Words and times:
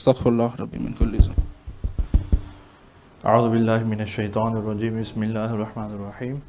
استغفر 0.00 0.30
الله 0.30 0.52
ربي 0.60 0.78
من 0.78 0.94
كل 0.98 1.16
ذنب 1.18 1.36
أعوذ 3.26 3.50
بالله 3.50 3.84
من 3.84 4.00
الشيطان 4.00 4.56
الرجيم 4.56 5.00
بسم 5.00 5.22
الله 5.22 5.50
الرحمن 5.54 5.90
الرحيم 5.94 6.42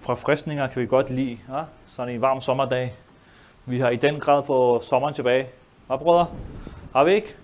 Fra 0.00 0.14
fristninger 0.14 0.66
kan 0.66 0.82
vi 0.82 0.86
godt 0.86 1.10
lide, 1.10 1.38
ja? 1.48 1.62
sådan 1.86 2.14
en 2.14 2.20
varm 2.20 2.40
sommerdag. 2.40 2.94
Vi 3.66 3.80
har 3.80 3.90
i 3.90 3.96
den 3.96 4.20
grad 4.20 4.42
fået 4.46 4.84
sommeren 4.84 5.14
tilbage. 5.14 5.46
Hvad 5.86 5.98
brødre? 5.98 6.26
Har 6.92 7.04
vi 7.04 7.12
ikke? 7.12 7.34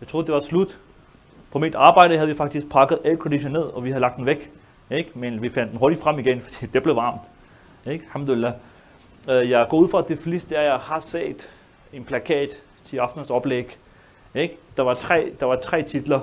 Jeg 0.00 0.08
troede, 0.08 0.26
det 0.26 0.34
var 0.34 0.40
slut. 0.40 0.78
På 1.52 1.58
mit 1.58 1.74
arbejde 1.74 2.16
havde 2.16 2.28
vi 2.28 2.34
faktisk 2.36 2.70
pakket 2.70 2.98
aircondition 3.04 3.52
ned, 3.52 3.62
og 3.62 3.84
vi 3.84 3.90
havde 3.90 4.00
lagt 4.00 4.16
den 4.16 4.26
væk. 4.26 4.50
Ikke? 4.90 5.10
Men 5.14 5.42
vi 5.42 5.48
fandt 5.48 5.70
den 5.70 5.78
hurtigt 5.78 6.02
frem 6.02 6.18
igen, 6.18 6.40
fordi 6.40 6.66
det 6.66 6.82
blev 6.82 6.96
varmt. 6.96 7.20
Ikke? 7.86 8.04
Alhamdulillah. 8.04 8.52
Øh, 9.30 9.50
Jeg 9.50 9.66
går 9.70 9.76
ud 9.78 9.88
fra, 9.88 9.98
at 9.98 10.08
de 10.08 10.16
fleste 10.16 10.58
af 10.58 10.64
jer 10.64 10.78
har 10.78 11.00
set 11.00 11.48
en 11.92 12.04
plakat 12.04 12.48
til 12.84 12.96
aftenens 12.96 13.30
oplæg. 13.30 13.78
ikke? 14.37 14.57
Der, 14.77 14.83
var 14.83 14.93
tre, 14.93 15.31
der 15.39 15.45
var 15.45 15.55
tre 15.55 15.83
titler. 15.83 16.19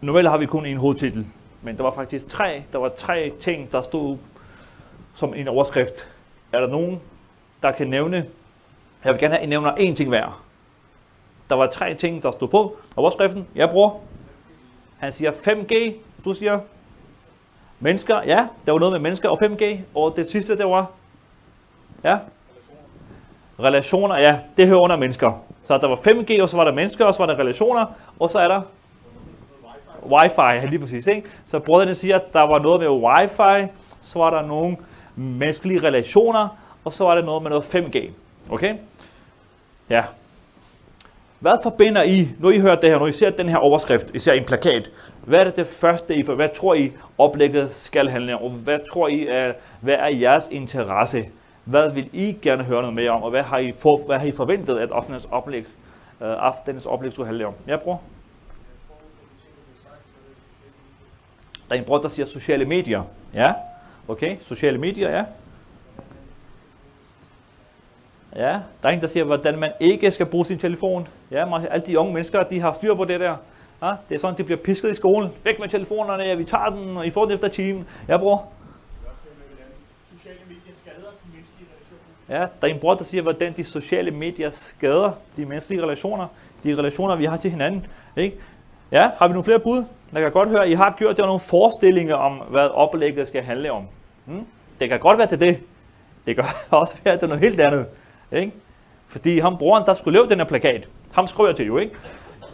Normalt 0.00 0.28
har 0.28 0.38
vi 0.38 0.46
kun 0.46 0.66
en 0.66 0.76
hovedtitel, 0.76 1.26
men 1.62 1.76
der 1.76 1.82
var 1.82 1.92
faktisk 1.92 2.28
tre, 2.28 2.62
der 2.72 2.78
var 2.78 2.88
tre 2.88 3.32
ting, 3.40 3.72
der 3.72 3.82
stod 3.82 4.18
som 5.14 5.34
en 5.34 5.48
overskrift. 5.48 6.10
Er 6.52 6.60
der 6.60 6.66
nogen, 6.66 7.00
der 7.62 7.72
kan 7.72 7.86
nævne, 7.86 8.26
jeg 9.04 9.12
vil 9.12 9.20
gerne 9.20 9.34
have, 9.34 9.40
at 9.40 9.46
I 9.46 9.48
nævner 9.48 9.72
én 9.72 9.94
ting 9.94 10.08
hver. 10.08 10.42
Der 11.50 11.56
var 11.56 11.66
tre 11.66 11.94
ting, 11.94 12.22
der 12.22 12.30
stod 12.30 12.48
på 12.48 12.76
overskriften. 12.96 13.46
Jeg 13.54 13.70
bruger. 13.70 13.90
Han 14.98 15.12
siger 15.12 15.32
5G. 15.32 15.94
Du 16.24 16.34
siger 16.34 16.60
mennesker. 17.80 18.22
Ja, 18.22 18.46
der 18.66 18.72
var 18.72 18.78
noget 18.78 18.92
med 18.92 19.00
mennesker 19.00 19.28
og 19.28 19.38
5G. 19.42 19.78
Og 19.94 20.16
det 20.16 20.26
sidste, 20.26 20.58
det 20.58 20.66
var? 20.66 20.90
Ja? 22.04 22.18
Relationer. 23.60 24.16
Ja, 24.16 24.40
det 24.56 24.66
hører 24.68 24.80
under 24.80 24.96
mennesker. 24.96 25.42
Så 25.72 25.78
der 25.78 25.88
var 25.88 25.96
5G, 25.96 26.42
og 26.42 26.48
så 26.48 26.56
var 26.56 26.64
der 26.64 26.72
mennesker, 26.72 27.04
og 27.04 27.14
så 27.14 27.18
var 27.18 27.26
der 27.26 27.38
relationer, 27.38 27.86
og 28.18 28.30
så 28.30 28.38
er 28.38 28.48
der 28.48 28.60
Wi-Fi, 30.02 30.52
ja, 30.52 30.64
lige 30.64 30.78
præcis. 30.78 31.06
Ikke? 31.06 31.28
Så 31.46 31.58
brødrene 31.58 31.94
siger, 31.94 32.16
at 32.16 32.32
der 32.32 32.40
var 32.40 32.58
noget 32.58 32.80
med 32.80 32.88
Wi-Fi, 32.88 33.66
så 34.00 34.18
var 34.18 34.30
der 34.30 34.46
nogle 34.46 34.76
menneskelige 35.16 35.82
relationer, 35.82 36.48
og 36.84 36.92
så 36.92 37.04
var 37.04 37.14
der 37.14 37.22
noget 37.22 37.42
med 37.42 37.50
noget 37.50 37.62
5G. 37.62 38.10
Okay? 38.50 38.74
Ja. 39.90 40.04
Hvad 41.40 41.56
forbinder 41.62 42.02
I, 42.02 42.28
når 42.38 42.50
I 42.50 42.58
hører 42.58 42.76
det 42.76 42.90
her, 42.90 42.98
når 42.98 43.06
I 43.06 43.12
ser 43.12 43.30
den 43.30 43.48
her 43.48 43.56
overskrift, 43.56 44.06
I 44.14 44.18
ser 44.18 44.32
en 44.32 44.44
plakat, 44.44 44.90
hvad 45.24 45.40
er 45.40 45.44
det 45.44 45.56
det 45.56 45.66
første, 45.66 46.14
I, 46.14 46.22
hvad 46.22 46.48
tror 46.54 46.74
I 46.74 46.92
oplægget 47.18 47.74
skal 47.74 48.08
handle 48.08 48.38
om, 48.38 48.52
hvad 48.52 48.78
tror 48.92 49.08
I, 49.08 49.26
er, 49.26 49.52
hvad 49.80 49.94
er 49.94 50.08
jeres 50.08 50.48
interesse? 50.50 51.24
Hvad 51.64 51.90
vil 51.90 52.10
I 52.12 52.38
gerne 52.42 52.64
høre 52.64 52.80
noget 52.80 52.94
mere 52.94 53.10
om, 53.10 53.22
og 53.22 53.30
hvad 53.30 53.42
har 53.42 53.58
I, 53.58 53.72
for, 53.72 54.06
hvad 54.06 54.18
har 54.18 54.26
I 54.26 54.32
forventet, 54.32 54.78
at 54.78 54.90
aftenens 54.90 55.28
oplæg, 55.30 55.64
øh, 56.20 56.36
aftenens 56.38 56.86
oplæg 56.86 57.12
skulle 57.12 57.26
handle 57.26 57.46
om? 57.46 57.54
Ja, 57.66 57.76
bror? 57.76 58.00
Der 61.68 61.76
er 61.76 61.80
en 61.80 61.84
bror, 61.86 61.98
der 61.98 62.08
siger 62.08 62.26
sociale 62.26 62.64
medier. 62.64 63.02
Ja, 63.34 63.52
okay, 64.08 64.36
sociale 64.40 64.78
medier, 64.78 65.10
ja. 65.10 65.24
Ja, 68.36 68.60
der 68.82 68.88
er 68.88 68.92
en, 68.92 69.00
der 69.00 69.06
siger, 69.06 69.24
hvordan 69.24 69.58
man 69.58 69.72
ikke 69.80 70.10
skal 70.10 70.26
bruge 70.26 70.46
sin 70.46 70.58
telefon. 70.58 71.08
Ja, 71.30 71.58
alle 71.66 71.86
de 71.86 71.98
unge 71.98 72.12
mennesker, 72.12 72.42
de 72.42 72.60
har 72.60 72.72
styr 72.72 72.94
på 72.94 73.04
det 73.04 73.20
der. 73.20 73.36
Ja, 73.82 73.94
det 74.08 74.14
er 74.14 74.18
sådan, 74.18 74.38
de 74.38 74.44
bliver 74.44 74.58
pisket 74.58 74.90
i 74.90 74.94
skolen. 74.94 75.30
Væk 75.44 75.58
med 75.58 75.68
telefonerne, 75.68 76.22
ja, 76.22 76.34
vi 76.34 76.44
tager 76.44 76.68
den, 76.68 76.96
og 76.96 77.06
I 77.06 77.10
får 77.10 77.24
den 77.24 77.34
efter 77.34 77.48
timen. 77.48 77.88
Ja, 78.08 78.16
bror? 78.16 78.48
Sociale 80.16 80.38
medier 80.48 80.74
skader 80.82 81.10
de 81.24 81.28
menneskelige 81.32 81.68
relationer. 81.70 82.21
Ja, 82.32 82.38
der 82.38 82.46
er 82.62 82.66
en 82.66 82.78
bror, 82.80 82.94
der 82.94 83.04
siger, 83.04 83.22
hvordan 83.22 83.52
de 83.56 83.64
sociale 83.64 84.10
medier 84.10 84.50
skader 84.50 85.10
de 85.36 85.46
menneskelige 85.46 85.82
relationer. 85.82 86.26
De 86.64 86.76
relationer, 86.76 87.16
vi 87.16 87.24
har 87.24 87.36
til 87.36 87.50
hinanden. 87.50 87.86
Ikke? 88.16 88.36
Ja, 88.92 89.10
har 89.18 89.28
vi 89.28 89.32
nogle 89.32 89.44
flere 89.44 89.58
bud? 89.58 89.84
Jeg 90.12 90.22
kan 90.22 90.32
godt 90.32 90.48
høre, 90.48 90.64
at 90.64 90.70
I 90.70 90.72
har 90.72 90.94
gjort 90.98 91.18
jer 91.18 91.26
nogle 91.26 91.40
forestillinger 91.40 92.14
om, 92.14 92.32
hvad 92.32 92.68
oplægget 92.68 93.28
skal 93.28 93.42
handle 93.42 93.72
om. 93.72 93.82
Hmm? 94.24 94.46
Det 94.80 94.88
kan 94.88 95.00
godt 95.00 95.18
være 95.18 95.26
til 95.26 95.40
det. 95.40 95.60
Det 96.26 96.36
kan 96.36 96.44
også 96.70 96.94
være 97.04 97.16
til 97.16 97.28
noget 97.28 97.42
helt 97.42 97.60
andet. 97.60 97.86
Ikke? 98.32 98.52
Fordi 99.08 99.38
ham 99.38 99.58
broren, 99.58 99.86
der 99.86 99.94
skulle 99.94 100.18
lave 100.18 100.28
den 100.28 100.38
her 100.38 100.44
plakat, 100.44 100.88
ham 101.12 101.26
skrev 101.26 101.46
jeg 101.46 101.56
til 101.56 101.66
jo, 101.66 101.78
ikke? 101.78 101.94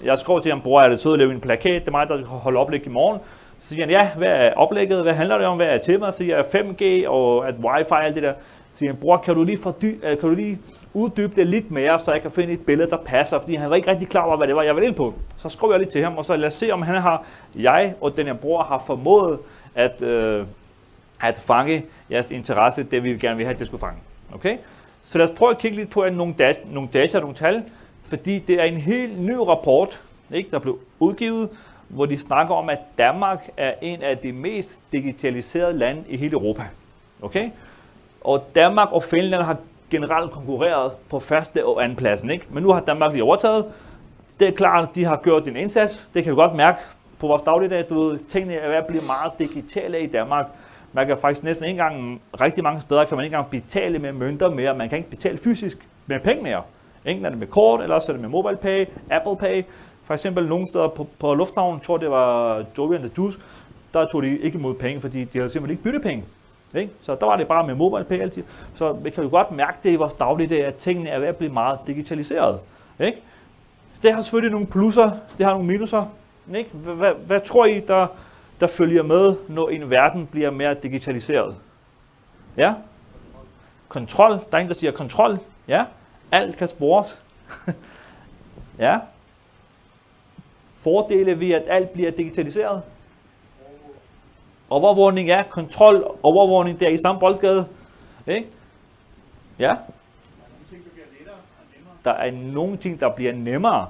Jeg 0.05 0.19
skrev 0.19 0.43
til 0.43 0.51
ham, 0.51 0.61
bror, 0.61 0.81
er 0.81 0.89
det 0.89 1.01
sødt 1.01 1.13
at 1.13 1.19
lave 1.19 1.33
en 1.33 1.41
plakat? 1.41 1.83
Det 1.83 1.89
er 1.89 1.93
mig, 1.93 2.09
der 2.09 2.17
skal 2.17 2.27
holde 2.27 2.59
oplæg 2.59 2.87
i 2.87 2.89
morgen. 2.89 3.21
Så 3.61 3.69
siger 3.69 3.83
han, 3.83 3.91
ja, 3.91 4.11
hvad 4.17 4.29
er 4.29 4.55
oplægget? 4.55 5.03
Hvad 5.03 5.15
handler 5.15 5.39
det 5.39 5.47
om? 5.47 5.57
Hvad 5.57 5.67
er 5.67 5.79
temaet? 5.79 6.15
Så 6.15 6.19
siger 6.19 6.37
jeg, 6.37 6.45
5G 6.45 7.09
og 7.09 7.49
at 7.49 7.55
wifi 7.55 7.91
og 7.91 8.05
alt 8.05 8.15
det 8.15 8.23
der. 8.23 8.33
Siger 8.79 8.93
han, 8.93 9.01
bror, 9.01 9.17
kan 9.17 9.35
du 9.35 9.45
lige, 9.45 9.59
fordy- 9.59 10.07
øh, 10.07 10.19
kan 10.19 10.29
du 10.29 10.35
lige 10.35 10.59
uddybe 10.95 11.35
det 11.37 11.47
lidt 11.47 11.71
mere, 11.71 12.01
så 12.01 12.13
jeg 12.13 12.23
kan 12.23 12.31
finde 12.31 12.53
et 12.53 12.67
billede, 12.67 12.91
der 12.91 12.97
passer? 12.97 13.41
Fordi 13.41 13.55
han 13.55 13.71
var 13.71 13.77
ikke 13.77 13.91
rigtig 13.91 14.09
klar 14.09 14.23
over, 14.23 14.37
hvad 14.37 14.47
det 14.49 14.57
var, 14.57 14.63
jeg 14.63 14.77
var 14.77 14.83
ind 14.83 14.95
på. 14.95 15.15
Så 15.37 15.49
skrev 15.49 15.71
jeg 15.71 15.79
lidt 15.79 15.91
til 15.91 16.03
ham, 16.05 16.19
og 16.19 16.25
så 16.25 16.37
lad 16.37 16.49
os 16.49 16.55
se, 16.55 16.71
om 16.71 16.83
han 16.83 16.95
har, 16.95 17.25
jeg 17.55 17.95
og 18.01 18.17
den 18.17 18.27
her 18.27 18.35
bror 18.35 18.63
har 18.63 18.83
formået 18.87 19.39
at, 19.75 20.03
øh, 20.03 20.47
at 21.21 21.39
fange 21.39 21.85
jeres 22.11 22.31
interesse, 22.31 22.83
det 22.83 23.05
vi 23.05 23.17
gerne 23.17 23.37
vil 23.37 23.47
have, 23.47 23.53
at 23.55 23.59
det 23.59 23.67
skulle 23.67 23.81
fange. 23.81 23.99
Okay? 24.33 24.57
Så 25.03 25.19
lad 25.19 25.31
os 25.31 25.37
prøve 25.37 25.51
at 25.51 25.59
kigge 25.59 25.77
lidt 25.77 25.91
på 25.91 26.01
at 26.01 26.17
nogle, 26.17 26.35
data, 26.39 26.61
nogle 26.71 26.89
data, 26.93 27.21
nogle 27.21 27.35
tal, 27.35 27.63
fordi 28.05 28.39
det 28.39 28.61
er 28.61 28.65
en 28.65 28.77
helt 28.77 29.21
ny 29.21 29.35
rapport, 29.35 30.01
ikke, 30.33 30.51
der 30.51 30.59
blev 30.59 30.79
udgivet, 30.99 31.49
hvor 31.89 32.07
de 32.07 32.19
snakker 32.19 32.55
om, 32.55 32.69
at 32.69 32.79
Danmark 32.99 33.51
er 33.57 33.75
en 33.83 34.03
af 34.03 34.19
de 34.19 34.33
mest 34.33 34.81
digitaliserede 34.93 35.79
lande 35.79 36.03
i 36.09 36.17
hele 36.17 36.33
Europa. 36.33 36.63
Okay? 37.23 37.51
Og 38.29 38.45
Danmark 38.55 38.89
og 38.93 39.03
Finland 39.03 39.43
har 39.43 39.57
generelt 39.91 40.31
konkurreret 40.33 40.93
på 41.11 41.21
første 41.21 41.67
og 41.67 41.85
anden 41.85 41.97
pladsen. 41.97 42.31
Ikke? 42.31 42.47
Men 42.51 42.63
nu 42.63 42.73
har 42.73 42.81
Danmark 42.81 43.13
lige 43.13 43.25
overtaget. 43.25 43.65
Det 44.41 44.49
er 44.49 44.53
klart, 44.53 44.89
at 44.89 44.95
de 44.95 45.05
har 45.05 45.21
gjort 45.25 45.49
en 45.49 45.57
indsats. 45.57 46.09
Det 46.15 46.25
kan 46.25 46.33
vi 46.33 46.37
godt 46.37 46.55
mærke 46.55 46.79
på 47.19 47.27
vores 47.27 47.43
dagligdag. 47.43 47.85
Du 47.89 48.03
ved, 48.03 48.19
tingene 48.29 48.55
er 48.55 48.69
ved 48.69 48.77
at 48.77 48.87
blive 48.87 49.03
meget 49.07 49.33
digitale 49.39 50.01
i 50.01 50.07
Danmark. 50.07 50.47
Man 50.93 51.07
kan 51.07 51.19
faktisk 51.19 51.45
næsten 51.45 51.67
ikke 51.69 51.81
engang, 51.83 52.23
rigtig 52.41 52.63
mange 52.63 52.81
steder 52.81 53.05
kan 53.05 53.17
man 53.17 53.25
ikke 53.25 53.37
engang 53.37 53.51
betale 53.51 53.99
med 53.99 54.13
mønter 54.13 54.51
mere. 54.51 54.75
Man 54.75 54.89
kan 54.89 54.99
ikke 54.99 55.11
betale 55.11 55.39
fysisk 55.39 55.89
med 56.07 56.21
penge 56.21 56.43
mere. 56.43 56.63
Enten 57.05 57.25
er 57.25 57.31
det 57.31 57.39
med 57.39 57.47
kort, 57.47 57.83
eller 57.83 57.99
så 57.99 58.13
er 58.13 58.17
det 58.17 58.21
med 58.21 58.31
mobile 58.31 58.57
pay, 58.57 58.87
Apple 59.11 59.37
Pay. 59.37 59.63
For 60.05 60.15
eksempel 60.15 60.49
nogle 60.49 60.67
steder 60.73 60.89
på, 60.89 61.07
på 61.19 61.35
lufthavnen, 61.35 61.81
tror 61.81 61.97
det 61.97 62.11
var 62.11 62.65
Joey 62.79 62.95
and 62.95 63.05
the 63.05 63.13
Juice, 63.19 63.39
der 63.95 64.07
tog 64.07 64.23
de 64.23 64.39
ikke 64.39 64.59
imod 64.59 64.75
penge, 64.75 65.01
fordi 65.01 65.25
de 65.25 65.39
havde 65.39 65.51
simpelthen 65.51 65.71
ikke 65.71 65.83
byttepenge. 65.83 66.25
Ikke? 66.75 66.93
Så 67.01 67.15
der 67.15 67.27
var 67.27 67.37
det 67.37 67.49
bare 67.49 67.67
med 67.67 67.75
mobile 67.75 68.05
pay 68.05 68.21
altid. 68.21 68.43
Så 68.75 68.93
vi 68.93 69.11
kan 69.11 69.25
jo 69.25 69.31
godt 69.31 69.51
mærke 69.51 69.79
det 69.83 69.91
i 69.91 69.97
vores 69.97 70.15
dagligdag, 70.15 70.65
at 70.65 70.75
tingene 70.75 71.11
er 71.11 71.19
ved 71.19 71.29
at 71.29 71.37
blive 71.37 71.53
meget 71.53 71.79
digitaliseret. 71.87 72.61
Ikke? 73.01 73.19
Det 74.03 74.13
har 74.13 74.23
selvfølgelig 74.23 74.53
nogle 74.53 74.67
plusser, 74.67 75.11
det 75.39 75.47
har 75.47 75.53
nogle 75.53 75.67
minuser. 75.67 76.07
Ikke? 76.55 76.71
Hvad, 76.71 76.95
hvad, 76.95 77.13
hvad 77.13 77.41
tror 77.41 77.65
I, 77.67 77.81
der, 77.81 78.07
der 78.61 78.67
følger 78.67 79.03
med, 79.03 79.37
når 79.49 79.69
en 79.69 79.91
verden 79.91 80.27
bliver 80.27 80.51
mere 80.51 80.75
digitaliseret? 80.75 81.57
Ja? 82.57 82.75
Kontrol. 83.89 84.31
Der 84.31 84.59
er 84.59 84.59
en, 84.59 84.69
der 84.69 84.75
siger 84.75 84.93
kontrol. 84.93 85.39
Ja? 85.69 85.85
Alt 86.33 86.57
kan 86.57 86.69
spores. 86.69 87.23
ja? 88.79 88.99
Fordele 90.77 91.41
ved, 91.41 91.51
at 91.51 91.63
alt 91.67 91.91
bliver 91.91 92.11
digitaliseret. 92.11 92.83
Overvågning, 94.71 95.31
er 95.31 95.43
Kontrol, 95.43 96.19
overvågning, 96.23 96.81
der 96.81 96.89
i 96.89 96.97
samme 96.97 97.21
boldgade. 97.21 97.67
Ikke? 98.27 98.47
Ja? 99.59 99.75
Der 102.05 102.11
er 102.11 102.31
nogle 102.31 102.77
ting, 102.77 103.01
der 103.01 103.09
bliver 103.09 103.33
nemmere 103.33 103.87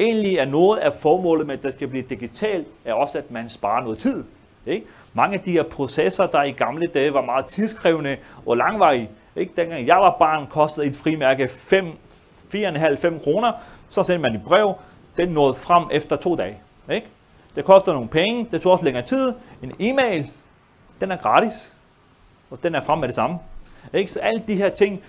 Egentlig 0.00 0.36
er 0.36 0.44
noget 0.44 0.78
af 0.78 0.92
formålet 0.92 1.46
med, 1.46 1.56
at 1.56 1.62
det 1.62 1.72
skal 1.72 1.88
blive 1.88 2.02
digitalt, 2.02 2.66
er 2.84 2.92
også, 2.92 3.18
at 3.18 3.30
man 3.30 3.48
sparer 3.48 3.82
noget 3.82 3.98
tid. 3.98 4.24
Ikke? 4.66 4.86
Mange 5.14 5.36
af 5.36 5.40
de 5.40 5.52
her 5.52 5.62
processer, 5.62 6.26
der 6.26 6.42
i 6.42 6.50
gamle 6.50 6.86
dage 6.86 7.14
var 7.14 7.22
meget 7.22 7.46
tidskrævende 7.46 8.16
og 8.46 8.56
langvarige. 8.56 9.10
Ikke? 9.36 9.52
Dengang 9.56 9.86
jeg 9.86 9.96
var 9.96 10.16
barn, 10.18 10.46
kostede 10.46 10.86
et 10.86 10.96
frimærke 10.96 11.48
5, 11.48 11.86
4,5-5 12.54 13.24
kroner. 13.24 13.52
Så 13.88 14.02
sendte 14.02 14.22
man 14.22 14.34
et 14.34 14.44
brev. 14.44 14.74
Den 15.16 15.28
nåede 15.28 15.54
frem 15.54 15.84
efter 15.92 16.16
to 16.16 16.36
dage. 16.36 16.60
Ikke? 16.90 17.06
Det 17.58 17.66
koster 17.66 17.92
nogle 17.92 18.08
penge. 18.08 18.48
Det 18.50 18.62
tog 18.62 18.72
også 18.72 18.84
længere 18.84 19.06
tid. 19.06 19.34
En 19.62 19.72
e-mail, 19.78 20.30
den 21.00 21.10
er 21.10 21.16
gratis. 21.16 21.74
Og 22.50 22.62
den 22.62 22.74
er 22.74 22.80
frem 22.80 22.98
med 22.98 23.08
det 23.08 23.14
samme. 23.14 23.38
Ikke? 23.92 24.12
Så 24.12 24.20
alle 24.20 24.42
de 24.48 24.54
her 24.54 24.68
ting, 24.68 25.02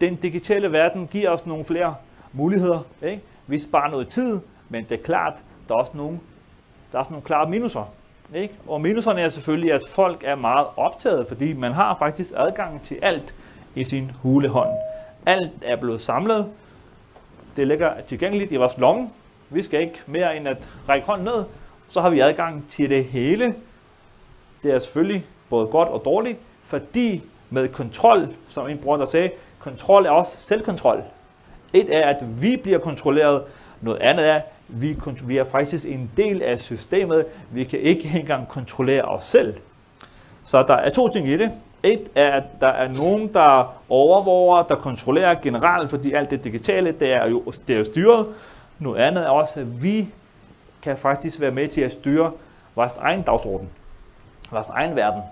den 0.00 0.14
digitale 0.14 0.72
verden 0.72 1.06
giver 1.06 1.30
os 1.30 1.46
nogle 1.46 1.64
flere 1.64 1.94
muligheder. 2.32 2.80
Ikke? 3.02 3.22
Vi 3.46 3.58
sparer 3.58 3.90
noget 3.90 4.08
tid, 4.08 4.40
men 4.68 4.84
det 4.84 4.98
er 4.98 5.02
klart, 5.02 5.32
der 5.68 5.74
er 5.74 5.78
også 5.78 5.92
nogle, 5.94 6.20
der 6.92 6.98
er 6.98 7.00
også 7.00 7.10
nogle 7.10 7.24
klare 7.24 7.50
minuser. 7.50 7.92
Ikke? 8.34 8.54
Og 8.66 8.80
minuserne 8.80 9.20
er 9.20 9.28
selvfølgelig, 9.28 9.72
at 9.72 9.82
folk 9.88 10.22
er 10.24 10.34
meget 10.34 10.66
optaget, 10.76 11.28
fordi 11.28 11.52
man 11.52 11.72
har 11.72 11.96
faktisk 11.98 12.32
adgang 12.36 12.82
til 12.82 12.98
alt 13.02 13.34
i 13.74 13.84
sin 13.84 14.10
hulehånd. 14.22 14.70
Alt 15.26 15.52
er 15.62 15.76
blevet 15.76 16.00
samlet. 16.00 16.52
Det 17.56 17.66
ligger 17.66 18.00
tilgængeligt 18.00 18.52
i 18.52 18.56
vores 18.56 18.78
lomme. 18.78 19.10
Vi 19.50 19.62
skal 19.62 19.80
ikke 19.80 20.02
mere 20.06 20.36
end 20.36 20.48
at 20.48 20.68
række 20.88 21.06
hånden 21.06 21.24
ned, 21.24 21.44
så 21.88 22.00
har 22.00 22.10
vi 22.10 22.20
adgang 22.20 22.64
til 22.70 22.90
det 22.90 23.04
hele. 23.04 23.54
Det 24.62 24.74
er 24.74 24.78
selvfølgelig 24.78 25.26
både 25.50 25.66
godt 25.66 25.88
og 25.88 26.02
dårligt, 26.04 26.38
fordi 26.62 27.22
med 27.50 27.68
kontrol, 27.68 28.28
som 28.48 28.68
en 28.68 28.78
bror 28.78 28.96
der 28.96 29.06
sagde, 29.06 29.30
kontrol 29.58 30.06
er 30.06 30.10
også 30.10 30.36
selvkontrol. 30.36 31.02
Et 31.72 31.96
er, 31.96 32.08
at 32.08 32.42
vi 32.42 32.56
bliver 32.56 32.78
kontrolleret, 32.78 33.42
Noget 33.84 34.00
andet 34.00 34.28
er, 34.28 34.40
vi, 34.68 34.96
vi 35.26 35.36
er 35.36 35.44
faktisk 35.44 35.86
en 35.88 36.10
del 36.16 36.42
af 36.42 36.60
systemet. 36.60 37.24
Vi 37.50 37.64
kan 37.64 37.78
ikke 37.78 38.18
engang 38.20 38.48
kontrollere 38.48 39.02
os 39.02 39.24
selv. 39.24 39.54
Så 40.44 40.62
der 40.62 40.74
er 40.74 40.90
to 40.90 41.08
ting 41.08 41.28
i 41.28 41.36
det. 41.36 41.50
Et 41.82 42.10
er, 42.14 42.30
at 42.30 42.44
der 42.60 42.68
er 42.68 42.88
nogen, 42.88 43.34
der 43.34 43.74
overvåger, 43.88 44.62
der 44.62 44.74
kontrollerer 44.74 45.34
generelt, 45.42 45.90
fordi 45.90 46.12
alt 46.12 46.30
det 46.30 46.44
digitale, 46.44 46.92
det 46.92 47.12
er 47.12 47.28
jo, 47.28 47.42
det 47.68 47.74
er 47.74 47.78
jo 47.78 47.84
styret. 47.84 48.26
Noget 48.78 49.00
andet 49.00 49.24
er 49.24 49.28
også, 49.28 49.60
at 49.60 49.82
vi 49.82 50.08
kan 50.84 50.96
faktisk 50.96 51.40
være 51.40 51.50
med 51.50 51.68
til 51.68 51.80
at 51.80 51.92
styre 51.92 52.32
vores 52.74 52.96
egen 52.96 53.22
dagsorden, 53.22 53.68
vores 54.50 54.68
egen 54.68 54.96
verden. 54.96 55.22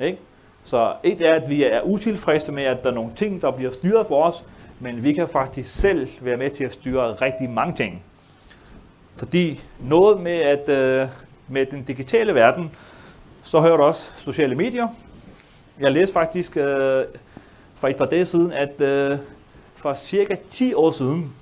Ikke? 0.00 0.18
Så 0.64 0.94
et 1.02 1.20
er, 1.20 1.34
at 1.34 1.50
vi 1.50 1.64
er 1.64 1.80
utilfredse 1.82 2.52
med, 2.52 2.62
at 2.62 2.84
der 2.84 2.90
er 2.90 2.94
nogle 2.94 3.10
ting, 3.16 3.42
der 3.42 3.50
bliver 3.50 3.72
styret 3.72 4.06
for 4.06 4.24
os, 4.24 4.44
men 4.80 5.02
vi 5.02 5.12
kan 5.12 5.28
faktisk 5.28 5.80
selv 5.80 6.08
være 6.20 6.36
med 6.36 6.50
til 6.50 6.64
at 6.64 6.72
styre 6.72 7.14
rigtig 7.14 7.50
mange 7.50 7.74
ting. 7.74 8.02
Fordi 9.16 9.60
noget 9.80 10.20
med, 10.20 10.32
at 10.32 10.68
øh, 10.68 11.08
med 11.48 11.66
den 11.66 11.82
digitale 11.82 12.34
verden, 12.34 12.70
så 13.42 13.60
hører 13.60 13.76
du 13.76 13.82
også 13.82 14.10
sociale 14.16 14.54
medier. 14.54 14.88
Jeg 15.80 15.92
læste 15.92 16.12
faktisk 16.12 16.56
øh, 16.56 17.04
for 17.74 17.88
et 17.88 17.96
par 17.96 18.04
dage 18.04 18.26
siden, 18.26 18.52
at 18.52 18.80
øh, 18.80 19.18
for 19.76 19.94
cirka 19.94 20.36
10 20.50 20.74
år 20.74 20.90
siden, 20.90 21.32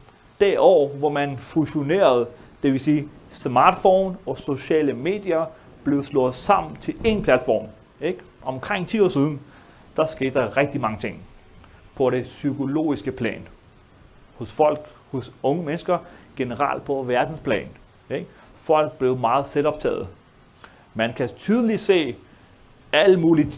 det 0.41 0.59
år, 0.59 0.89
hvor 0.89 1.11
man 1.11 1.39
fusionerede, 1.39 2.27
det 2.63 2.73
vil 2.73 2.81
sige 2.81 3.09
smartphone 3.31 4.17
og 4.27 4.39
sociale 4.39 4.93
medier, 4.93 5.45
blev 5.85 6.05
slået 6.05 6.35
sammen 6.35 6.77
til 6.77 6.93
én 6.93 7.23
platform. 7.23 7.67
Ikke? 8.01 8.21
Omkring 8.43 8.89
10 8.89 9.01
år 9.01 9.09
siden, 9.09 9.41
der 9.97 10.07
skete 10.07 10.41
der 10.41 10.57
rigtig 10.57 10.81
mange 10.81 10.99
ting 11.01 11.23
på 11.97 12.11
det 12.11 12.25
psykologiske 12.25 13.13
plan. 13.13 13.49
Hos 14.39 14.53
folk, 14.53 14.81
hos 15.11 15.33
unge 15.43 15.65
mennesker, 15.65 15.99
generelt 16.37 16.85
på 16.85 17.03
verdensplan. 17.03 17.69
Ikke? 18.11 18.27
Folk 18.57 18.99
blev 18.99 19.19
meget 19.19 19.47
selvoptaget. 19.47 20.09
Man 20.95 21.13
kan 21.17 21.29
tydeligt 21.29 21.81
se 21.81 22.17
alle 22.93 23.21
mulige 23.21 23.53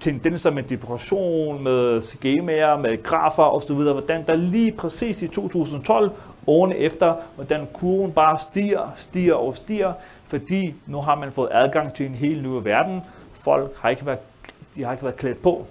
tendenser 0.00 0.50
med 0.50 0.62
depression, 0.62 1.62
med 1.62 2.00
skemaer, 2.00 2.76
med 2.76 3.02
grafer 3.02 3.42
osv., 3.42 3.74
hvordan 3.76 4.26
der 4.26 4.36
lige 4.36 4.72
præcis 4.72 5.22
i 5.22 5.28
2012, 5.28 6.10
årene 6.46 6.76
efter, 6.76 7.14
hvordan 7.34 7.68
kurven 7.72 8.12
bare 8.12 8.38
stiger, 8.38 8.92
stiger 8.96 9.34
og 9.34 9.56
stiger, 9.56 9.92
fordi 10.24 10.74
nu 10.86 11.00
har 11.00 11.14
man 11.14 11.32
fået 11.32 11.48
adgang 11.52 11.94
til 11.94 12.06
en 12.06 12.14
helt 12.14 12.42
ny 12.42 12.62
verden. 12.62 13.00
Folk 13.34 13.78
har 13.80 13.88
ikke 13.88 14.06
været, 14.06 14.18
de 14.74 14.84
har 14.84 14.92
ikke 14.92 15.04
været 15.04 15.16
klædt 15.16 15.42
på. 15.42 15.66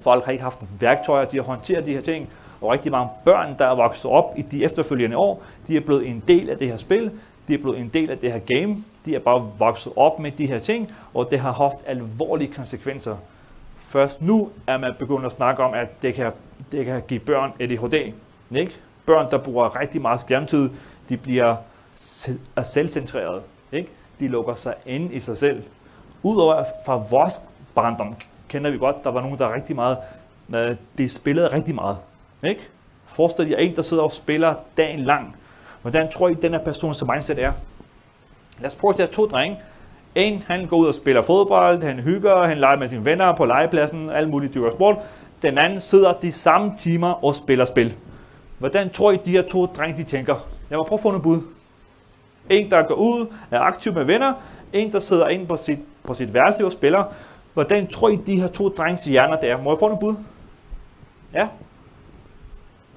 Folk 0.00 0.24
har 0.24 0.32
ikke 0.32 0.44
haft 0.44 0.60
værktøjer 0.80 1.24
til 1.24 1.38
at 1.38 1.44
håndtere 1.44 1.86
de 1.86 1.92
her 1.92 2.00
ting, 2.00 2.28
og 2.60 2.72
rigtig 2.72 2.92
mange 2.92 3.10
børn, 3.24 3.54
der 3.58 3.66
er 3.66 3.74
vokset 3.74 4.10
op 4.10 4.34
i 4.36 4.42
de 4.42 4.64
efterfølgende 4.64 5.16
år, 5.16 5.42
de 5.68 5.76
er 5.76 5.80
blevet 5.80 6.08
en 6.08 6.22
del 6.28 6.50
af 6.50 6.58
det 6.58 6.68
her 6.68 6.76
spil, 6.76 7.10
de 7.48 7.54
er 7.54 7.58
blevet 7.58 7.78
en 7.78 7.88
del 7.88 8.10
af 8.10 8.18
det 8.18 8.32
her 8.32 8.38
game, 8.38 8.76
de 9.06 9.14
er 9.14 9.18
bare 9.18 9.50
vokset 9.58 9.92
op 9.96 10.18
med 10.18 10.30
de 10.30 10.46
her 10.46 10.58
ting, 10.58 10.92
og 11.14 11.30
det 11.30 11.40
har 11.40 11.52
haft 11.52 11.76
alvorlige 11.86 12.52
konsekvenser. 12.52 13.16
Først 13.78 14.22
nu 14.22 14.50
er 14.66 14.78
man 14.78 14.94
begyndt 14.98 15.26
at 15.26 15.32
snakke 15.32 15.62
om, 15.62 15.74
at 15.74 16.02
det 16.02 16.14
kan, 16.14 16.32
det 16.72 16.86
kan 16.86 17.02
give 17.08 17.20
børn 17.20 17.52
ADHD. 17.60 18.12
Ikke? 18.56 18.80
Børn, 19.06 19.30
der 19.30 19.38
bruger 19.38 19.80
rigtig 19.80 20.02
meget 20.02 20.20
skærmtid, 20.20 20.70
de 21.08 21.16
bliver 21.16 21.56
selvcentreret. 22.62 23.42
Ikke? 23.72 23.88
De 24.20 24.28
lukker 24.28 24.54
sig 24.54 24.74
ind 24.86 25.14
i 25.14 25.20
sig 25.20 25.36
selv. 25.36 25.62
Udover 26.22 26.64
fra 26.86 26.96
vores 27.10 27.40
barndom 27.74 28.16
kender 28.48 28.70
vi 28.70 28.78
godt, 28.78 29.04
der 29.04 29.10
var 29.10 29.20
nogen, 29.20 29.38
der 29.38 29.54
rigtig 29.54 29.76
meget, 29.76 29.98
øh, 30.54 30.76
de 30.98 31.08
spillede 31.08 31.52
rigtig 31.52 31.74
meget. 31.74 31.96
Ikke? 32.44 32.68
Forestil 33.06 33.48
jer 33.48 33.56
en, 33.56 33.76
der 33.76 33.82
sidder 33.82 34.02
og 34.02 34.12
spiller 34.12 34.54
dagen 34.76 34.98
lang. 34.98 35.36
Hvordan 35.82 36.10
tror 36.10 36.28
I, 36.28 36.34
den 36.34 36.52
her 36.52 36.64
persons 36.64 37.04
mindset 37.12 37.42
er? 37.42 37.52
Lad 38.58 38.66
os 38.66 38.74
prøve 38.74 38.90
at 38.90 38.96
tage 38.96 39.06
to 39.06 39.26
drenge. 39.26 39.60
En, 40.14 40.44
han 40.46 40.66
går 40.66 40.76
ud 40.76 40.86
og 40.86 40.94
spiller 40.94 41.22
fodbold, 41.22 41.82
han 41.82 41.98
hygger, 41.98 42.46
han 42.46 42.58
leger 42.58 42.78
med 42.78 42.88
sine 42.88 43.04
venner 43.04 43.36
på 43.36 43.44
legepladsen, 43.44 44.10
alle 44.10 44.28
mulige 44.30 44.52
dyr 44.54 44.70
sport. 44.70 44.96
Den 45.42 45.58
anden 45.58 45.80
sidder 45.80 46.12
de 46.12 46.32
samme 46.32 46.72
timer 46.78 47.24
og 47.24 47.34
spiller 47.34 47.64
spil. 47.64 47.94
Hvordan 48.62 48.90
tror 48.90 49.12
I, 49.12 49.16
de 49.16 49.30
her 49.30 49.42
to 49.42 49.66
drenge, 49.66 49.96
de 49.96 50.04
tænker? 50.04 50.36
Jeg 50.70 50.78
må 50.78 50.84
prøve 50.84 50.98
at 50.98 51.02
få 51.02 51.08
noget 51.08 51.22
bud. 51.22 51.42
En, 52.50 52.70
der 52.70 52.82
går 52.82 52.94
ud, 52.94 53.26
er 53.50 53.60
aktiv 53.60 53.92
med 53.94 54.04
venner. 54.04 54.34
En, 54.72 54.92
der 54.92 54.98
sidder 54.98 55.28
inde 55.28 55.46
på 55.46 55.56
sit, 55.56 55.78
på 56.04 56.14
sit 56.14 56.34
værelse 56.34 56.64
og 56.64 56.72
spiller. 56.72 57.04
Hvordan 57.54 57.86
tror 57.86 58.08
I, 58.08 58.16
de 58.16 58.40
her 58.40 58.48
to 58.48 58.68
drenges 58.68 59.04
hjerner 59.04 59.40
der? 59.40 59.62
Må 59.62 59.70
jeg 59.70 59.78
få 59.78 59.86
noget 59.86 60.00
bud? 60.00 60.14
Ja? 61.32 61.48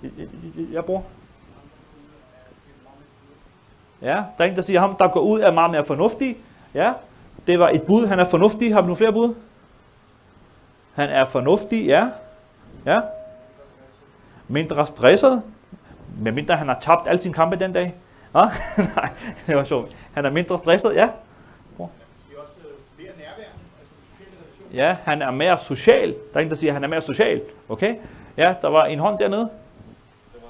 Jeg, 0.03 0.11
jeg, 0.17 0.27
jeg 0.71 0.85
bruger. 0.85 1.01
Ja, 4.01 4.23
der 4.37 4.43
er 4.43 4.49
en, 4.49 4.55
der 4.55 4.61
siger, 4.61 4.79
ham 4.79 4.95
der 4.95 5.07
går 5.07 5.21
ud 5.21 5.39
er 5.39 5.51
meget 5.51 5.71
mere 5.71 5.85
fornuftig. 5.85 6.37
Ja, 6.73 6.93
det 7.47 7.59
var 7.59 7.69
et 7.69 7.83
bud. 7.83 8.05
Han 8.05 8.19
er 8.19 8.25
fornuftig. 8.25 8.73
Har 8.73 8.81
vi 8.81 8.85
nogle 8.85 8.95
flere 8.95 9.13
bud? 9.13 9.35
Han 10.93 11.09
er 11.09 11.25
fornuftig, 11.25 11.85
ja. 11.85 12.09
Ja. 12.85 13.01
Mindre 14.47 14.85
stresset. 14.85 15.43
Med 16.15 16.31
mindre 16.31 16.55
han 16.55 16.67
har 16.67 16.79
tabt 16.79 17.07
alle 17.07 17.21
sine 17.21 17.33
kampe 17.33 17.55
den 17.55 17.73
dag. 17.73 17.95
Ja? 18.35 18.41
Nej, 18.95 19.09
det 19.47 19.55
var 19.55 19.63
sjovt. 19.63 19.95
Han 20.13 20.25
er 20.25 20.29
mindre 20.29 20.57
stresset, 20.57 20.95
ja. 20.95 21.09
Ja, 24.75 24.97
han 25.03 25.21
er 25.21 25.31
mere 25.31 25.59
social. 25.59 26.15
Der 26.33 26.39
er 26.39 26.43
en, 26.43 26.49
der 26.49 26.55
siger, 26.55 26.71
at 26.71 26.73
han 26.73 26.83
er 26.83 26.87
mere 26.87 27.01
social. 27.01 27.41
Okay? 27.69 27.95
Ja, 28.37 28.55
der 28.61 28.67
var 28.67 28.85
en 28.85 28.99
hånd 28.99 29.19
dernede. 29.19 29.49
Øh, 30.35 30.41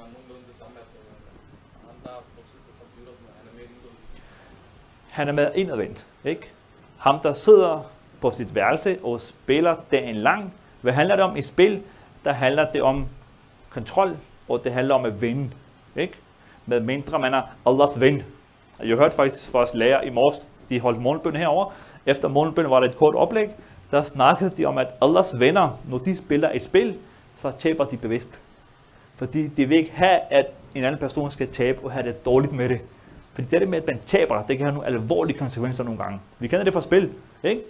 han 5.10 5.28
er 5.28 5.32
er 5.32 5.36
mere 5.36 5.58
indadvendt, 5.58 6.06
ikke? 6.24 6.52
Ham, 6.98 7.20
der 7.20 7.34
sidder 7.34 7.92
på 8.22 8.30
sit 8.30 8.56
værelse 8.56 9.00
og 9.04 9.22
spiller 9.22 9.76
dagen 9.92 10.16
lang. 10.16 10.54
Hvad 10.82 10.94
handler 10.94 11.16
det 11.16 11.26
om 11.26 11.38
i 11.38 11.42
spil? 11.42 11.84
Der 12.26 12.32
handler 12.32 12.72
det 12.72 12.82
om 12.82 13.08
kontrol, 13.70 14.18
og 14.50 14.64
det 14.64 14.72
handler 14.72 14.96
om 14.96 15.06
at 15.06 15.22
vinde. 15.22 15.50
Ikke? 15.96 16.14
Med 16.66 16.80
mindre 16.80 17.20
man 17.20 17.34
er 17.34 17.42
Allahs 17.66 18.02
ven. 18.02 18.24
Jeg 18.84 18.98
hørte 18.98 19.16
faktisk 19.16 19.52
fra 19.52 19.60
vores 19.60 19.74
lærer 19.74 20.02
i 20.02 20.10
morges, 20.10 20.50
de 20.70 20.80
holdt 20.80 21.02
morgenbøn 21.02 21.36
herover. 21.36 21.72
Efter 22.06 22.28
morgenbøn 22.28 22.70
var 22.70 22.80
der 22.80 22.88
et 22.88 22.98
kort 22.98 23.16
oplæg, 23.16 23.50
der 23.92 24.04
snakkede 24.04 24.50
de 24.58 24.66
om, 24.66 24.78
at 24.78 24.88
Allahs 25.02 25.40
venner, 25.40 25.80
når 25.90 25.98
de 25.98 26.16
spiller 26.16 26.50
et 26.54 26.64
spil, 26.64 26.96
så 27.36 27.52
taber 27.52 27.86
de 27.86 27.98
bevidst. 27.98 28.40
Fordi 29.16 29.48
de 29.48 29.66
vil 29.66 29.78
ikke 29.78 29.92
have, 29.94 30.20
at 30.30 30.46
en 30.76 30.84
anden 30.84 31.00
person 31.00 31.32
skal 31.32 31.48
tabe 31.48 31.80
og 31.84 31.92
have 31.92 32.08
det 32.08 32.26
dårligt 32.26 32.54
med 32.54 32.70
det. 32.70 32.82
Fordi 33.34 33.48
det 33.48 33.68
med, 33.68 33.78
at 33.78 33.88
man 33.88 34.00
taber, 34.06 34.44
det 34.44 34.58
kan 34.58 34.66
have 34.66 34.76
nogle 34.76 34.88
alvorlige 34.88 35.38
konsekvenser 35.38 35.84
nogle 35.84 36.04
gange. 36.04 36.20
Vi 36.40 36.48
kender 36.48 36.64
det 36.64 36.74
fra 36.74 36.82
spil, 36.82 37.10
ikke? 37.44 37.62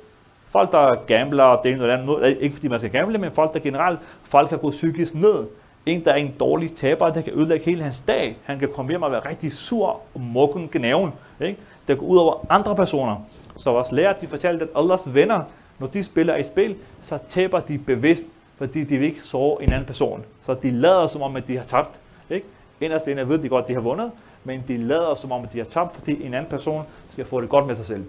Folk, 0.50 0.72
der 0.72 1.06
gambler, 1.08 1.62
det 1.64 1.72
er 1.72 1.78
noget 1.78 1.92
andet, 1.92 2.38
ikke 2.42 2.54
fordi 2.56 2.68
man 2.68 2.80
skal 2.80 2.92
gamble, 2.92 3.18
men 3.18 3.32
folk, 3.32 3.54
der 3.54 3.60
generelt, 3.60 4.00
folk 4.24 4.50
kan 4.50 4.60
gå 4.60 4.72
psykisk 4.72 5.16
ned. 5.16 5.46
En, 5.86 6.06
der 6.06 6.12
er 6.12 6.16
en 6.16 6.36
dårlig 6.40 6.76
taber, 6.76 7.10
der 7.10 7.22
kan 7.22 7.34
ødelægge 7.34 7.66
hele 7.66 7.84
hans 7.84 8.02
dag. 8.02 8.38
Han 8.44 8.60
kan 8.60 8.70
komme 8.76 8.92
hjem 8.92 9.04
og 9.04 9.12
være 9.12 9.30
rigtig 9.30 9.54
sur 9.54 9.88
og 9.88 10.22
mukken 10.22 10.70
gnaven. 10.72 11.12
Ikke? 11.42 11.60
Det 11.88 11.98
går 11.98 12.06
ud 12.06 12.18
over 12.18 12.46
andre 12.50 12.76
personer. 12.76 13.16
Så 13.58 13.72
vores 13.72 13.92
lærer, 13.92 14.14
de 14.14 14.28
fortalte, 14.28 14.66
at 14.66 14.82
Allahs 14.82 15.14
venner, 15.14 15.42
når 15.80 15.88
de 15.88 16.04
spiller 16.04 16.36
et 16.36 16.46
spil, 16.46 16.76
så 17.02 17.18
taber 17.30 17.60
de 17.60 17.78
bevidst, 17.78 18.28
fordi 18.58 18.84
de 18.84 18.98
vil 18.98 19.08
ikke 19.08 19.24
så 19.24 19.58
en 19.62 19.74
anden 19.74 19.86
person. 19.86 20.26
Så 20.42 20.54
de 20.54 20.72
lader 20.72 21.08
som 21.08 21.22
om, 21.22 21.36
at 21.36 21.48
de 21.48 21.58
har 21.58 21.64
tabt. 21.64 22.00
Ikke? 22.30 22.46
Inderst 22.82 23.08
inde 23.08 23.30
ved 23.30 23.38
de 23.38 23.50
godt, 23.50 23.64
at 23.64 23.68
de 23.68 23.74
har 23.74 23.82
vundet, 23.82 24.12
men 24.44 24.64
de 24.68 24.78
lader 24.78 25.16
som 25.16 25.32
om, 25.32 25.44
at 25.44 25.54
de 25.54 25.58
har 25.58 25.66
tabt, 25.66 25.96
fordi 25.96 26.24
en 26.26 26.34
anden 26.34 26.50
person 26.50 26.84
skal 27.10 27.26
få 27.26 27.42
det 27.42 27.50
godt 27.50 27.68
med 27.68 27.76
sig 27.76 27.86
selv. 27.86 28.06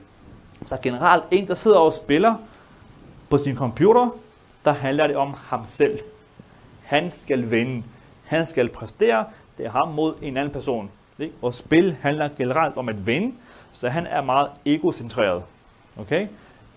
Så 0.66 0.76
generelt, 0.82 1.24
en 1.30 1.46
der 1.46 1.54
sidder 1.54 1.78
og 1.78 1.92
spiller 1.92 2.34
på 3.30 3.38
sin 3.38 3.56
computer, 3.56 4.08
der 4.64 4.72
handler 4.72 5.06
det 5.06 5.16
om 5.16 5.34
ham 5.36 5.60
selv. 5.66 5.98
Han 6.86 7.10
skal 7.10 7.50
vinde. 7.50 7.82
Han 8.24 8.44
skal 8.44 8.68
præstere. 8.68 9.24
Det 9.58 9.66
er 9.66 9.70
ham 9.70 9.88
mod 9.88 10.14
en 10.22 10.36
anden 10.36 10.52
person. 10.52 10.90
Ikke? 11.18 11.34
Og 11.42 11.54
spil 11.54 11.96
handler 12.00 12.28
generelt 12.38 12.76
om 12.76 12.88
at 12.88 13.06
vinde, 13.06 13.34
så 13.72 13.88
han 13.88 14.06
er 14.06 14.22
meget 14.22 14.48
egocentreret. 14.66 15.42
Okay? 16.00 16.26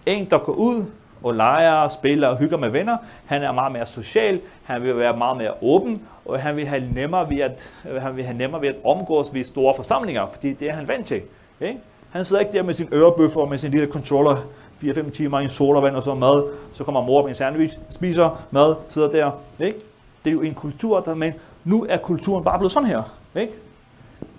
En, 0.05 0.29
der 0.29 0.37
går 0.37 0.53
ud 0.53 0.85
og 1.23 1.33
leger, 1.33 1.87
spiller 1.87 2.27
og 2.27 2.37
hygger 2.37 2.57
med 2.57 2.69
venner, 2.69 2.97
han 3.25 3.43
er 3.43 3.51
meget 3.51 3.71
mere 3.71 3.85
social, 3.85 4.41
han 4.63 4.83
vil 4.83 4.97
være 4.97 5.17
meget 5.17 5.37
mere 5.37 5.53
åben, 5.61 6.01
og 6.25 6.41
han 6.41 6.55
vil 6.55 6.67
have 6.67 6.83
nemmere 6.93 7.29
ved 7.29 7.39
at, 7.39 7.73
han 7.99 8.15
vil 8.15 8.23
have 8.23 8.37
nemmere 8.37 8.61
ved 8.61 8.69
at 8.69 8.75
omgås 8.85 9.33
ved 9.33 9.43
store 9.43 9.73
forsamlinger, 9.75 10.27
fordi 10.31 10.53
det 10.53 10.69
er 10.69 10.73
han 10.73 10.87
vant 10.87 11.07
til. 11.07 11.21
Ikke? 11.61 11.79
Han 12.11 12.25
sidder 12.25 12.39
ikke 12.39 12.51
der 12.51 12.63
med 12.63 12.73
sin 12.73 12.87
ørebøffer 12.93 13.41
og 13.41 13.49
med 13.49 13.57
sin 13.57 13.71
lille 13.71 13.87
controller 13.87 14.37
4-5 14.83 15.09
timer 15.09 15.39
i 15.39 15.43
en 15.43 15.49
solavand 15.49 15.95
og 15.95 16.03
så 16.03 16.15
mad, 16.15 16.43
så 16.73 16.83
kommer 16.83 17.01
mor 17.01 17.21
med 17.21 17.29
en 17.29 17.35
sandwich, 17.35 17.77
spiser 17.89 18.43
mad, 18.51 18.75
sidder 18.87 19.11
der. 19.11 19.31
Ikke? 19.59 19.79
Det 20.25 20.31
er 20.31 20.33
jo 20.33 20.41
en 20.41 20.53
kultur, 20.53 20.99
der, 20.99 21.15
men 21.15 21.33
nu 21.63 21.85
er 21.89 21.97
kulturen 21.97 22.43
bare 22.43 22.59
blevet 22.59 22.71
sådan 22.71 22.89
her. 22.89 23.03
Ikke? 23.35 23.53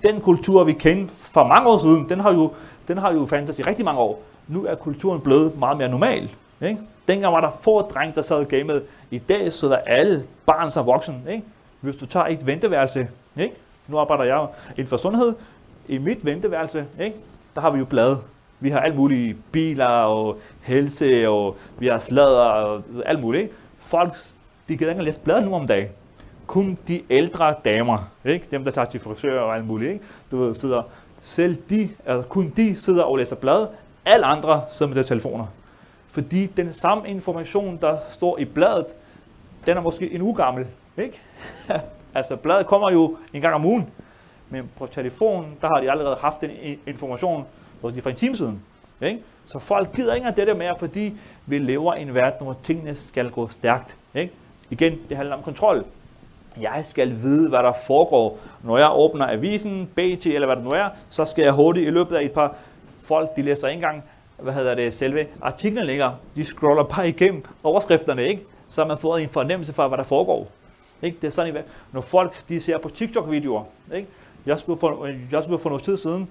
Den 0.02 0.20
kultur, 0.20 0.64
vi 0.64 0.72
kendte 0.72 1.14
for 1.16 1.46
mange 1.46 1.68
år 1.68 1.78
siden, 1.78 2.08
den 2.08 2.20
har 2.20 2.32
jo, 2.32 2.52
den 2.88 2.98
har 2.98 3.12
jo 3.12 3.26
fandtes 3.26 3.58
i 3.58 3.62
rigtig 3.62 3.84
mange 3.84 4.00
år 4.00 4.22
nu 4.50 4.64
er 4.64 4.74
kulturen 4.74 5.20
blevet 5.20 5.58
meget 5.58 5.78
mere 5.78 5.88
normal. 5.88 6.30
Ikke? 6.62 6.78
Dengang 7.08 7.34
var 7.34 7.40
der 7.40 7.50
få 7.60 7.82
drenge, 7.82 8.14
der 8.14 8.22
sad 8.22 8.42
i 8.42 8.44
gamet. 8.44 8.82
I 9.10 9.18
dag 9.18 9.52
sidder 9.52 9.76
alle, 9.76 10.24
barn 10.46 10.72
som 10.72 10.86
voksen. 10.86 11.24
Ikke? 11.30 11.42
Hvis 11.80 11.96
du 11.96 12.06
tager 12.06 12.26
et 12.26 12.46
venteværelse, 12.46 13.08
ikke? 13.38 13.54
Nu 13.88 13.98
arbejder 13.98 14.24
jeg 14.24 14.46
inden 14.70 14.86
for 14.86 14.96
sundhed. 14.96 15.34
I 15.88 15.98
mit 15.98 16.24
venteværelse, 16.24 16.86
ikke? 17.00 17.16
der 17.54 17.60
har 17.60 17.70
vi 17.70 17.78
jo 17.78 17.84
blade. 17.84 18.18
Vi 18.60 18.70
har 18.70 18.80
alt 18.80 18.96
muligt 18.96 19.52
biler 19.52 19.86
og 19.86 20.38
helse, 20.62 21.28
og 21.28 21.56
vi 21.78 21.86
har 21.86 21.98
sladder 21.98 22.44
og 22.44 22.82
alt 23.06 23.20
muligt. 23.20 23.42
Ikke? 23.42 23.54
Folk, 23.78 24.16
de 24.70 24.76
gider 24.76 24.90
ikke 24.90 24.98
at 24.98 25.04
læse 25.04 25.20
bladet 25.20 25.44
nu 25.44 25.54
om 25.54 25.66
dagen. 25.66 25.88
Kun 26.46 26.78
de 26.88 27.02
ældre 27.10 27.54
damer, 27.64 28.10
ikke? 28.24 28.46
dem 28.50 28.64
der 28.64 28.70
tager 28.70 28.84
til 28.84 29.00
frisør 29.00 29.40
og 29.40 29.56
alt 29.56 29.66
muligt, 29.66 29.92
ikke? 29.92 30.04
du 30.30 30.38
ved, 30.38 30.54
sidder, 30.54 30.82
selv 31.22 31.56
de, 31.70 31.88
altså 32.06 32.28
kun 32.28 32.52
de 32.56 32.76
sidder 32.76 33.02
og 33.02 33.16
læser 33.16 33.36
blad, 33.36 33.66
alle 34.04 34.26
andre 34.26 34.64
sidder 34.68 34.86
med 34.86 34.94
deres 34.94 35.06
telefoner. 35.06 35.46
Fordi 36.08 36.46
den 36.46 36.72
samme 36.72 37.08
information, 37.08 37.78
der 37.80 37.96
står 38.08 38.38
i 38.38 38.44
bladet, 38.44 38.86
den 39.66 39.76
er 39.76 39.80
måske 39.80 40.12
en 40.12 40.22
uge 40.22 40.34
gammel. 40.34 40.66
Ikke? 40.96 41.20
altså 42.14 42.36
bladet 42.36 42.66
kommer 42.66 42.90
jo 42.90 43.16
en 43.34 43.40
gang 43.40 43.54
om 43.54 43.64
ugen, 43.64 43.90
men 44.48 44.70
på 44.78 44.86
telefonen, 44.86 45.56
der 45.60 45.68
har 45.68 45.80
de 45.80 45.90
allerede 45.90 46.16
haft 46.20 46.40
den 46.40 46.50
information 46.86 47.44
måske 47.82 48.02
for 48.02 48.10
en 48.10 48.16
time 48.16 48.36
siden. 48.36 48.62
Ikke? 49.02 49.22
Så 49.44 49.58
folk 49.58 49.96
gider 49.96 50.14
ikke 50.14 50.26
af 50.26 50.34
det 50.34 50.46
der 50.46 50.54
mere, 50.54 50.76
fordi 50.78 51.14
vi 51.46 51.58
lever 51.58 51.94
i 51.94 52.02
en 52.02 52.14
verden, 52.14 52.44
hvor 52.44 52.56
tingene 52.62 52.94
skal 52.94 53.30
gå 53.30 53.48
stærkt. 53.48 53.96
Ikke? 54.14 54.32
Igen, 54.70 54.98
det 55.08 55.16
handler 55.16 55.36
om 55.36 55.42
kontrol. 55.42 55.84
Jeg 56.60 56.80
skal 56.84 57.22
vide, 57.22 57.48
hvad 57.48 57.58
der 57.58 57.72
foregår. 57.86 58.38
Når 58.62 58.78
jeg 58.78 58.90
åbner 58.92 59.26
avisen, 59.26 59.86
BT 59.94 60.26
eller 60.26 60.46
hvad 60.46 60.56
det 60.56 60.64
nu 60.64 60.70
er, 60.70 60.88
så 61.10 61.24
skal 61.24 61.42
jeg 61.42 61.52
hurtigt 61.52 61.86
i 61.86 61.90
løbet 61.90 62.16
af 62.16 62.24
et 62.24 62.32
par 62.32 62.54
folk, 63.02 63.36
de 63.36 63.42
læser 63.42 63.68
ikke 63.68 63.78
engang, 63.78 64.04
hvad 64.38 64.52
hedder 64.52 64.74
det, 64.74 64.94
selve 64.94 65.26
artiklen 65.42 65.86
ligger. 65.86 66.12
De 66.36 66.44
scroller 66.44 66.82
bare 66.82 67.08
igennem 67.08 67.44
overskrifterne, 67.62 68.28
ikke? 68.28 68.42
Så 68.68 68.84
man 68.84 68.98
får 68.98 69.18
en 69.18 69.28
fornemmelse 69.28 69.72
for, 69.72 69.88
hvad 69.88 69.98
der 69.98 70.04
foregår. 70.04 70.48
Ikke? 71.02 71.16
Det 71.22 71.26
er 71.26 71.32
sådan, 71.32 71.56
når 71.92 72.00
folk 72.00 72.48
de 72.48 72.60
ser 72.60 72.78
på 72.78 72.88
TikTok-videoer. 72.88 73.64
Ikke? 73.94 74.08
Jeg, 74.46 74.58
skulle 74.58 74.80
for, 74.80 75.08
jeg 75.32 75.42
skulle 75.42 75.58
for 75.58 75.68
noget 75.68 75.82
tid 75.82 75.96
siden, 75.96 76.30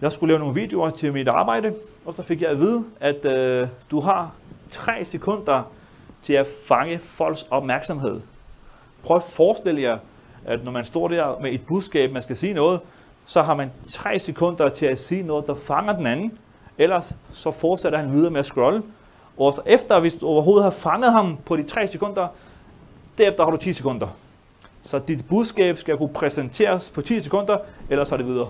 jeg 0.00 0.12
skulle 0.12 0.32
lave 0.32 0.38
nogle 0.38 0.54
videoer 0.54 0.90
til 0.90 1.12
mit 1.12 1.28
arbejde, 1.28 1.74
og 2.04 2.14
så 2.14 2.22
fik 2.22 2.42
jeg 2.42 2.50
at 2.50 2.58
vide, 2.58 2.84
at 3.00 3.24
øh, 3.24 3.68
du 3.90 4.00
har 4.00 4.32
3 4.70 5.04
sekunder 5.04 5.62
til 6.26 6.32
at 6.32 6.46
fange 6.66 6.98
folks 6.98 7.46
opmærksomhed. 7.50 8.20
Prøv 9.02 9.16
at 9.16 9.22
forestille 9.22 9.82
jer, 9.82 9.98
at 10.44 10.64
når 10.64 10.72
man 10.72 10.84
står 10.84 11.08
der 11.08 11.38
med 11.40 11.52
et 11.52 11.66
budskab, 11.66 12.12
man 12.12 12.22
skal 12.22 12.36
sige 12.36 12.54
noget, 12.54 12.80
så 13.26 13.42
har 13.42 13.54
man 13.54 13.70
tre 13.88 14.18
sekunder 14.18 14.68
til 14.68 14.86
at 14.86 14.98
sige 14.98 15.22
noget, 15.22 15.46
der 15.46 15.54
fanger 15.54 15.96
den 15.96 16.06
anden. 16.06 16.38
Ellers 16.78 17.14
så 17.32 17.50
fortsætter 17.50 17.98
han 17.98 18.12
videre 18.12 18.30
med 18.30 18.40
at 18.40 18.46
scrolle. 18.46 18.82
Og 19.36 19.54
så 19.54 19.62
efter, 19.66 20.00
hvis 20.00 20.14
du 20.14 20.26
overhovedet 20.26 20.64
har 20.64 20.70
fanget 20.70 21.12
ham 21.12 21.38
på 21.44 21.56
de 21.56 21.62
tre 21.62 21.86
sekunder, 21.86 22.28
derefter 23.18 23.44
har 23.44 23.50
du 23.50 23.56
10 23.56 23.72
sekunder. 23.72 24.08
Så 24.82 24.98
dit 24.98 25.28
budskab 25.28 25.78
skal 25.78 25.96
kunne 25.96 26.12
præsenteres 26.14 26.90
på 26.90 27.02
10 27.02 27.20
sekunder, 27.20 27.58
ellers 27.90 28.12
er 28.12 28.16
det 28.16 28.26
videre. 28.26 28.48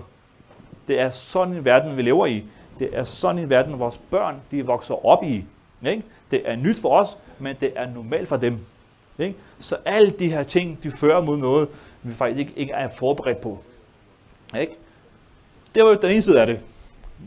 Det 0.87 0.99
er 0.99 1.09
sådan 1.09 1.53
en 1.53 1.65
verden, 1.65 1.97
vi 1.97 2.01
lever 2.01 2.25
i. 2.25 2.43
Det 2.79 2.89
er 2.93 3.03
sådan 3.03 3.39
en 3.39 3.49
verden, 3.49 3.79
vores 3.79 3.97
børn 3.97 4.35
de 4.51 4.65
vokser 4.65 5.05
op 5.05 5.23
i. 5.23 5.45
Ikke? 5.85 6.03
Det 6.31 6.41
er 6.45 6.55
nyt 6.55 6.81
for 6.81 6.99
os, 6.99 7.17
men 7.39 7.55
det 7.61 7.71
er 7.75 7.93
normalt 7.95 8.27
for 8.27 8.37
dem. 8.37 8.59
Ikke? 9.19 9.35
Så 9.59 9.75
alle 9.85 10.09
de 10.09 10.29
her 10.29 10.43
ting, 10.43 10.83
de 10.83 10.91
fører 10.91 11.21
mod 11.21 11.37
noget, 11.37 11.67
vi 12.03 12.13
faktisk 12.13 12.39
ikke, 12.39 12.53
ikke 12.55 12.73
er 12.73 12.89
forberedt 12.97 13.41
på. 13.41 13.59
Ikke? 14.59 14.73
Det 15.75 15.83
var 15.83 15.89
jo 15.89 15.97
den 16.01 16.11
ene 16.11 16.21
side 16.21 16.41
af 16.41 16.47
det. 16.47 16.59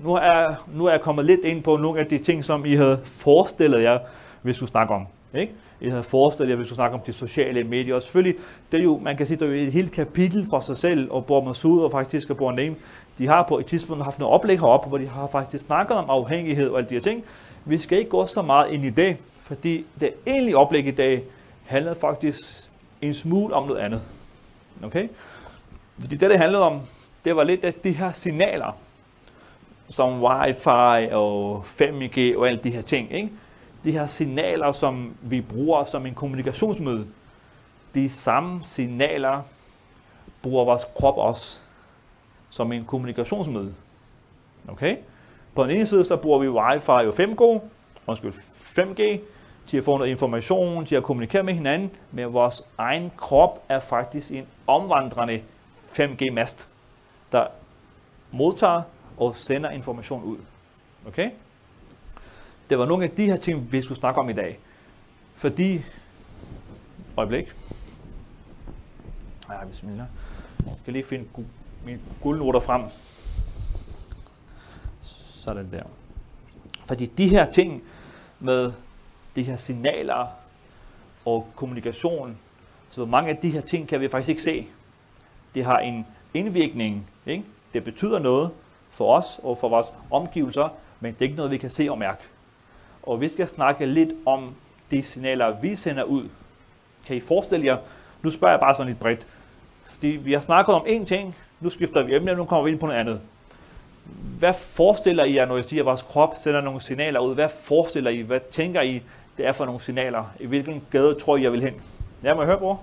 Nu 0.04 0.14
er, 0.14 0.54
nu 0.74 0.86
er 0.86 0.90
jeg 0.90 1.00
kommet 1.00 1.24
lidt 1.24 1.44
ind 1.44 1.62
på 1.62 1.76
nogle 1.76 2.00
af 2.00 2.06
de 2.06 2.18
ting, 2.18 2.44
som 2.44 2.64
I 2.64 2.74
havde 2.74 3.00
forestillet 3.04 3.82
jer, 3.82 3.98
vi 4.42 4.52
skulle 4.52 4.70
snakke 4.70 4.94
om. 4.94 5.06
Ikke? 5.34 5.52
I 5.80 5.88
havde 5.88 6.02
forestillet 6.02 6.50
jer, 6.50 6.56
vi 6.56 6.64
skulle 6.64 6.76
snakke 6.76 6.94
om 6.94 7.00
de 7.00 7.12
sociale 7.12 7.64
medier. 7.64 7.94
Og 7.94 8.02
selvfølgelig, 8.02 8.36
det 8.72 8.80
er 8.80 8.84
jo, 8.84 8.98
man 8.98 9.16
kan 9.16 9.26
sige, 9.26 9.36
det 9.36 9.42
er 9.42 9.60
jo 9.60 9.66
et 9.66 9.72
helt 9.72 9.92
kapitel 9.92 10.46
for 10.50 10.60
sig 10.60 10.76
selv, 10.76 11.10
og 11.10 11.26
Bor 11.26 11.44
Masud 11.44 11.82
og 11.82 11.90
faktisk 11.90 12.30
og 12.30 12.36
Bor 12.36 12.52
Name, 12.52 12.76
de 13.18 13.26
har 13.26 13.42
på 13.48 13.58
et 13.58 13.66
tidspunkt 13.66 14.04
haft 14.04 14.18
noget 14.18 14.34
oplæg 14.34 14.60
heroppe, 14.60 14.88
hvor 14.88 14.98
de 14.98 15.08
har 15.08 15.26
faktisk 15.26 15.64
snakket 15.64 15.96
om 15.96 16.10
afhængighed 16.10 16.68
og 16.68 16.78
alle 16.78 16.88
de 16.88 16.94
her 16.94 17.02
ting. 17.02 17.24
Vi 17.64 17.78
skal 17.78 17.98
ikke 17.98 18.10
gå 18.10 18.26
så 18.26 18.42
meget 18.42 18.72
ind 18.72 18.84
i 18.84 18.90
det, 18.90 19.16
fordi 19.50 19.87
det 20.00 20.12
egentlige 20.26 20.57
oplæg 20.57 20.87
i 20.87 20.90
dag 20.90 21.25
handlede 21.64 21.95
faktisk 21.95 22.38
en 23.02 23.14
smule 23.14 23.54
om 23.54 23.66
noget 23.66 23.80
andet. 23.80 24.02
Okay? 24.83 25.09
Fordi 26.00 26.16
det, 26.16 26.30
det 26.30 26.38
handlede 26.38 26.62
om, 26.62 26.80
det 27.25 27.37
var 27.37 27.45
lidt 27.45 27.64
af 27.64 27.75
de 27.75 27.92
her 27.92 28.12
signaler, 28.12 28.76
som 29.88 30.23
wifi 30.23 31.09
og 31.12 31.64
5G 31.64 32.38
og 32.38 32.49
alle 32.49 32.61
de 32.64 32.71
her 32.71 32.83
ting. 32.83 33.12
Ikke? 33.12 33.30
De 33.85 33.92
her 33.92 34.07
signaler, 34.07 34.73
som 34.73 35.14
vi 35.23 35.40
bruger 35.40 35.85
som 35.85 36.07
en 36.07 36.14
kommunikationsmiddel. 36.14 37.07
De 37.95 38.11
samme 38.11 38.61
signaler 38.62 39.42
bruger 40.42 40.64
vores 40.64 40.87
krop 40.97 41.19
også 41.19 41.59
som 42.50 42.73
en 42.73 42.85
kommunikationsmiddel. 42.85 43.75
Okay? 44.69 44.97
På 45.54 45.64
den 45.64 45.71
ene 45.71 45.87
side, 45.87 46.04
så 46.04 46.16
bruger 46.16 46.38
vi 46.38 46.49
wifi 46.49 46.90
og 46.90 47.14
5G, 47.21 47.61
undskyld, 48.07 48.33
5G, 48.54 49.21
til 49.70 49.78
at 49.78 49.84
få 49.84 49.96
noget 49.96 50.10
information, 50.10 50.86
til 50.86 50.96
at 50.96 51.02
kommunikere 51.02 51.42
med 51.42 51.54
hinanden, 51.54 51.90
men 52.12 52.32
vores 52.32 52.62
egen 52.78 53.12
krop 53.16 53.64
er 53.68 53.80
faktisk 53.80 54.30
en 54.30 54.46
omvandrende 54.66 55.42
5G-mast, 55.92 56.68
der 57.32 57.46
modtager 58.30 58.82
og 59.16 59.36
sender 59.36 59.70
information 59.70 60.22
ud. 60.22 60.36
Okay? 61.06 61.30
Det 62.70 62.78
var 62.78 62.86
nogle 62.86 63.04
af 63.04 63.10
de 63.10 63.26
her 63.26 63.36
ting, 63.36 63.72
vi 63.72 63.82
skulle 63.82 63.98
snakke 63.98 64.20
om 64.20 64.30
i 64.30 64.32
dag. 64.32 64.58
Fordi... 65.34 65.80
Øjeblik. 67.16 67.54
Ej, 69.48 69.64
bismillah. 69.64 70.06
Jeg 70.66 70.74
skal 70.82 70.92
lige 70.92 71.04
finde 71.04 71.28
mine 71.84 72.00
guldnoter 72.22 72.60
frem. 72.60 72.82
Sådan 75.02 75.70
der. 75.70 75.82
Fordi 76.86 77.06
de 77.06 77.28
her 77.28 77.50
ting 77.50 77.82
med 78.40 78.72
de 79.37 79.42
her 79.42 79.56
signaler 79.56 80.26
og 81.25 81.46
kommunikation, 81.56 82.38
så 82.90 83.04
mange 83.04 83.30
af 83.30 83.37
de 83.37 83.50
her 83.50 83.60
ting 83.60 83.88
kan 83.88 84.00
vi 84.00 84.08
faktisk 84.08 84.28
ikke 84.28 84.42
se. 84.42 84.66
Det 85.54 85.64
har 85.64 85.78
en 85.78 86.06
indvirkning. 86.34 87.06
Ikke? 87.26 87.44
Det 87.75 87.84
betyder 87.84 88.18
noget 88.18 88.50
for 88.90 89.16
os 89.16 89.40
og 89.42 89.58
for 89.58 89.68
vores 89.68 89.87
omgivelser, 90.10 90.68
men 91.00 91.14
det 91.14 91.22
er 91.22 91.26
ikke 91.26 91.37
noget, 91.37 91.50
vi 91.50 91.56
kan 91.56 91.70
se 91.70 91.87
og 91.90 91.99
mærke. 91.99 92.22
Og 93.02 93.20
vi 93.20 93.28
skal 93.28 93.49
snakke 93.49 93.87
lidt 93.87 94.10
om 94.26 94.54
de 94.90 95.02
signaler, 95.02 95.60
vi 95.60 95.75
sender 95.75 96.02
ud. 96.02 96.28
Kan 97.06 97.16
I 97.16 97.20
forestille 97.20 97.66
jer, 97.66 97.78
nu 98.22 98.30
spørger 98.30 98.52
jeg 98.52 98.60
bare 98.60 98.75
sådan 98.75 98.88
lidt 98.88 99.00
bredt, 99.00 99.26
fordi 99.84 100.06
vi 100.06 100.32
har 100.32 100.40
snakket 100.40 100.75
om 100.75 100.82
én 100.87 101.04
ting, 101.04 101.37
nu 101.60 101.70
skifter 101.70 102.02
vi 102.02 102.14
emne, 102.14 102.34
nu 102.34 102.44
kommer 102.44 102.64
vi 102.64 102.70
ind 102.70 102.80
på 102.80 102.87
noget 102.87 102.99
andet. 102.99 103.20
Hvad 104.38 104.54
forestiller 104.54 105.25
I 105.25 105.34
jer, 105.34 105.46
når 105.46 105.56
I 105.56 105.62
siger, 105.62 105.82
at 105.82 105.87
vores 105.87 106.02
krop 106.02 106.34
sender 106.40 106.60
nogle 106.60 106.80
signaler 106.80 107.20
ud? 107.20 107.34
Hvad 107.34 107.49
forestiller 107.49 108.10
I? 108.10 108.20
Hvad 108.20 108.40
tænker 108.50 108.80
I, 108.80 109.02
det 109.40 109.49
er 109.49 109.52
for 109.52 109.64
nogle 109.64 109.80
signaler? 109.80 110.25
I 110.40 110.47
hvilken 110.47 110.87
gade 110.90 111.14
tror 111.14 111.37
I, 111.37 111.42
jeg 111.42 111.52
vil 111.52 111.62
hen? 111.62 111.75
Ja, 112.23 112.35
må 112.35 112.40
jeg 112.40 112.47
høre, 112.47 112.59
bror? 112.59 112.80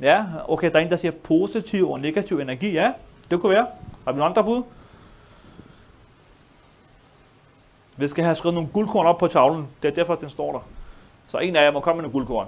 Ja, 0.00 0.24
okay, 0.48 0.70
der 0.70 0.78
er 0.78 0.82
en, 0.82 0.90
der 0.90 0.96
siger 0.96 1.12
positiv 1.12 1.90
og 1.90 2.00
negativ 2.00 2.38
energi. 2.38 2.72
Ja, 2.72 2.92
det 3.30 3.40
kunne 3.40 3.52
være. 3.52 3.66
Har 4.04 4.12
vi 4.12 4.18
nogle 4.18 4.24
andre 4.24 4.44
bud? 4.44 4.62
Vi 7.96 8.08
skal 8.08 8.24
have 8.24 8.34
skrevet 8.34 8.54
nogle 8.54 8.68
guldkorn 8.72 9.06
op 9.06 9.18
på 9.18 9.26
tavlen. 9.26 9.68
Det 9.82 9.90
er 9.90 9.94
derfor, 9.94 10.14
den 10.14 10.28
står 10.28 10.52
der. 10.52 10.60
Så 11.28 11.38
en 11.38 11.56
af 11.56 11.64
jer 11.64 11.70
må 11.70 11.80
komme 11.80 12.02
med 12.02 12.02
nogle 12.02 12.12
guldkorn. 12.12 12.46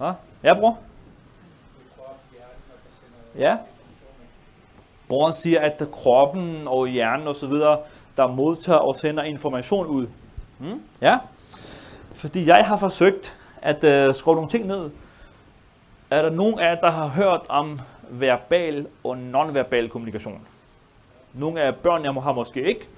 Ja, 0.00 0.12
ja 0.42 0.54
bror? 0.54 0.78
Ja. 3.38 3.56
Broren 5.08 5.32
siger, 5.32 5.60
at 5.60 5.82
kroppen 5.92 6.68
og 6.68 6.88
hjernen 6.88 7.28
osv., 7.28 7.52
der 8.16 8.26
modtager 8.26 8.78
og 8.78 8.96
sender 8.96 9.22
information 9.22 9.86
ud. 9.86 10.06
Mm? 10.58 10.82
Ja. 11.00 11.18
Fordi 12.14 12.46
jeg 12.46 12.64
har 12.66 12.76
forsøgt 12.76 13.36
at 13.62 13.84
øh, 13.84 14.14
skrive 14.14 14.34
nogle 14.34 14.50
ting 14.50 14.66
ned. 14.66 14.90
Er 16.10 16.22
der 16.22 16.30
nogen 16.30 16.58
af 16.58 16.74
jer, 16.74 16.80
der 16.80 16.90
har 16.90 17.06
hørt 17.06 17.40
om 17.48 17.80
verbal 18.10 18.86
og 19.04 19.18
nonverbal 19.18 19.88
kommunikation? 19.88 20.40
Nogle 21.32 21.60
af 21.60 21.76
børnene 21.76 22.20
har 22.20 22.32
måske 22.32 22.62
ikke. 22.62 22.88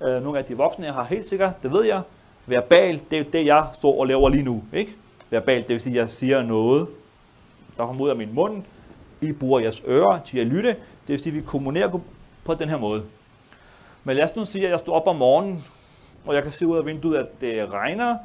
Øh, 0.00 0.22
nogle 0.22 0.38
af 0.38 0.44
de 0.44 0.56
voksne 0.56 0.92
har 0.92 1.04
helt 1.04 1.26
sikkert, 1.26 1.62
det 1.62 1.72
ved 1.72 1.84
jeg. 1.84 2.02
Verbal, 2.46 3.00
det 3.10 3.18
er 3.18 3.24
det, 3.24 3.46
jeg 3.46 3.66
står 3.72 4.00
og 4.00 4.06
laver 4.06 4.28
lige 4.28 4.42
nu. 4.42 4.64
Ikke? 4.72 4.94
Verbal, 5.30 5.62
det 5.62 5.68
vil 5.68 5.80
sige, 5.80 5.94
at 5.94 6.00
jeg 6.00 6.10
siger 6.10 6.42
noget, 6.42 6.88
der 7.76 7.86
kommer 7.86 8.04
ud 8.04 8.08
af 8.08 8.16
min 8.16 8.34
mund, 8.34 8.62
i 9.20 9.32
bruger 9.32 9.60
jeres 9.60 9.82
ører 9.88 10.20
til 10.24 10.38
at 10.38 10.46
lytte. 10.46 10.68
Det 10.68 11.08
vil 11.08 11.20
sige, 11.20 11.30
at 11.30 11.36
vi 11.36 11.46
kommunikerer 11.46 12.00
på 12.44 12.54
den 12.54 12.68
her 12.68 12.78
måde. 12.78 13.02
Men 14.04 14.16
lad 14.16 14.24
os 14.24 14.36
nu 14.36 14.44
sige, 14.44 14.64
at 14.64 14.70
jeg 14.70 14.78
står 14.78 14.94
op 14.94 15.06
om 15.06 15.16
morgenen, 15.16 15.64
og 16.26 16.34
jeg 16.34 16.42
kan 16.42 16.52
se 16.52 16.66
ud 16.66 16.78
af 16.78 16.86
vinduet, 16.86 17.16
at 17.16 17.40
det 17.40 17.72
regner. 17.72 18.16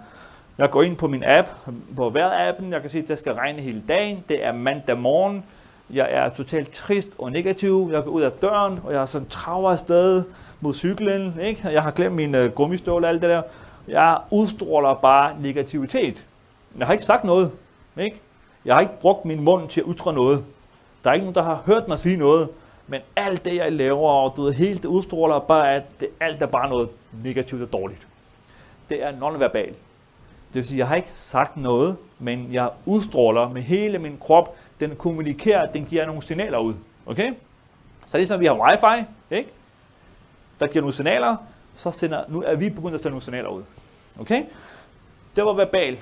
Jeg 0.58 0.70
går 0.70 0.84
ind 0.84 0.98
på 0.98 1.08
min 1.08 1.24
app, 1.24 1.50
på 1.96 2.10
vejr-appen. 2.10 2.72
Jeg 2.72 2.82
kan 2.82 2.90
se, 2.90 3.00
at 3.00 3.08
det 3.08 3.20
skal 3.20 3.34
regne 3.34 3.62
hele 3.62 3.84
dagen. 3.88 4.24
Det 4.30 4.46
er 4.46 4.52
mandag 4.52 4.98
morgen. 4.98 5.44
Jeg 5.90 6.08
er 6.12 6.30
totalt 6.30 6.72
trist 6.72 7.16
og 7.20 7.32
negativ. 7.32 7.90
Jeg 7.94 8.04
går 8.04 8.12
ud 8.12 8.22
af 8.22 8.32
døren, 8.32 8.80
og 8.84 8.94
jeg 8.94 9.02
er 9.02 9.06
sådan 9.06 9.28
traver 9.28 9.72
afsted 9.72 10.24
mod 10.62 10.74
cyklen. 10.74 11.40
Ikke? 11.42 11.70
Jeg 11.70 11.84
har 11.84 11.92
glemt 11.92 12.16
min 12.16 12.36
uh, 12.36 12.46
gummistøvle 12.46 13.08
og 13.08 13.10
alt 13.10 13.22
det 13.22 13.30
der. 13.30 13.42
Jeg 13.88 14.18
udstråler 14.32 14.94
bare 14.94 15.36
negativitet. 15.42 16.26
Jeg 16.78 16.88
har 16.88 16.94
ikke 16.94 17.06
sagt 17.06 17.24
noget. 17.24 17.52
Ikke? 17.98 18.22
Jeg 18.66 18.76
har 18.76 18.82
ikke 18.82 19.00
brugt 19.00 19.26
min 19.26 19.44
mund 19.44 19.70
til 19.70 19.82
at 19.82 19.88
ytre 19.90 20.14
noget. 20.14 20.46
Der 21.04 21.10
er 21.10 21.14
ikke 21.14 21.24
nogen, 21.24 21.36
der 21.36 21.44
har 21.44 21.62
hørt 21.66 21.88
mig 21.88 22.00
sige 22.00 22.18
noget, 22.18 22.50
men 22.88 23.02
alt 23.16 23.46
det, 23.46 23.56
jeg 23.56 23.72
laver, 23.72 24.10
og 24.10 24.34
du 24.36 24.42
ved, 24.42 24.54
helt 24.54 24.84
det 24.84 24.90
udstråler 24.90 25.40
bare, 25.40 25.76
at 25.76 25.84
det, 26.00 26.10
alt 26.20 26.42
er 26.42 26.46
bare 26.46 26.70
noget 26.70 26.90
negativt 27.24 27.62
og 27.62 27.74
dårligt. 27.74 28.08
Det 28.90 29.04
er 29.04 29.12
nonverbal. 29.12 29.68
Det 29.68 30.62
vil 30.62 30.68
sige, 30.68 30.78
jeg 30.78 30.88
har 30.88 30.96
ikke 30.96 31.12
sagt 31.12 31.58
noget, 31.58 31.98
men 32.20 32.54
jeg 32.54 32.70
udstråler 32.86 33.50
med 33.50 33.62
hele 33.62 34.00
min 34.00 34.18
krop. 34.22 34.56
Den 34.80 34.96
kommunikerer, 34.96 35.72
den 35.72 35.86
giver 35.86 36.06
nogle 36.06 36.22
signaler 36.22 36.58
ud. 36.58 36.74
Okay? 37.06 37.34
Så 38.06 38.18
ligesom 38.18 38.40
vi 38.40 38.46
har 38.46 38.70
wifi, 38.70 39.06
ikke? 39.32 39.50
der 40.60 40.68
giver 40.68 40.82
nogle 40.82 40.94
signaler, 40.94 41.36
så 41.76 41.92
sender, 41.92 42.24
nu 42.28 42.44
er 42.44 42.56
vi 42.56 42.70
begyndt 42.70 42.96
at 42.96 43.02
sende 43.02 43.12
nogle 43.12 43.22
signaler 43.22 43.50
ud. 43.50 43.64
Okay? 44.20 44.44
Det 45.36 45.46
var 45.46 45.54
verbal. 45.54 46.00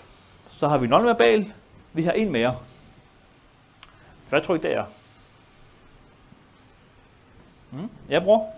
Så 0.49 0.67
har 0.67 0.77
vi 0.77 0.87
nonverbal. 0.87 1.51
Vi 1.93 2.03
har 2.03 2.11
en 2.11 2.31
mere. 2.31 2.55
Hvad 4.29 4.41
tror 4.41 4.55
I 4.55 4.57
det 4.57 4.73
er? 4.73 4.83
Mm? 7.73 7.89
Ja, 8.09 8.19
bror? 8.19 8.49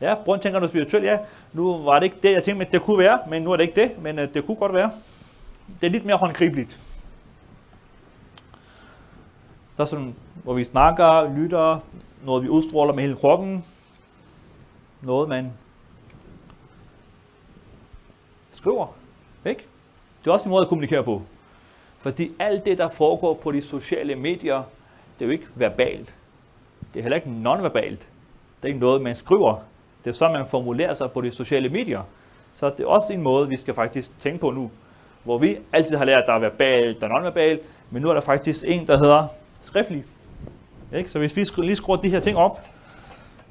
Ja, 0.00 0.14
bror 0.24 0.36
tænker 0.36 0.58
noget 0.58 0.70
spirituelt, 0.70 1.04
ja. 1.04 1.18
Nu 1.52 1.78
var 1.78 1.98
det 1.98 2.04
ikke 2.04 2.16
det, 2.22 2.32
jeg 2.32 2.44
tænkte, 2.44 2.64
men 2.64 2.72
det 2.72 2.82
kunne 2.82 2.98
være, 2.98 3.18
men 3.28 3.42
nu 3.42 3.52
er 3.52 3.56
det 3.56 3.64
ikke 3.64 3.80
det, 3.80 4.02
men 4.02 4.18
øh, 4.18 4.34
det 4.34 4.46
kunne 4.46 4.56
godt 4.56 4.74
være. 4.74 4.92
Det 5.80 5.86
er 5.86 5.90
lidt 5.90 6.04
mere 6.04 6.16
håndgribeligt. 6.16 6.80
Der 9.76 9.82
er 9.82 9.88
sådan, 9.88 10.14
hvor 10.44 10.54
vi 10.54 10.64
snakker, 10.64 11.34
lytter, 11.36 11.80
noget 12.24 12.42
vi 12.42 12.48
udstråler 12.48 12.92
med 12.92 13.02
hele 13.02 13.16
kroppen, 13.16 13.64
noget 15.02 15.28
man 15.28 15.52
skriver, 18.50 18.86
ikke? 19.46 19.64
Det 20.24 20.30
er 20.30 20.32
også 20.32 20.44
en 20.44 20.50
måde 20.50 20.62
at 20.62 20.68
kommunikere 20.68 21.04
på. 21.04 21.22
Fordi 21.98 22.32
alt 22.38 22.64
det, 22.64 22.78
der 22.78 22.88
foregår 22.88 23.34
på 23.34 23.52
de 23.52 23.62
sociale 23.62 24.14
medier, 24.14 24.62
det 25.20 25.26
er 25.26 25.28
jo 25.28 25.32
ikke 25.32 25.46
verbalt. 25.54 26.14
Det 26.94 27.00
er 27.00 27.02
heller 27.02 27.16
ikke 27.16 27.30
nonverbalt. 27.30 28.00
Det 28.00 28.62
er 28.62 28.66
ikke 28.66 28.80
noget, 28.80 29.02
man 29.02 29.14
skriver. 29.14 29.56
Det 30.04 30.10
er 30.10 30.14
så, 30.14 30.28
man 30.28 30.46
formulerer 30.46 30.94
sig 30.94 31.10
på 31.10 31.20
de 31.20 31.30
sociale 31.30 31.68
medier. 31.68 32.02
Så 32.54 32.70
det 32.70 32.80
er 32.80 32.86
også 32.86 33.12
en 33.12 33.22
måde, 33.22 33.48
vi 33.48 33.56
skal 33.56 33.74
faktisk 33.74 34.20
tænke 34.20 34.38
på 34.38 34.50
nu. 34.50 34.70
Hvor 35.24 35.38
vi 35.38 35.56
altid 35.72 35.96
har 35.96 36.04
lært, 36.04 36.22
at 36.22 36.26
der 36.26 36.32
er 36.32 36.38
verbalt 36.38 37.02
og 37.02 37.08
nonverbalt, 37.08 37.60
men 37.90 38.02
nu 38.02 38.08
er 38.08 38.14
der 38.14 38.20
faktisk 38.20 38.64
en, 38.66 38.86
der 38.86 38.98
hedder 38.98 39.26
skriftlig. 39.60 40.04
Ikke? 40.94 41.10
Så 41.10 41.18
hvis 41.18 41.36
vi 41.36 41.46
lige 41.62 41.76
skruer 41.76 41.96
de 41.96 42.10
her 42.10 42.20
ting 42.20 42.36
op, 42.36 42.60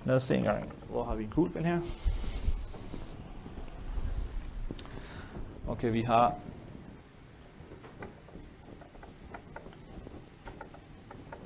lad 0.06 0.16
os 0.16 0.24
se 0.24 0.36
en 0.36 0.44
gang, 0.44 0.74
hvor 0.92 1.04
har 1.04 1.16
vi 1.16 1.24
en 1.24 1.30
kuglepen 1.30 1.66
her? 1.66 1.80
Okay, 5.68 5.92
vi 5.92 6.02
har 6.02 6.34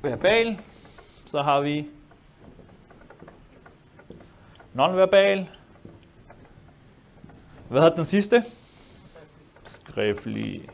verbal, 0.04 0.60
så 1.26 1.42
har 1.42 1.62
vi 1.62 1.88
nonverbal. 4.74 5.50
Hvad 7.70 7.82
hedder 7.82 7.96
den 7.96 8.06
sidste? 8.06 8.44
Skriftlig. 9.64 10.70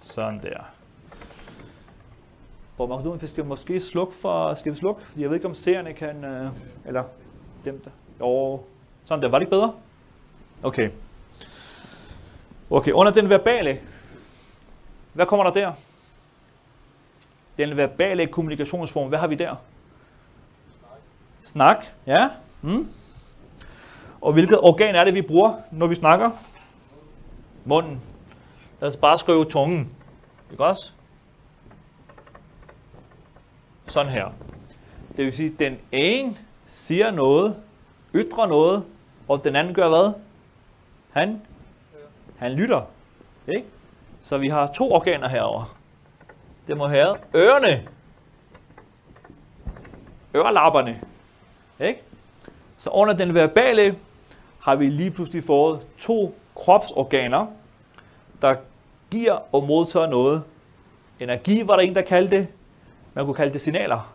Sådan 0.00 0.42
der. 0.42 0.72
Hvor 2.76 2.86
man 2.86 3.20
vi 3.20 3.26
skal 3.26 3.44
måske 3.44 3.80
slukke 3.80 4.14
for, 4.14 4.54
skal 4.54 4.72
vi 4.72 4.76
slukke? 4.76 5.02
Fordi 5.06 5.22
jeg 5.22 5.30
ved 5.30 5.36
ikke, 5.36 5.48
om 5.48 5.54
seerne 5.54 5.92
kan, 5.92 6.24
øh, 6.24 6.50
eller 6.84 7.04
dem 7.64 7.80
der. 7.80 7.90
Jo, 8.20 8.60
sådan 9.04 9.22
der. 9.22 9.28
Var 9.28 9.38
det 9.38 9.42
ikke 9.42 9.50
bedre? 9.50 9.74
Okay. 10.62 10.90
Okay, 12.70 12.92
under 12.92 13.12
den 13.12 13.28
verbale, 13.28 13.80
hvad 15.16 15.26
kommer 15.26 15.44
der 15.44 15.52
der? 15.52 15.72
Den 17.58 17.76
verbale 17.76 18.26
kommunikationsform, 18.26 19.08
hvad 19.08 19.18
har 19.18 19.26
vi 19.26 19.34
der? 19.34 19.56
Snak. 21.42 21.86
Ja. 22.06 22.28
Mm. 22.62 22.88
Og 24.20 24.32
hvilket 24.32 24.60
organ 24.60 24.94
er 24.94 25.04
det, 25.04 25.14
vi 25.14 25.22
bruger, 25.22 25.54
når 25.70 25.86
vi 25.86 25.94
snakker? 25.94 26.30
Munden. 27.64 28.00
Lad 28.80 28.88
os 28.88 28.96
bare 28.96 29.18
skrive 29.18 29.44
tungen. 29.44 29.90
Ikke 30.50 30.64
også? 30.64 30.90
Sådan 33.86 34.12
her. 34.12 34.28
Det 35.16 35.24
vil 35.24 35.32
sige, 35.32 35.52
at 35.52 35.58
den 35.58 35.78
ene 35.92 36.36
siger 36.66 37.10
noget, 37.10 37.56
ytrer 38.14 38.46
noget, 38.46 38.84
og 39.28 39.44
den 39.44 39.56
anden 39.56 39.74
gør 39.74 39.88
hvad? 39.88 40.12
Han? 41.10 41.42
Han 42.38 42.52
lytter. 42.52 42.82
Ikke? 43.48 43.66
Så 44.26 44.38
vi 44.38 44.48
har 44.48 44.66
to 44.66 44.92
organer 44.92 45.28
herover. 45.28 45.76
Det 46.66 46.76
må 46.76 46.86
have 46.86 47.16
ørerne. 47.34 47.82
Ørelapperne. 50.34 51.00
Ikke? 51.80 52.02
Så 52.76 52.90
under 52.90 53.14
den 53.14 53.34
verbale 53.34 53.96
har 54.60 54.76
vi 54.76 54.88
lige 54.88 55.10
pludselig 55.10 55.44
fået 55.44 55.80
to 55.98 56.34
kropsorganer, 56.54 57.46
der 58.42 58.54
giver 59.10 59.54
og 59.54 59.64
modtager 59.64 60.06
noget. 60.06 60.42
Energi 61.20 61.66
var 61.66 61.76
der 61.76 61.82
en, 61.82 61.94
der 61.94 62.02
kaldte 62.02 62.36
det. 62.36 62.48
Man 63.14 63.24
kunne 63.24 63.34
kalde 63.34 63.52
det 63.52 63.60
signaler. 63.60 64.12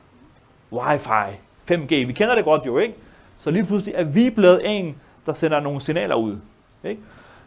Wi-Fi, 0.74 1.30
5G, 1.72 1.88
vi 1.88 2.14
kender 2.14 2.36
det 2.36 2.46
godt 2.46 2.66
jo, 2.66 2.78
ikke? 2.78 2.96
Så 3.38 3.52
lige 3.52 3.66
pludselig 3.66 3.96
er 3.96 4.04
vi 4.04 4.30
blevet 4.30 4.62
en, 4.78 5.02
der 5.26 5.32
sender 5.32 5.60
nogle 5.60 5.82
signaler 5.82 6.16
ud. 6.16 6.38
Ikke? 6.84 7.02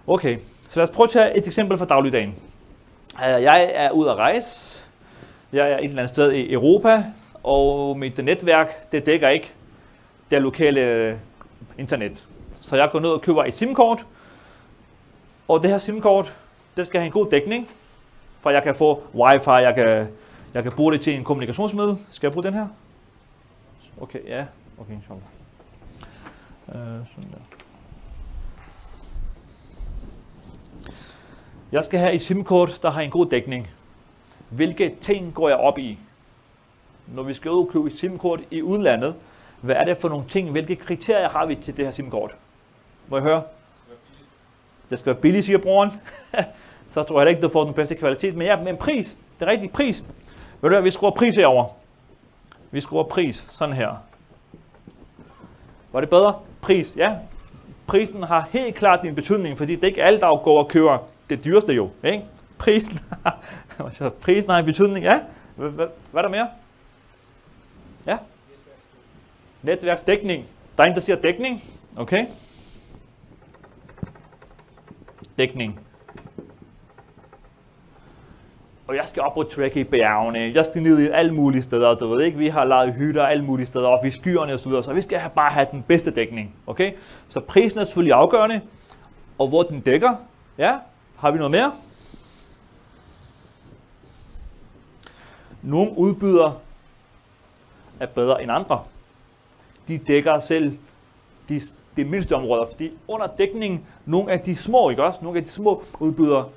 Okay, 0.06 0.38
så 0.68 0.80
lad 0.80 0.88
os 0.88 0.94
prøve 0.94 1.04
at 1.04 1.10
tage 1.10 1.36
et 1.36 1.46
eksempel 1.46 1.78
fra 1.78 1.84
dagligdagen. 1.84 2.34
Øh, 3.14 3.42
jeg 3.42 3.70
er 3.74 3.90
ude 3.90 4.10
at 4.10 4.16
rejse. 4.16 4.80
Jeg 5.52 5.70
er 5.70 5.78
et 5.78 5.84
eller 5.84 5.98
andet 5.98 6.08
sted 6.08 6.32
i 6.32 6.52
Europa, 6.52 7.04
og 7.42 7.98
mit 7.98 8.24
netværk, 8.24 8.92
det 8.92 9.06
dækker 9.06 9.28
ikke 9.28 9.52
det 10.30 10.42
lokale 10.42 10.80
øh, 10.80 11.16
internet. 11.78 12.24
Så 12.60 12.76
jeg 12.76 12.90
går 12.90 13.00
ned 13.00 13.10
og 13.10 13.22
køber 13.22 13.44
et 13.44 13.54
SIM-kort, 13.54 14.06
og 15.48 15.62
det 15.62 15.70
her 15.70 15.78
SIM-kort, 15.78 16.34
det 16.76 16.86
skal 16.86 17.00
have 17.00 17.06
en 17.06 17.12
god 17.12 17.30
dækning, 17.30 17.68
for 18.40 18.50
jeg 18.50 18.62
kan 18.62 18.74
få 18.74 19.02
wifi, 19.14 19.50
jeg 19.50 19.74
kan, 19.74 20.08
jeg 20.54 20.62
kan 20.62 20.72
bruge 20.72 20.92
det 20.92 21.00
til 21.00 21.14
en 21.14 21.24
kommunikationsmiddel. 21.24 21.98
Skal 22.10 22.26
jeg 22.26 22.32
bruge 22.32 22.44
den 22.44 22.54
her? 22.54 22.66
Okay, 24.00 24.28
ja. 24.28 24.44
Okay, 24.78 24.92
inshallah. 24.92 25.24
Øh, 26.68 27.00
uh, 27.00 27.06
sådan 27.14 27.30
der. 27.30 27.63
Jeg 31.74 31.84
skal 31.84 31.98
have 31.98 32.12
et 32.12 32.22
SIM-kort, 32.22 32.78
der 32.82 32.90
har 32.90 33.00
en 33.00 33.10
god 33.10 33.26
dækning. 33.26 33.70
Hvilke 34.48 34.94
ting 35.00 35.34
går 35.34 35.48
jeg 35.48 35.58
op 35.58 35.78
i? 35.78 35.98
Når 37.06 37.22
vi 37.22 37.34
skal 37.34 37.50
ud 37.50 37.66
og 37.66 37.68
købe 37.72 37.86
et 37.86 37.92
SIM-kort 37.92 38.40
i 38.50 38.62
udlandet, 38.62 39.14
hvad 39.60 39.76
er 39.76 39.84
det 39.84 39.96
for 39.96 40.08
nogle 40.08 40.24
ting? 40.28 40.50
Hvilke 40.50 40.76
kriterier 40.76 41.28
har 41.28 41.46
vi 41.46 41.54
til 41.54 41.76
det 41.76 41.84
her 41.84 41.92
SIM-kort? 41.92 42.34
Må 43.08 43.16
jeg 43.16 43.22
høre? 43.22 43.42
Det 44.90 44.98
skal 44.98 45.12
være 45.12 45.20
billigt, 45.20 45.44
siger 45.44 45.58
brugeren. 45.58 45.90
så 46.90 47.02
tror 47.02 47.20
jeg 47.20 47.30
ikke, 47.30 47.42
du 47.42 47.48
får 47.48 47.64
den 47.64 47.74
bedste 47.74 47.94
kvalitet. 47.94 48.34
Men 48.36 48.46
ja, 48.46 48.62
men 48.62 48.76
pris. 48.76 49.16
Det 49.38 49.48
er 49.48 49.50
rigtig 49.50 49.70
pris. 49.70 50.04
Ved 50.60 50.70
du 50.70 50.74
hvad, 50.74 50.82
vi 50.82 50.90
skruer 50.90 51.10
pris 51.10 51.34
herover. 51.34 51.64
Vi 52.70 52.80
skruer 52.80 53.02
pris 53.02 53.46
sådan 53.50 53.74
her. 53.74 53.96
Var 55.92 56.00
det 56.00 56.10
bedre? 56.10 56.34
Pris, 56.60 56.96
ja. 56.96 57.16
Prisen 57.86 58.22
har 58.22 58.48
helt 58.50 58.74
klart 58.74 59.04
en 59.04 59.14
betydning, 59.14 59.58
fordi 59.58 59.74
det 59.74 59.84
er 59.84 59.88
ikke 59.88 60.02
alle, 60.02 60.20
der 60.20 60.36
går 60.36 60.58
og 60.58 60.68
køber 60.68 60.98
det 61.30 61.44
dyreste 61.44 61.72
jo. 61.72 61.90
Ikke? 62.04 62.24
Prisen, 62.58 62.98
prisen 64.22 64.50
har 64.50 64.58
en 64.58 64.64
betydning, 64.64 65.04
ja. 65.04 65.20
Hvad, 65.56 65.86
er 66.14 66.22
der 66.22 66.28
mere? 66.28 66.48
Ja? 68.06 68.18
Netværksdækning. 69.62 70.44
Der 70.78 70.84
er 70.84 70.88
en, 70.88 70.94
der 70.94 71.00
siger 71.00 71.16
dækning. 71.16 71.64
Okay. 71.96 72.26
Dækning. 75.38 75.80
Og 78.86 78.96
jeg 78.96 79.04
skal 79.08 79.22
op 79.22 79.34
på 79.34 79.42
trække 79.42 79.80
i 79.80 79.84
bjergene. 79.84 80.52
Jeg 80.54 80.64
skal 80.64 80.82
ned 80.82 81.00
i 81.00 81.08
alle 81.08 81.34
mulige 81.34 81.62
steder. 81.62 81.94
Du 81.94 82.08
ved 82.08 82.24
ikke, 82.24 82.38
vi 82.38 82.48
har 82.48 82.64
lavet 82.64 82.94
hytter 82.94 83.24
alle 83.26 83.44
mulige 83.44 83.66
steder 83.66 83.88
op 83.88 84.04
i 84.04 84.10
skyerne 84.10 84.54
og 84.54 84.60
så 84.60 84.68
videre. 84.68 84.84
Så 84.84 84.92
vi 84.92 85.00
skal 85.00 85.18
have, 85.18 85.30
bare 85.34 85.50
have 85.52 85.66
den 85.70 85.82
bedste 85.82 86.10
dækning. 86.10 86.54
Okay? 86.66 86.92
Så 87.28 87.40
prisen 87.40 87.78
er 87.80 87.84
selvfølgelig 87.84 88.14
afgørende. 88.14 88.60
Og 89.38 89.48
hvor 89.48 89.62
den 89.62 89.80
dækker, 89.80 90.14
ja, 90.58 90.76
har 91.24 91.30
vi 91.30 91.38
noget 91.38 91.50
mere? 91.50 91.72
Nogle 95.62 95.98
udbydere 95.98 96.58
er 98.00 98.06
bedre 98.06 98.42
end 98.42 98.52
andre. 98.52 98.84
De 99.88 99.98
dækker 99.98 100.38
selv 100.38 100.78
de, 101.48 101.60
de 101.96 102.04
mindste 102.04 102.36
områder, 102.36 102.66
fordi 102.66 102.92
under 103.08 103.26
dækningen, 103.38 103.86
nogle 104.06 104.32
af 104.32 104.40
de 104.40 104.56
små, 104.56 104.90
ikke 104.90 105.04
også? 105.04 105.18
Nogle 105.22 105.38
af 105.38 105.44
de 105.44 105.50
små 105.50 105.84
udbydere, 106.00 106.48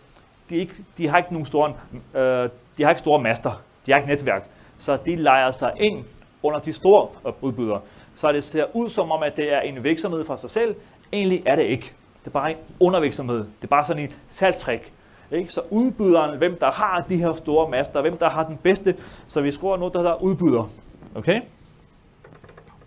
de, 0.49 0.57
ikke, 0.57 0.73
de 0.97 1.07
har 1.07 1.17
ikke 1.17 1.31
nogen 1.31 1.45
store, 1.45 1.73
øh, 2.13 2.49
de 2.77 2.83
har 2.83 2.89
ikke 2.89 2.99
store 2.99 3.21
master, 3.21 3.61
de 3.85 3.91
har 3.91 3.99
ikke 3.99 4.09
netværk, 4.09 4.49
så 4.77 4.97
de 5.05 5.15
leger 5.15 5.51
sig 5.51 5.73
ind 5.79 6.05
under 6.43 6.59
de 6.59 6.73
store 6.73 7.09
udbydere. 7.41 7.81
Så 8.15 8.31
det 8.31 8.43
ser 8.43 8.65
ud 8.73 8.89
som 8.89 9.11
om, 9.11 9.23
at 9.23 9.37
det 9.37 9.53
er 9.53 9.59
en 9.59 9.83
virksomhed 9.83 10.25
for 10.25 10.35
sig 10.35 10.49
selv. 10.49 10.75
Egentlig 11.13 11.43
er 11.45 11.55
det 11.55 11.63
ikke. 11.63 11.93
Det 12.27 12.31
er 12.31 12.39
bare 12.39 12.51
en 12.51 12.57
undervirksomhed. 12.79 13.37
Det 13.37 13.63
er 13.63 13.67
bare 13.67 13.85
sådan 13.85 14.03
en 14.03 14.09
salgstrik. 14.27 14.93
Ikke? 15.31 15.53
Så 15.53 15.61
udbyderen, 15.69 16.37
hvem 16.37 16.57
der 16.59 16.71
har 16.71 17.05
de 17.09 17.17
her 17.17 17.33
store 17.33 17.69
master, 17.69 18.01
hvem 18.01 18.17
der 18.17 18.29
har 18.29 18.43
den 18.43 18.57
bedste, 18.57 18.95
så 19.27 19.41
vi 19.41 19.51
skriver 19.51 19.77
noget, 19.77 19.93
der 19.93 19.99
hedder 19.99 20.23
udbyder. 20.23 20.69
Okay? 21.15 21.41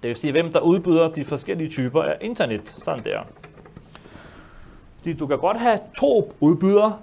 Det 0.03 0.09
vil 0.09 0.17
sige, 0.17 0.33
hvem 0.33 0.53
der 0.53 0.61
udbyder 0.61 1.09
de 1.09 1.25
forskellige 1.25 1.71
typer 1.71 2.03
af 2.03 2.17
internet. 2.21 2.75
Sådan 2.79 3.05
der. 3.05 3.21
Fordi 4.99 5.13
du 5.13 5.27
kan 5.27 5.39
godt 5.39 5.57
have 5.57 5.79
to 5.97 6.33
udbydere, 6.41 6.97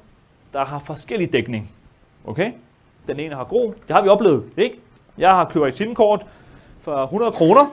der 0.54 0.66
har 0.66 0.80
forskellig 0.80 1.34
dækning. 1.34 1.72
Okay? 2.26 2.52
Den 3.08 3.20
ene 3.20 3.36
har 3.36 3.44
god, 3.44 3.74
det 3.88 3.96
har 3.96 4.02
vi 4.02 4.10
oplevet, 4.10 4.46
ikke? 4.58 4.80
Jeg 5.18 5.30
har 5.30 5.46
købt 5.46 5.68
et 5.68 5.74
SIM-kort 5.74 6.26
for 6.82 7.04
100 7.04 7.32
kroner. 7.32 7.66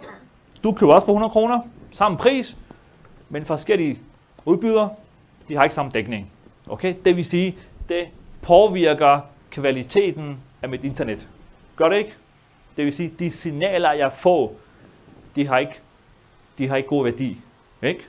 Du 0.65 0.73
køber 0.73 0.93
også 0.93 1.05
for 1.05 1.13
100 1.13 1.31
kroner. 1.31 1.61
Samme 1.91 2.19
pris, 2.19 2.57
men 3.29 3.45
forskellige 3.45 3.99
udbydere, 4.45 4.91
de 5.49 5.57
har 5.57 5.63
ikke 5.63 5.75
samme 5.75 5.91
dækning. 5.95 6.31
Okay? 6.69 6.95
Det 7.05 7.17
vil 7.17 7.25
sige, 7.25 7.59
det 7.89 8.09
påvirker 8.43 9.21
kvaliteten 9.51 10.39
af 10.63 10.69
mit 10.69 10.85
internet. 10.85 11.29
Gør 11.77 11.89
det 11.89 11.97
ikke? 11.97 12.15
Det 12.77 12.85
vil 12.85 12.93
sige, 12.93 13.13
de 13.19 13.31
signaler, 13.31 13.93
jeg 13.93 14.13
får, 14.13 14.55
de 15.37 15.47
har 15.47 15.59
ikke, 15.59 15.81
de 16.59 16.69
har 16.69 16.77
ikke 16.77 16.89
god 16.89 17.05
værdi. 17.05 17.41
Ikke? 17.83 18.01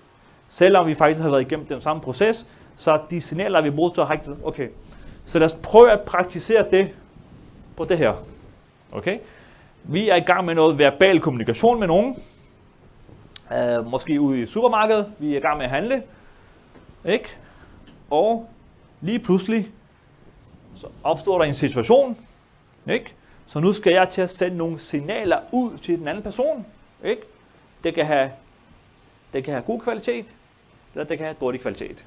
Selvom 0.49 0.87
vi 0.87 0.95
faktisk 0.95 1.21
har 1.21 1.29
været 1.29 1.41
igennem 1.41 1.65
den 1.65 1.81
samme 1.81 2.01
proces, 2.01 2.47
så 2.77 2.99
de 3.09 3.21
signaler, 3.21 3.61
vi 3.61 3.69
modtager, 3.69 4.05
har 4.05 4.13
ikke... 4.13 4.35
Okay, 4.43 4.67
så 5.25 5.39
lad 5.39 5.45
os 5.45 5.53
prøve 5.63 5.91
at 5.91 6.01
praktisere 6.01 6.65
det 6.71 6.89
på 7.77 7.85
det 7.85 7.97
her. 7.97 8.13
Okay? 8.91 9.19
Vi 9.83 10.09
er 10.09 10.15
i 10.15 10.19
gang 10.19 10.45
med 10.45 10.55
noget 10.55 10.77
verbal 10.77 11.19
kommunikation 11.19 11.79
med 11.79 11.87
nogen. 11.87 12.15
Øh, 13.53 13.91
måske 13.91 14.21
ude 14.21 14.41
i 14.41 14.45
supermarkedet. 14.45 15.11
Vi 15.19 15.33
er 15.33 15.37
i 15.37 15.39
gang 15.39 15.57
med 15.57 15.65
at 15.65 15.71
handle. 15.71 16.03
Ikke? 17.05 17.37
Og 18.09 18.49
lige 19.01 19.19
pludselig 19.19 19.71
så 20.75 20.87
opstår 21.03 21.37
der 21.37 21.45
en 21.45 21.53
situation. 21.53 22.17
Ikke? 22.89 23.13
Så 23.47 23.59
nu 23.59 23.73
skal 23.73 23.93
jeg 23.93 24.09
til 24.09 24.21
at 24.21 24.29
sende 24.29 24.57
nogle 24.57 24.79
signaler 24.79 25.39
ud 25.51 25.77
til 25.77 25.99
den 25.99 26.07
anden 26.07 26.23
person. 26.23 26.65
Ikke? 27.03 27.21
Det 27.83 27.93
kan 27.93 28.05
have, 28.05 28.31
det 29.33 29.43
kan 29.43 29.53
have 29.53 29.63
god 29.63 29.79
kvalitet, 29.79 30.25
eller 30.93 31.05
det 31.05 31.17
kan 31.17 31.25
have 31.25 31.35
dårlig 31.41 31.61
kvalitet. 31.61 32.05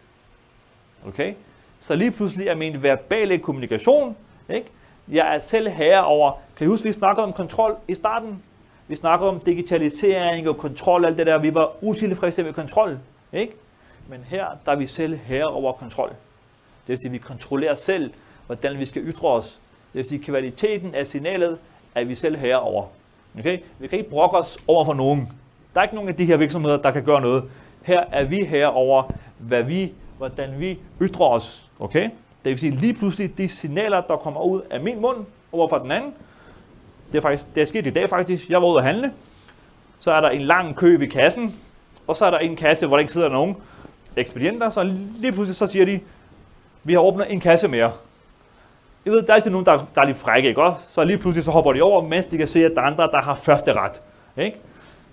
Okay? 1.07 1.35
Så 1.81 1.97
lige 1.97 2.11
pludselig 2.11 2.49
er 2.49 2.55
min 2.55 2.83
verbale 2.83 3.39
kommunikation, 3.39 4.17
ikke? 4.51 4.67
jeg 5.09 5.35
er 5.35 5.39
selv 5.39 5.69
herre 5.69 6.05
over, 6.05 6.33
kan 6.57 6.67
I 6.67 6.69
huske, 6.69 6.87
vi 6.89 6.93
snakkede 6.93 7.25
om 7.25 7.33
kontrol 7.33 7.77
i 7.89 7.95
starten? 7.95 8.43
Vi 8.89 8.97
snakkede 8.97 9.31
om 9.31 9.41
digitalisering 9.41 10.49
og 10.49 10.57
kontrol, 10.57 11.05
alt 11.05 11.19
det 11.19 11.27
der. 11.27 11.39
Vi 11.39 11.55
var 11.55 11.85
utilfredse 11.85 12.43
med 12.43 12.53
kontrol. 12.53 12.99
Ikke? 13.33 13.53
Men 14.09 14.25
her 14.29 14.47
der 14.66 14.73
er 14.73 14.77
vi 14.77 14.87
selv 14.87 15.16
herre 15.16 15.44
over 15.44 15.73
kontrol. 15.73 16.09
Det 16.09 16.16
vil 16.88 16.99
sige, 16.99 17.07
at 17.07 17.12
vi 17.12 17.18
kontrollerer 17.18 17.75
selv, 17.75 18.12
hvordan 18.47 18.79
vi 18.79 18.85
skal 18.85 19.03
ytre 19.03 19.29
os. 19.29 19.61
Det 19.92 19.99
vil 19.99 20.09
sige, 20.09 20.18
at 20.18 20.25
kvaliteten 20.25 20.94
af 20.94 21.07
signalet 21.07 21.59
er 21.94 22.05
vi 22.05 22.14
selv 22.14 22.37
herre 22.37 22.61
over. 22.61 22.87
Okay? 23.38 23.59
Vi 23.79 23.87
kan 23.87 23.99
ikke 23.99 24.11
brokke 24.11 24.37
os 24.37 24.59
over 24.66 24.85
for 24.85 24.94
nogen. 24.94 25.33
Der 25.75 25.81
er 25.81 25.83
ikke 25.83 25.94
nogen 25.94 26.09
af 26.09 26.16
de 26.16 26.25
her 26.25 26.37
virksomheder, 26.37 26.77
der 26.77 26.90
kan 26.90 27.05
gøre 27.05 27.21
noget. 27.21 27.44
Her 27.83 28.05
er 28.12 28.25
vi 28.25 28.44
herre 28.44 28.71
over, 28.71 29.12
hvad 29.38 29.62
vi, 29.62 29.92
hvordan 30.18 30.61
vi 30.61 30.79
ytrer 31.01 31.27
os. 31.27 31.68
Okay? 31.81 32.11
Det 32.44 32.51
vil 32.51 32.59
sige, 32.59 32.73
lige 32.73 32.94
pludselig 32.94 33.38
de 33.38 33.49
signaler, 33.49 34.01
der 34.01 34.16
kommer 34.16 34.40
ud 34.40 34.61
af 34.71 34.81
min 34.81 35.01
mund 35.01 35.16
over 35.53 35.68
for 35.68 35.79
den 35.79 35.90
anden, 35.90 36.14
det 37.12 37.18
er, 37.18 37.23
faktisk, 37.23 37.55
det 37.55 37.61
er 37.61 37.66
sket 37.66 37.87
i 37.87 37.90
dag 37.90 38.09
faktisk. 38.09 38.49
Jeg 38.49 38.62
var 38.62 38.68
ude 38.68 38.79
at 38.79 38.85
handle. 38.85 39.12
Så 40.01 40.12
er 40.12 40.21
der 40.21 40.29
en 40.29 40.40
lang 40.40 40.77
kø 40.77 40.97
ved 40.99 41.09
kassen, 41.09 41.57
og 42.07 42.16
så 42.16 42.27
er 42.27 42.31
der 42.31 42.38
en 42.38 42.57
kasse, 42.57 42.87
hvor 42.87 42.97
der 42.97 43.01
ikke 43.01 43.12
sidder 43.12 43.29
nogen 43.29 43.57
ekspedienter, 44.16 44.68
så 44.68 44.83
lige 45.16 45.33
pludselig 45.33 45.57
så 45.57 45.66
siger 45.66 45.85
de, 45.85 46.01
vi 46.85 46.92
har 46.92 47.01
åbnet 47.01 47.33
en 47.33 47.40
kasse 47.40 47.68
mere. 47.68 47.92
Jeg 49.05 49.12
ved, 49.12 49.23
der 49.23 49.31
er 49.33 49.35
altid 49.35 49.51
nogen, 49.51 49.66
der, 49.66 49.87
der 49.94 50.01
er 50.01 50.07
lidt 50.07 50.16
frække, 50.16 50.49
ikke? 50.49 50.62
Så 50.88 51.05
lige 51.05 51.18
pludselig 51.18 51.44
så 51.44 51.51
hopper 51.51 51.73
de 51.73 51.83
over, 51.83 52.03
mens 52.03 52.27
de 52.27 52.38
kan 52.38 52.49
se, 52.49 52.64
at 52.64 52.73
der 52.75 52.83
er 52.83 52.87
andre, 52.87 53.07
der 53.07 53.23
har 53.23 53.35
første 53.35 53.73
ret. 53.73 54.03
Ikke? 54.37 54.57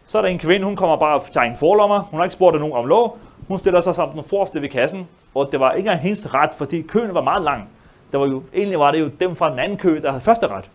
Så 0.07 0.17
er 0.17 0.21
der 0.21 0.29
en 0.29 0.39
kvinde, 0.39 0.65
hun 0.65 0.75
kommer 0.75 0.97
bare 0.97 1.19
og 1.19 1.25
tager 1.33 1.45
en 1.45 1.57
forlommer. 1.57 1.99
Hun 1.99 2.19
har 2.19 2.23
ikke 2.25 2.33
spurgt 2.33 2.59
nogen 2.59 2.73
om 2.73 2.85
lov. 2.85 3.17
Hun 3.47 3.59
stiller 3.59 3.81
sig 3.81 3.95
som 3.95 4.09
den 4.09 4.23
forreste 4.23 4.61
ved 4.61 4.69
kassen, 4.69 5.07
og 5.35 5.49
det 5.51 5.59
var 5.59 5.71
ikke 5.71 5.87
engang 5.87 6.01
hendes 6.01 6.33
ret, 6.33 6.49
fordi 6.57 6.81
køen 6.81 7.13
var 7.13 7.21
meget 7.21 7.43
lang. 7.43 7.69
Der 8.11 8.17
var 8.17 8.27
jo, 8.27 8.43
egentlig 8.53 8.79
var 8.79 8.91
det 8.91 8.99
jo 8.99 9.07
dem 9.07 9.35
fra 9.35 9.51
den 9.51 9.59
anden 9.59 9.77
kø, 9.77 10.01
der 10.01 10.09
havde 10.09 10.21
første 10.21 10.47
ret. 10.47 10.69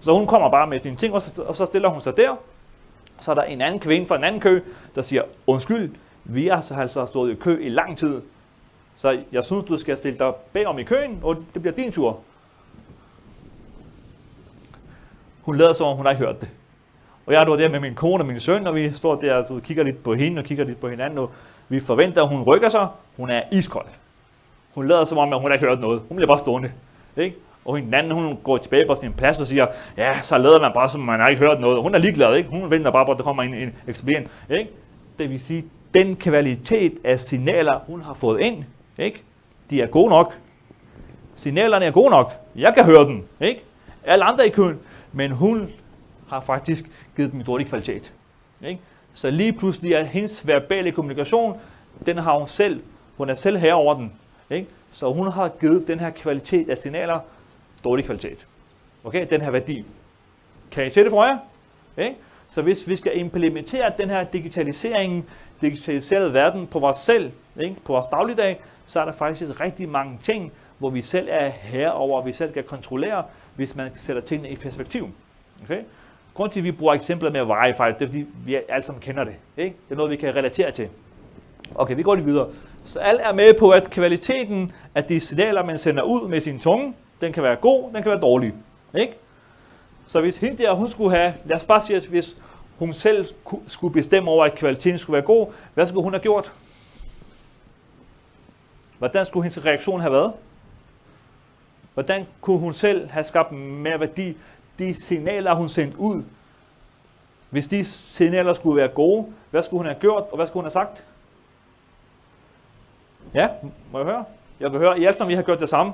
Så 0.00 0.12
hun 0.12 0.26
kommer 0.26 0.50
bare 0.50 0.66
med 0.66 0.78
sine 0.78 0.96
ting, 0.96 1.14
og 1.14 1.22
så, 1.22 1.42
og 1.42 1.56
så 1.56 1.66
stiller 1.66 1.88
hun 1.88 2.00
sig 2.00 2.16
der. 2.16 2.36
Så 3.20 3.30
er 3.30 3.34
der 3.34 3.42
en 3.42 3.60
anden 3.60 3.80
kvinde 3.80 4.06
fra 4.06 4.16
en 4.16 4.24
anden 4.24 4.40
kø, 4.40 4.60
der 4.94 5.02
siger, 5.02 5.22
undskyld, 5.46 5.90
vi 6.24 6.46
har 6.46 6.72
altså 6.78 7.06
stået 7.06 7.32
i 7.32 7.34
kø 7.34 7.58
i 7.62 7.68
lang 7.68 7.98
tid, 7.98 8.20
så 8.96 9.20
jeg 9.32 9.44
synes, 9.44 9.64
du 9.64 9.76
skal 9.76 9.98
stille 9.98 10.18
dig 10.18 10.32
bag 10.52 10.66
om 10.66 10.78
i 10.78 10.82
køen, 10.82 11.20
og 11.22 11.36
det 11.54 11.62
bliver 11.62 11.74
din 11.74 11.92
tur. 11.92 12.20
Hun 15.42 15.56
lader 15.56 15.72
som 15.72 15.86
om, 15.86 15.96
hun 15.96 16.06
har 16.06 16.12
ikke 16.12 16.24
hørt 16.24 16.40
det. 16.40 16.48
Og 17.26 17.32
jeg 17.32 17.42
er 17.42 17.56
der 17.56 17.68
med 17.68 17.80
min 17.80 17.94
kone 17.94 18.22
og 18.22 18.26
min 18.26 18.40
søn, 18.40 18.66
og 18.66 18.74
vi 18.74 18.90
står 18.90 19.14
der 19.14 19.36
altså, 19.36 19.54
og 19.54 19.62
kigger 19.62 19.84
lidt 19.84 20.02
på 20.02 20.14
hende 20.14 20.38
og 20.38 20.44
kigger 20.44 20.64
lidt 20.64 20.80
på 20.80 20.88
hinanden, 20.88 21.18
og 21.18 21.30
vi 21.68 21.80
forventer, 21.80 22.22
at 22.22 22.28
hun 22.28 22.42
rykker 22.42 22.68
sig. 22.68 22.88
Hun 23.16 23.30
er 23.30 23.42
iskold. 23.52 23.86
Hun 24.74 24.88
lader 24.88 25.04
som 25.04 25.18
om, 25.18 25.32
at 25.32 25.40
hun 25.40 25.50
har 25.50 25.54
ikke 25.54 25.66
hørt 25.66 25.80
noget. 25.80 26.02
Hun 26.08 26.16
bliver 26.16 26.26
bare 26.26 26.38
stående. 26.38 26.72
Ikke? 27.16 27.36
Og 27.64 27.78
den 27.78 27.94
anden, 27.94 28.12
hun 28.12 28.38
går 28.44 28.56
tilbage 28.56 28.86
på 28.86 28.94
sin 28.96 29.12
plads 29.12 29.40
og 29.40 29.46
siger, 29.46 29.66
ja, 29.96 30.20
så 30.22 30.38
lader 30.38 30.60
man 30.60 30.70
bare, 30.74 30.88
som 30.88 31.00
man 31.00 31.20
har 31.20 31.28
ikke 31.28 31.40
hørt 31.40 31.60
noget. 31.60 31.82
Hun 31.82 31.94
er 31.94 31.98
ligeglad, 31.98 32.34
ikke? 32.34 32.50
Hun 32.50 32.70
venter 32.70 32.90
bare 32.90 33.06
på, 33.06 33.12
at 33.12 33.18
der 33.18 33.24
kommer 33.24 33.42
en, 33.42 33.54
en 33.54 33.74
ekspedient, 33.86 34.30
ikke? 34.50 34.70
Det 35.18 35.30
vil 35.30 35.40
sige, 35.40 35.64
den 35.94 36.16
kvalitet 36.16 36.98
af 37.04 37.20
signaler, 37.20 37.80
hun 37.86 38.02
har 38.02 38.14
fået 38.14 38.40
ind, 38.40 38.64
ikke? 38.98 39.22
De 39.70 39.82
er 39.82 39.86
gode 39.86 40.08
nok. 40.08 40.38
Signalerne 41.34 41.84
er 41.84 41.90
gode 41.90 42.10
nok. 42.10 42.32
Jeg 42.56 42.74
kan 42.74 42.84
høre 42.84 43.04
dem, 43.04 43.26
ikke? 43.40 43.62
Alle 44.04 44.24
andre 44.24 44.46
i 44.46 44.50
køen. 44.50 44.78
Men 45.12 45.30
hun 45.30 45.70
har 46.28 46.40
faktisk 46.40 46.84
givet 47.16 47.32
dem 47.32 47.40
en 47.40 47.46
dårlig 47.46 47.66
kvalitet. 47.66 48.12
Ikke? 48.66 48.80
Så 49.12 49.30
lige 49.30 49.52
pludselig 49.52 49.92
er 49.92 50.04
hendes 50.04 50.46
verbale 50.46 50.92
kommunikation, 50.92 51.60
den 52.06 52.18
har 52.18 52.38
hun 52.38 52.48
selv. 52.48 52.82
Hun 53.16 53.30
er 53.30 53.34
selv 53.34 53.58
her 53.58 53.74
over 53.74 53.94
den. 53.94 54.12
Ikke? 54.50 54.66
Så 54.90 55.12
hun 55.12 55.32
har 55.32 55.48
givet 55.60 55.88
den 55.88 56.00
her 56.00 56.10
kvalitet 56.10 56.70
af 56.70 56.78
signaler 56.78 57.20
dårlig 57.84 58.04
kvalitet. 58.04 58.46
Okay, 59.04 59.26
den 59.30 59.40
her 59.40 59.50
værdi. 59.50 59.84
Kan 60.70 60.86
I 60.86 60.90
se 60.90 61.04
det 61.04 61.10
for 61.10 61.24
jer? 61.24 61.38
Ikke? 61.98 62.16
Så 62.48 62.62
hvis 62.62 62.88
vi 62.88 62.96
skal 62.96 63.18
implementere 63.18 63.92
den 63.98 64.10
her 64.10 64.24
digitalisering, 64.24 65.26
digitaliseret 65.62 66.32
verden 66.32 66.66
på 66.66 66.78
vores 66.78 66.96
selv, 66.96 67.30
ikke? 67.60 67.76
på 67.84 67.92
vores 67.92 68.06
dagligdag, 68.06 68.60
så 68.86 69.00
er 69.00 69.04
der 69.04 69.12
faktisk 69.12 69.60
rigtig 69.60 69.88
mange 69.88 70.18
ting, 70.22 70.52
hvor 70.78 70.90
vi 70.90 71.02
selv 71.02 71.28
er 71.30 71.48
herover, 71.48 72.20
og 72.20 72.26
vi 72.26 72.32
selv 72.32 72.52
kan 72.52 72.64
kontrollere, 72.64 73.24
hvis 73.56 73.76
man 73.76 73.90
sætter 73.94 74.22
tingene 74.22 74.50
i 74.50 74.56
perspektiv. 74.56 75.10
Okay? 75.64 75.80
Grunden 76.34 76.52
til, 76.52 76.60
at 76.60 76.64
vi 76.64 76.72
bruger 76.72 76.94
eksempler 76.94 77.30
med 77.30 77.40
Wi-Fi, 77.40 77.88
det 77.88 78.02
er 78.02 78.06
fordi, 78.06 78.26
vi 78.44 78.56
alle 78.68 78.86
sammen 78.86 79.00
kender 79.00 79.24
det. 79.24 79.34
Ikke? 79.56 79.76
Det 79.88 79.94
er 79.94 79.96
noget, 79.96 80.10
vi 80.10 80.16
kan 80.16 80.34
relatere 80.34 80.70
til. 80.70 80.88
Okay, 81.74 81.96
vi 81.96 82.02
går 82.02 82.14
lige 82.14 82.24
videre. 82.24 82.48
Så 82.84 82.98
alle 82.98 83.20
er 83.20 83.32
med 83.32 83.54
på, 83.54 83.70
at 83.70 83.90
kvaliteten 83.90 84.72
af 84.94 85.04
de 85.04 85.20
signaler, 85.20 85.64
man 85.64 85.78
sender 85.78 86.02
ud 86.02 86.28
med 86.28 86.40
sin 86.40 86.58
tunge, 86.58 86.94
den 87.20 87.32
kan 87.32 87.42
være 87.42 87.56
god, 87.56 87.92
den 87.94 88.02
kan 88.02 88.10
være 88.10 88.20
dårlig. 88.20 88.54
Ikke? 88.94 89.12
Så 90.06 90.20
hvis 90.20 90.36
hende 90.36 90.62
der, 90.62 90.72
hun 90.72 90.88
skulle 90.88 91.16
have, 91.16 91.34
lad 91.44 91.56
os 91.56 91.64
bare 91.64 91.80
sige, 91.80 91.96
at 91.96 92.06
hvis 92.06 92.36
hun 92.82 92.92
selv 92.92 93.26
skulle 93.66 93.92
bestemme 93.92 94.30
over, 94.30 94.44
at 94.44 94.54
kvaliteten 94.54 94.98
skulle 94.98 95.14
være 95.14 95.26
god, 95.26 95.52
hvad 95.74 95.86
skulle 95.86 96.04
hun 96.04 96.12
have 96.12 96.22
gjort? 96.22 96.52
Hvordan 98.98 99.26
skulle 99.26 99.44
hendes 99.44 99.64
reaktion 99.64 100.00
have 100.00 100.12
været? 100.12 100.32
Hvordan 101.94 102.26
kunne 102.40 102.58
hun 102.58 102.72
selv 102.72 103.08
have 103.08 103.24
skabt 103.24 103.52
mere 103.52 104.00
værdi? 104.00 104.36
De 104.78 105.04
signaler, 105.04 105.54
hun 105.54 105.68
sendte 105.68 105.98
ud, 105.98 106.22
hvis 107.50 107.68
de 107.68 107.84
signaler 107.84 108.52
skulle 108.52 108.76
være 108.76 108.88
gode, 108.88 109.26
hvad 109.50 109.62
skulle 109.62 109.78
hun 109.78 109.86
have 109.86 110.00
gjort, 110.00 110.22
og 110.30 110.36
hvad 110.36 110.46
skulle 110.46 110.60
hun 110.60 110.64
have 110.64 110.70
sagt? 110.70 111.04
Ja, 113.34 113.48
må 113.92 113.98
jeg 113.98 114.06
høre? 114.06 114.24
Jeg 114.60 114.70
kan 114.70 114.78
høre, 114.78 115.00
I 115.00 115.04
alle 115.04 115.18
sammen, 115.18 115.30
vi 115.30 115.34
har 115.34 115.42
gjort 115.42 115.60
det 115.60 115.68
samme. 115.68 115.92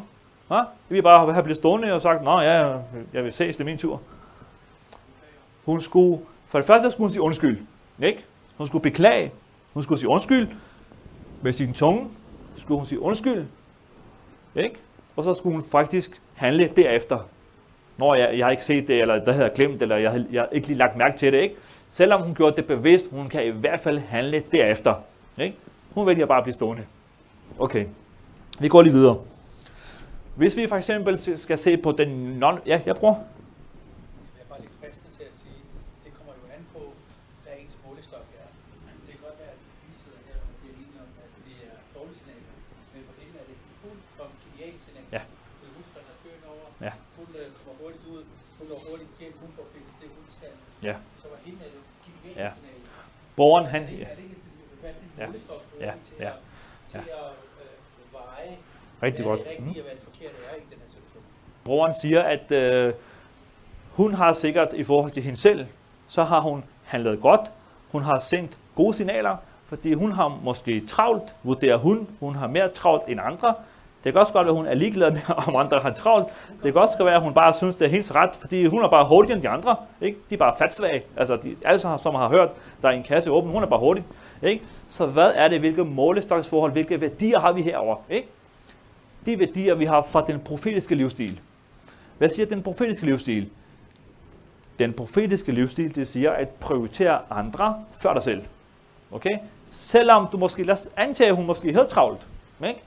Ja? 0.50 0.62
Vi 0.88 1.02
bare 1.02 1.32
have 1.32 1.42
blivet 1.42 1.58
stående 1.58 1.92
og 1.92 2.02
sagt, 2.02 2.22
nå 2.24 2.40
ja, 2.40 2.76
jeg 3.12 3.24
vil 3.24 3.32
ses, 3.32 3.56
det 3.56 3.60
er 3.60 3.64
min 3.64 3.78
tur. 3.78 4.00
Hun 5.64 5.80
skulle, 5.80 6.20
for 6.48 6.58
det 6.58 6.66
første 6.66 6.90
skulle 6.90 7.04
hun 7.04 7.12
sige 7.12 7.22
undskyld. 7.22 7.58
Ikke? 8.02 8.24
Hun 8.56 8.66
skulle 8.66 8.82
beklage. 8.82 9.32
Hun 9.74 9.82
skulle 9.82 9.98
sige 9.98 10.08
undskyld 10.08 10.48
med 11.42 11.52
sin 11.52 11.72
tunge. 11.72 12.08
Skulle 12.56 12.78
hun 12.78 12.86
sige 12.86 13.00
undskyld. 13.00 13.44
Ikke? 14.54 14.76
Og 15.16 15.24
så 15.24 15.34
skulle 15.34 15.54
hun 15.54 15.64
faktisk 15.70 16.22
handle 16.34 16.72
derefter. 16.76 17.18
Når 17.96 18.14
jeg, 18.14 18.38
jeg 18.38 18.46
har 18.46 18.50
ikke 18.50 18.64
set 18.64 18.88
det, 18.88 19.00
eller 19.00 19.24
der 19.24 19.32
havde 19.32 19.44
jeg 19.44 19.54
glemt, 19.54 19.82
eller 19.82 19.96
jeg 19.96 20.24
jeg 20.32 20.40
har 20.42 20.48
ikke 20.52 20.66
lige 20.66 20.76
lagt 20.76 20.96
mærke 20.96 21.18
til 21.18 21.32
det. 21.32 21.38
Ikke? 21.38 21.54
Selvom 21.90 22.22
hun 22.22 22.34
gjorde 22.34 22.56
det 22.56 22.66
bevidst, 22.66 23.10
hun 23.10 23.28
kan 23.28 23.46
i 23.46 23.50
hvert 23.50 23.80
fald 23.80 23.98
handle 23.98 24.42
derefter. 24.52 24.94
Ikke? 25.40 25.56
Hun 25.94 26.06
vælger 26.06 26.26
bare 26.26 26.38
at 26.38 26.44
blive 26.44 26.54
stående. 26.54 26.84
Okay, 27.58 27.86
vi 28.60 28.68
går 28.68 28.82
lige 28.82 28.92
videre. 28.92 29.18
Hvis 30.36 30.56
vi 30.56 30.66
for 30.66 30.76
eksempel 30.76 31.38
skal 31.38 31.58
se 31.58 31.76
på 31.76 31.92
den 31.92 32.08
non... 32.42 32.58
Ja, 32.66 32.80
jeg 32.86 32.96
bruger. 32.96 33.14
Jeg 33.14 34.42
er 34.44 34.48
bare 34.48 34.60
lidt 34.60 34.72
fristet 34.80 35.10
til 35.18 35.24
at 35.30 35.34
sige, 35.42 35.60
det 36.04 36.12
kommer 36.18 36.32
jo 36.40 36.44
an 36.56 36.62
på, 36.74 36.82
hvad 37.42 37.54
ens 37.62 37.76
målestok 37.86 38.26
er. 38.42 38.48
Det 39.06 39.12
kan 39.14 39.22
godt 39.28 39.38
være, 39.42 39.52
at 39.56 39.60
vi 39.88 39.92
sidder 40.02 40.20
her 40.28 40.36
og 40.44 40.54
bliver 40.60 40.74
enige 40.82 41.00
om, 41.04 41.10
at 41.24 41.30
det 41.46 41.56
er 41.66 41.78
Ja. 46.80 46.92
Hun 47.16 47.26
øh, 47.40 47.46
kommer 47.56 47.74
hurtigt 47.82 48.04
ud. 48.14 48.22
Hun 48.58 48.66
når 48.70 48.80
hurtigt 48.88 49.10
hjem. 49.20 49.34
Hun 49.42 49.50
får 49.56 49.66
fik 49.74 49.86
det, 50.00 50.08
hun 50.16 50.26
skal. 50.36 50.52
Ja. 50.88 50.96
Så 51.22 51.26
var 51.32 51.37
hende 51.37 51.37
øh, 51.37 51.37
gik 51.37 51.37
igen 51.37 51.37
Ja. 52.36 52.50
Broren, 53.36 53.66
han, 53.66 53.82
Er 53.82 53.86
ja, 53.88 54.04
er 55.18 55.28
Ja. 55.80 55.92
Ja. 56.18 56.30
Ja. 56.94 56.98
øh, 56.98 57.04
veje, 58.12 58.56
rigtig 59.02 59.24
godt. 59.24 59.40
er 59.40 59.60
Mm. 59.60 59.68
er 59.68 59.72
er? 59.72 59.78
Broren 61.64 61.94
siger, 62.00 62.22
at 62.22 62.52
øh, 62.52 62.94
hun 63.92 64.14
har 64.14 64.32
sikkert 64.32 64.72
i 64.72 64.84
forhold 64.84 65.10
til 65.12 65.22
hende 65.22 65.36
selv, 65.38 65.66
så 66.08 66.24
har 66.24 66.40
hun 66.40 66.64
handlet 66.84 67.20
godt. 67.20 67.52
Hun 67.92 68.02
har 68.02 68.18
sendt 68.18 68.58
gode 68.74 68.94
signaler, 68.94 69.36
fordi 69.66 69.92
hun 69.92 70.12
har 70.12 70.28
måske 70.28 70.86
travlt, 70.86 71.36
vurderer 71.42 71.76
hun. 71.76 72.08
Hun 72.20 72.34
har 72.34 72.46
mere 72.46 72.68
travlt 72.68 73.08
end 73.08 73.20
andre. 73.20 73.54
Det 74.04 74.12
kan 74.12 74.20
også 74.20 74.32
godt 74.32 74.44
være, 74.46 74.52
at 74.54 74.56
hun 74.56 74.66
er 74.66 74.74
ligeglad 74.74 75.10
med, 75.10 75.20
om 75.46 75.56
andre 75.56 75.78
har 75.80 75.90
travlt. 75.90 76.26
Det 76.62 76.72
kan 76.72 76.82
også 76.82 77.04
være, 77.04 77.14
at 77.14 77.20
hun 77.22 77.34
bare 77.34 77.54
synes, 77.54 77.76
det 77.76 77.84
er 77.86 77.90
hendes 77.90 78.14
ret, 78.14 78.36
fordi 78.36 78.66
hun 78.66 78.82
er 78.84 78.88
bare 78.88 79.04
hurtigere 79.08 79.34
end 79.36 79.42
de 79.42 79.48
andre. 79.48 79.76
Ikke? 80.00 80.18
De 80.30 80.34
er 80.34 80.38
bare 80.38 80.54
fatsvage. 80.58 81.02
Altså, 81.16 81.36
de, 81.36 81.56
alle, 81.64 81.78
som 81.78 81.90
har- 81.90 81.98
som 81.98 82.14
har 82.14 82.28
hørt, 82.28 82.48
der 82.82 82.88
er 82.88 82.92
en 82.92 83.02
kasse 83.02 83.30
åben, 83.30 83.50
hun 83.50 83.62
er 83.62 83.66
bare 83.66 83.80
hurtig. 83.80 84.04
Ikke? 84.42 84.64
Så 84.88 85.06
hvad 85.06 85.32
er 85.34 85.48
det, 85.48 85.60
hvilke 85.60 85.84
målestoksforhold, 85.84 86.72
hvilke 86.72 87.00
værdier 87.00 87.38
har 87.40 87.52
vi 87.52 87.62
herover? 87.62 87.96
Ikke? 88.10 88.28
De 89.26 89.38
værdier, 89.38 89.74
vi 89.74 89.84
har 89.84 90.06
fra 90.10 90.24
den 90.26 90.40
profetiske 90.40 90.94
livsstil. 90.94 91.40
Hvad 92.18 92.28
siger 92.28 92.46
den 92.46 92.62
profetiske 92.62 93.06
livsstil? 93.06 93.48
Den 94.78 94.92
profetiske 94.92 95.52
livsstil, 95.52 95.94
det 95.94 96.08
siger 96.08 96.30
at 96.30 96.48
prioritere 96.48 97.18
andre 97.30 97.76
før 98.00 98.12
dig 98.14 98.22
selv. 98.22 98.42
Okay? 99.12 99.38
Selvom 99.68 100.26
du 100.32 100.36
måske, 100.36 100.62
lad 100.64 100.74
os 100.74 100.88
antage, 100.96 101.28
at 101.30 101.36
hun 101.36 101.46
måske 101.46 101.72
havde 101.72 101.86
travlt. 101.86 102.26
Ikke? 102.66 102.80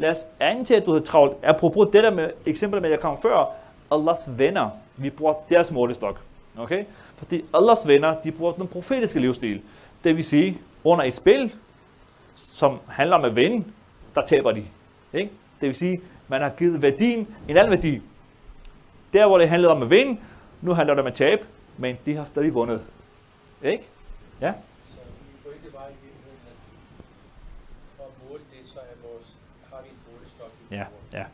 Lad 0.00 0.10
os 0.10 0.26
antage, 0.40 0.80
at 0.80 0.86
du 0.86 0.90
havde 0.90 1.04
travlt. 1.04 1.36
Apropos 1.42 1.88
det 1.92 2.02
der 2.04 2.10
med 2.10 2.30
eksemplet 2.46 2.82
med, 2.82 2.90
jeg 2.90 3.00
kom 3.00 3.22
før, 3.22 3.46
Allahs 3.92 4.28
venner, 4.38 4.70
vi 4.96 5.10
bruger 5.10 5.34
deres 5.48 5.72
målestok. 5.72 6.20
Okay? 6.58 6.84
Fordi 7.16 7.44
Allahs 7.54 7.86
venner, 7.88 8.20
de 8.20 8.32
bruger 8.32 8.52
den 8.52 8.68
profetiske 8.68 9.20
livsstil. 9.20 9.62
Det 10.04 10.16
vil 10.16 10.24
sige, 10.24 10.58
under 10.84 11.04
et 11.04 11.14
spil, 11.14 11.54
som 12.34 12.78
handler 12.88 13.16
om 13.16 13.24
at 13.24 13.36
vinde, 13.36 13.64
der 14.14 14.20
taber 14.26 14.52
de. 14.52 14.64
Ikke? 15.12 15.30
Det 15.60 15.66
vil 15.66 15.74
sige, 15.74 16.00
man 16.28 16.40
har 16.40 16.48
givet 16.48 16.82
værdien 16.82 17.36
en 17.48 17.56
anden 17.56 17.70
værdi. 17.70 18.00
Der, 19.12 19.26
hvor 19.26 19.38
det 19.38 19.48
handlede 19.48 19.72
om 19.72 19.82
at 19.82 19.90
vinde, 19.90 20.20
nu 20.60 20.72
handler 20.72 20.94
det 20.94 21.00
om 21.00 21.06
at 21.06 21.14
tabe, 21.14 21.42
men 21.76 21.96
de 22.06 22.14
har 22.16 22.24
stadig 22.24 22.54
vundet. 22.54 22.82
Ikke? 23.62 23.88
Ja? 24.40 24.52
Så 24.88 24.96
min 24.96 25.36
pointe 25.44 25.74
var 25.78 25.86
i 25.88 25.96
virkeligheden, 26.02 26.40
at 26.50 26.56
for 27.96 28.04
at 28.04 28.28
måle 28.28 28.42
det, 28.50 28.68
så 28.72 28.78
er 28.78 29.08
vores, 29.08 29.26
har 29.72 29.82
vi 29.82 29.88
en 29.88 29.96
målestok. 30.12 30.50
vi 30.70 30.76
Ja, 30.76 30.84
bruger. 30.84 31.18
ja. 31.20 31.24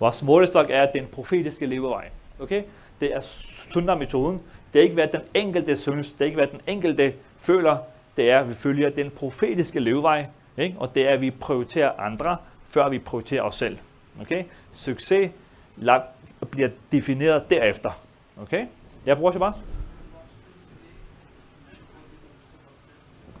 Vores 0.00 0.22
målestok 0.22 0.66
er 0.70 0.90
den 0.90 1.06
profetiske 1.06 1.66
levevej. 1.66 2.08
Okay? 2.40 2.62
Det 3.00 3.14
er 3.14 3.20
sunna-metoden. 3.20 4.40
Det 4.72 4.78
er 4.78 4.82
ikke, 4.82 4.94
hvad 4.94 5.08
den 5.08 5.20
enkelte 5.34 5.76
synes. 5.76 6.12
Det 6.12 6.20
er 6.20 6.24
ikke, 6.24 6.36
hvad 6.36 6.46
den 6.46 6.60
enkelte 6.66 7.14
føler. 7.38 7.78
Det 8.16 8.30
er, 8.30 8.40
at 8.40 8.48
vi 8.48 8.54
følger 8.54 8.90
den 8.90 9.10
profetiske 9.10 9.80
levevej. 9.80 10.26
Ikke? 10.58 10.76
Og 10.78 10.94
det 10.94 11.08
er, 11.08 11.10
at 11.10 11.20
vi 11.20 11.30
prioriterer 11.30 11.92
andre, 11.98 12.36
før 12.68 12.88
vi 12.88 12.98
prioriterer 12.98 13.42
os 13.42 13.54
selv. 13.54 13.78
Okay? 14.20 14.44
Succes 14.72 15.30
la- 15.78 16.44
bliver 16.50 16.68
defineret 16.92 17.50
derefter. 17.50 17.90
Okay? 18.42 18.66
Jeg 19.06 19.16
bruger 19.16 19.32
bare. 19.32 19.52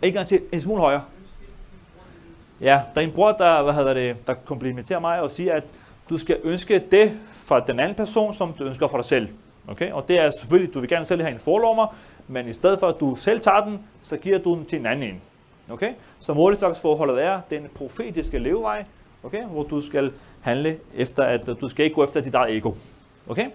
En 0.02 0.12
gang 0.12 0.26
til. 0.26 0.42
En 0.52 0.60
smule 0.60 0.80
højere. 0.80 1.04
Ja, 2.60 2.82
der 2.94 3.00
er 3.00 3.04
en 3.04 3.12
bror, 3.12 3.32
der, 3.32 3.62
hvad 3.62 3.74
hedder 3.74 3.94
det, 3.94 4.26
der 4.26 4.34
komplimenterer 4.34 4.98
mig 5.00 5.20
og 5.20 5.30
siger, 5.30 5.54
at 5.54 5.64
du 6.10 6.18
skal 6.18 6.40
ønske 6.44 6.78
det 6.90 7.18
fra 7.32 7.60
den 7.60 7.80
anden 7.80 7.94
person, 7.94 8.34
som 8.34 8.52
du 8.52 8.64
ønsker 8.64 8.88
for 8.88 8.98
dig 8.98 9.04
selv. 9.04 9.28
Okay? 9.68 9.92
Og 9.92 10.08
det 10.08 10.18
er 10.18 10.30
selvfølgelig, 10.40 10.74
du 10.74 10.80
vil 10.80 10.88
gerne 10.88 11.04
selv 11.04 11.22
have 11.22 11.34
en 11.34 11.40
forlommer, 11.40 11.94
men 12.28 12.48
i 12.48 12.52
stedet 12.52 12.80
for 12.80 12.88
at 12.88 13.00
du 13.00 13.14
selv 13.14 13.40
tager 13.40 13.64
den, 13.64 13.80
så 14.02 14.16
giver 14.16 14.38
du 14.38 14.54
den 14.54 14.66
til 14.66 14.78
en 14.78 14.86
anden 14.86 15.08
en. 15.08 15.22
Okay? 15.70 15.92
Så 16.20 16.34
målestoksforholdet 16.34 17.22
er 17.22 17.40
den 17.50 17.66
profetiske 17.74 18.38
levevej, 18.38 18.84
okay? 19.22 19.44
hvor 19.44 19.62
du 19.62 19.80
skal 19.80 20.12
handle 20.40 20.78
efter, 20.94 21.24
at 21.24 21.46
du 21.60 21.68
skal 21.68 21.84
ikke 21.84 21.94
gå 21.94 22.04
efter 22.04 22.20
dit 22.20 22.34
eget 22.34 22.56
ego. 22.56 22.72
Okay? 23.28 23.46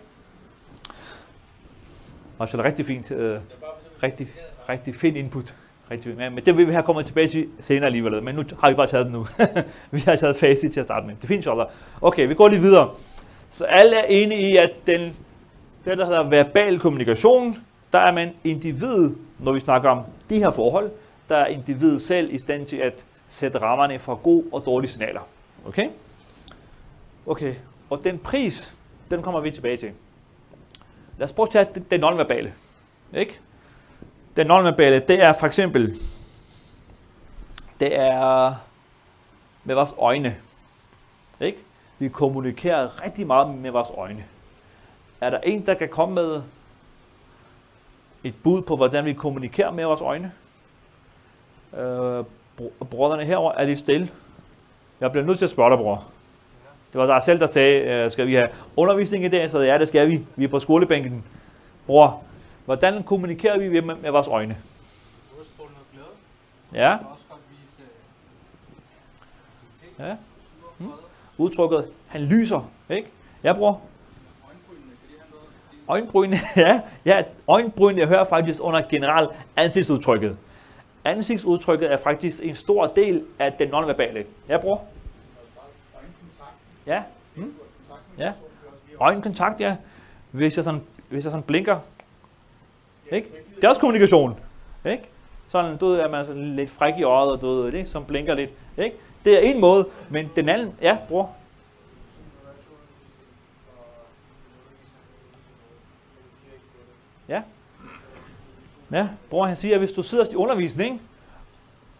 Og 2.37 2.47
er 2.47 2.51
det 2.51 2.65
rigtig 2.65 2.85
fint, 2.85 3.11
øh, 3.11 3.39
rigtig, 4.03 4.27
rigtig 4.69 4.95
fint 4.95 5.17
input. 5.17 5.55
Rigtig 5.91 6.09
fint. 6.09 6.17
Men 6.17 6.35
men 6.35 6.45
det 6.45 6.57
vil 6.57 6.67
vi 6.67 6.71
have 6.71 6.83
kommet 6.83 7.05
tilbage 7.05 7.27
til 7.27 7.47
senere 7.59 7.85
alligevel. 7.85 8.23
Men 8.23 8.35
nu 8.35 8.43
har 8.59 8.69
vi 8.69 8.75
bare 8.75 8.87
taget 8.87 9.05
den 9.05 9.13
nu. 9.13 9.27
vi 9.91 9.99
har 9.99 10.15
taget 10.15 10.37
facit 10.37 10.73
til 10.73 10.79
at 10.79 10.85
starte 10.85 11.07
med. 11.07 11.15
Det 11.21 11.27
findes 11.27 11.45
jo 11.45 11.65
Okay, 12.01 12.27
vi 12.27 12.33
går 12.33 12.47
lige 12.47 12.61
videre. 12.61 12.89
Så 13.49 13.65
alle 13.65 13.95
er 13.95 14.03
enige 14.03 14.51
i, 14.51 14.57
at 14.57 14.71
den, 14.87 15.01
det, 15.85 15.97
der 15.97 16.05
hedder 16.05 16.23
verbal 16.23 16.79
kommunikation, 16.79 17.57
der 17.93 17.99
er 17.99 18.11
man 18.11 18.33
individ, 18.43 19.15
når 19.39 19.51
vi 19.51 19.59
snakker 19.59 19.89
om 19.89 20.01
de 20.29 20.37
her 20.39 20.51
forhold, 20.51 20.91
der 21.29 21.37
er 21.37 21.45
individet 21.45 22.01
selv 22.01 22.33
i 22.33 22.37
stand 22.37 22.65
til 22.65 22.77
at 22.77 23.05
sætte 23.27 23.57
rammerne 23.57 23.99
for 23.99 24.15
god 24.15 24.43
og 24.51 24.63
dårlige 24.65 24.91
signaler. 24.91 25.21
Okay? 25.65 25.89
Okay, 27.25 27.55
og 27.89 28.03
den 28.03 28.17
pris, 28.17 28.73
den 29.11 29.21
kommer 29.21 29.39
vi 29.39 29.51
tilbage 29.51 29.77
til. 29.77 29.91
Lad 31.17 31.27
os 31.27 31.33
prøve 31.33 31.47
at 31.47 31.49
tage 31.51 31.83
det 31.91 31.99
nonverbale. 31.99 32.53
Ikke? 33.13 33.39
Den 34.35 34.47
nonverbale, 34.47 34.99
det 34.99 35.23
er 35.23 35.33
for 35.33 35.47
eksempel, 35.47 35.99
det 37.79 37.99
er 37.99 38.55
med 39.63 39.75
vores 39.75 39.95
øjne. 39.97 40.35
Ikke? 41.41 41.57
Vi 41.99 42.09
kommunikerer 42.09 43.03
rigtig 43.03 43.27
meget 43.27 43.55
med 43.55 43.71
vores 43.71 43.89
øjne. 43.97 44.23
Er 45.21 45.29
der 45.29 45.39
en, 45.39 45.65
der 45.65 45.73
kan 45.73 45.89
komme 45.89 46.15
med 46.15 46.41
et 48.23 48.33
bud 48.43 48.61
på, 48.61 48.75
hvordan 48.75 49.05
vi 49.05 49.13
kommunikerer 49.13 49.71
med 49.71 49.85
vores 49.85 50.01
øjne? 50.01 50.31
Øh, 51.77 52.25
bro- 52.57 52.85
brødrene 52.89 53.25
herover 53.25 53.51
er 53.51 53.65
de 53.65 53.77
stille. 53.77 54.09
Jeg 54.99 55.11
bliver 55.11 55.25
nødt 55.25 55.37
til 55.37 55.45
at 55.45 55.51
spørge 55.51 55.69
dig, 55.69 55.77
bror. 55.77 56.03
Det 56.93 57.01
var 57.01 57.05
dig 57.05 57.23
selv, 57.23 57.39
der 57.39 57.47
sagde, 57.47 57.81
øh, 57.81 58.11
skal 58.11 58.27
vi 58.27 58.33
have 58.33 58.49
undervisning 58.75 59.25
i 59.25 59.27
dag? 59.27 59.51
Så 59.51 59.59
ja, 59.59 59.77
det 59.77 59.87
skal 59.87 60.07
vi. 60.07 60.25
Vi 60.35 60.43
er 60.43 60.47
på 60.47 60.59
skolebænken. 60.59 61.23
Bror, 61.85 62.23
hvordan 62.71 63.03
kommunikerer 63.03 63.57
vi 63.59 63.81
med, 63.81 63.95
med 63.95 64.11
vores 64.11 64.27
øjne? 64.27 64.57
Ja, 66.73 66.97
også 67.11 67.25
vise 67.49 67.83
ja. 69.99 70.15
Mm. 70.77 70.91
Udtrykket, 71.37 71.87
han 72.07 72.21
lyser, 72.21 72.69
ikke? 72.89 73.07
Ja, 73.43 73.53
bror. 73.53 73.81
Øjenbrynene, 75.87 76.29
noget 76.31 76.39
at 76.39 76.39
sige? 76.55 76.61
Ja, 76.65 76.81
ja, 77.05 77.23
øjenbrynene 77.47 77.99
jeg 77.99 78.07
hører 78.07 78.23
faktisk 78.23 78.59
under 78.63 78.81
generelt 78.89 79.29
ansigtsudtrykket. 79.55 80.37
Ansigtsudtrykket 81.05 81.93
er 81.93 81.97
faktisk 81.97 82.43
en 82.43 82.55
stor 82.55 82.87
del 82.87 83.25
af 83.39 83.53
den 83.53 83.69
nonverbale. 83.69 84.25
Ja, 84.49 84.57
bror? 84.57 84.83
Øjenkontakt. 85.95 86.55
Ja, 86.85 87.03
Mm. 87.35 87.53
Ja. 88.17 88.33
øjenkontakt, 88.99 89.61
ja. 89.61 89.75
Hvis 90.31 90.55
jeg 90.57 90.63
sådan, 90.63 90.81
hvis 91.09 91.23
jeg 91.23 91.31
sådan 91.31 91.43
blinker, 91.43 91.79
ikke? 93.11 93.27
Det 93.55 93.63
er 93.63 93.69
også 93.69 93.81
kommunikation, 93.81 94.39
ikke? 94.85 95.03
Sådan, 95.47 95.77
du 95.77 95.89
ved, 95.89 95.99
at 95.99 96.11
man 96.11 96.19
er 96.19 96.23
sådan 96.23 96.55
lidt 96.55 96.69
fræk 96.69 96.93
i 96.97 97.03
øjet, 97.03 97.31
og 97.31 97.41
du 97.41 97.47
ved, 97.47 97.73
ikke? 97.73 97.89
som 97.89 98.05
blinker 98.05 98.33
lidt, 98.33 98.49
ikke? 98.77 98.95
Det 99.25 99.35
er 99.35 99.53
en 99.53 99.61
måde, 99.61 99.87
men 100.09 100.29
den 100.35 100.49
anden, 100.49 100.73
ja, 100.81 100.97
bror. 101.07 101.29
Ja. 107.29 107.41
Ja, 108.91 109.07
bror 109.29 109.45
han 109.45 109.55
siger, 109.55 109.75
at 109.75 109.81
hvis 109.81 109.91
du 109.91 110.03
sidder 110.03 110.25
i 110.31 110.35
undervisning, 110.35 111.01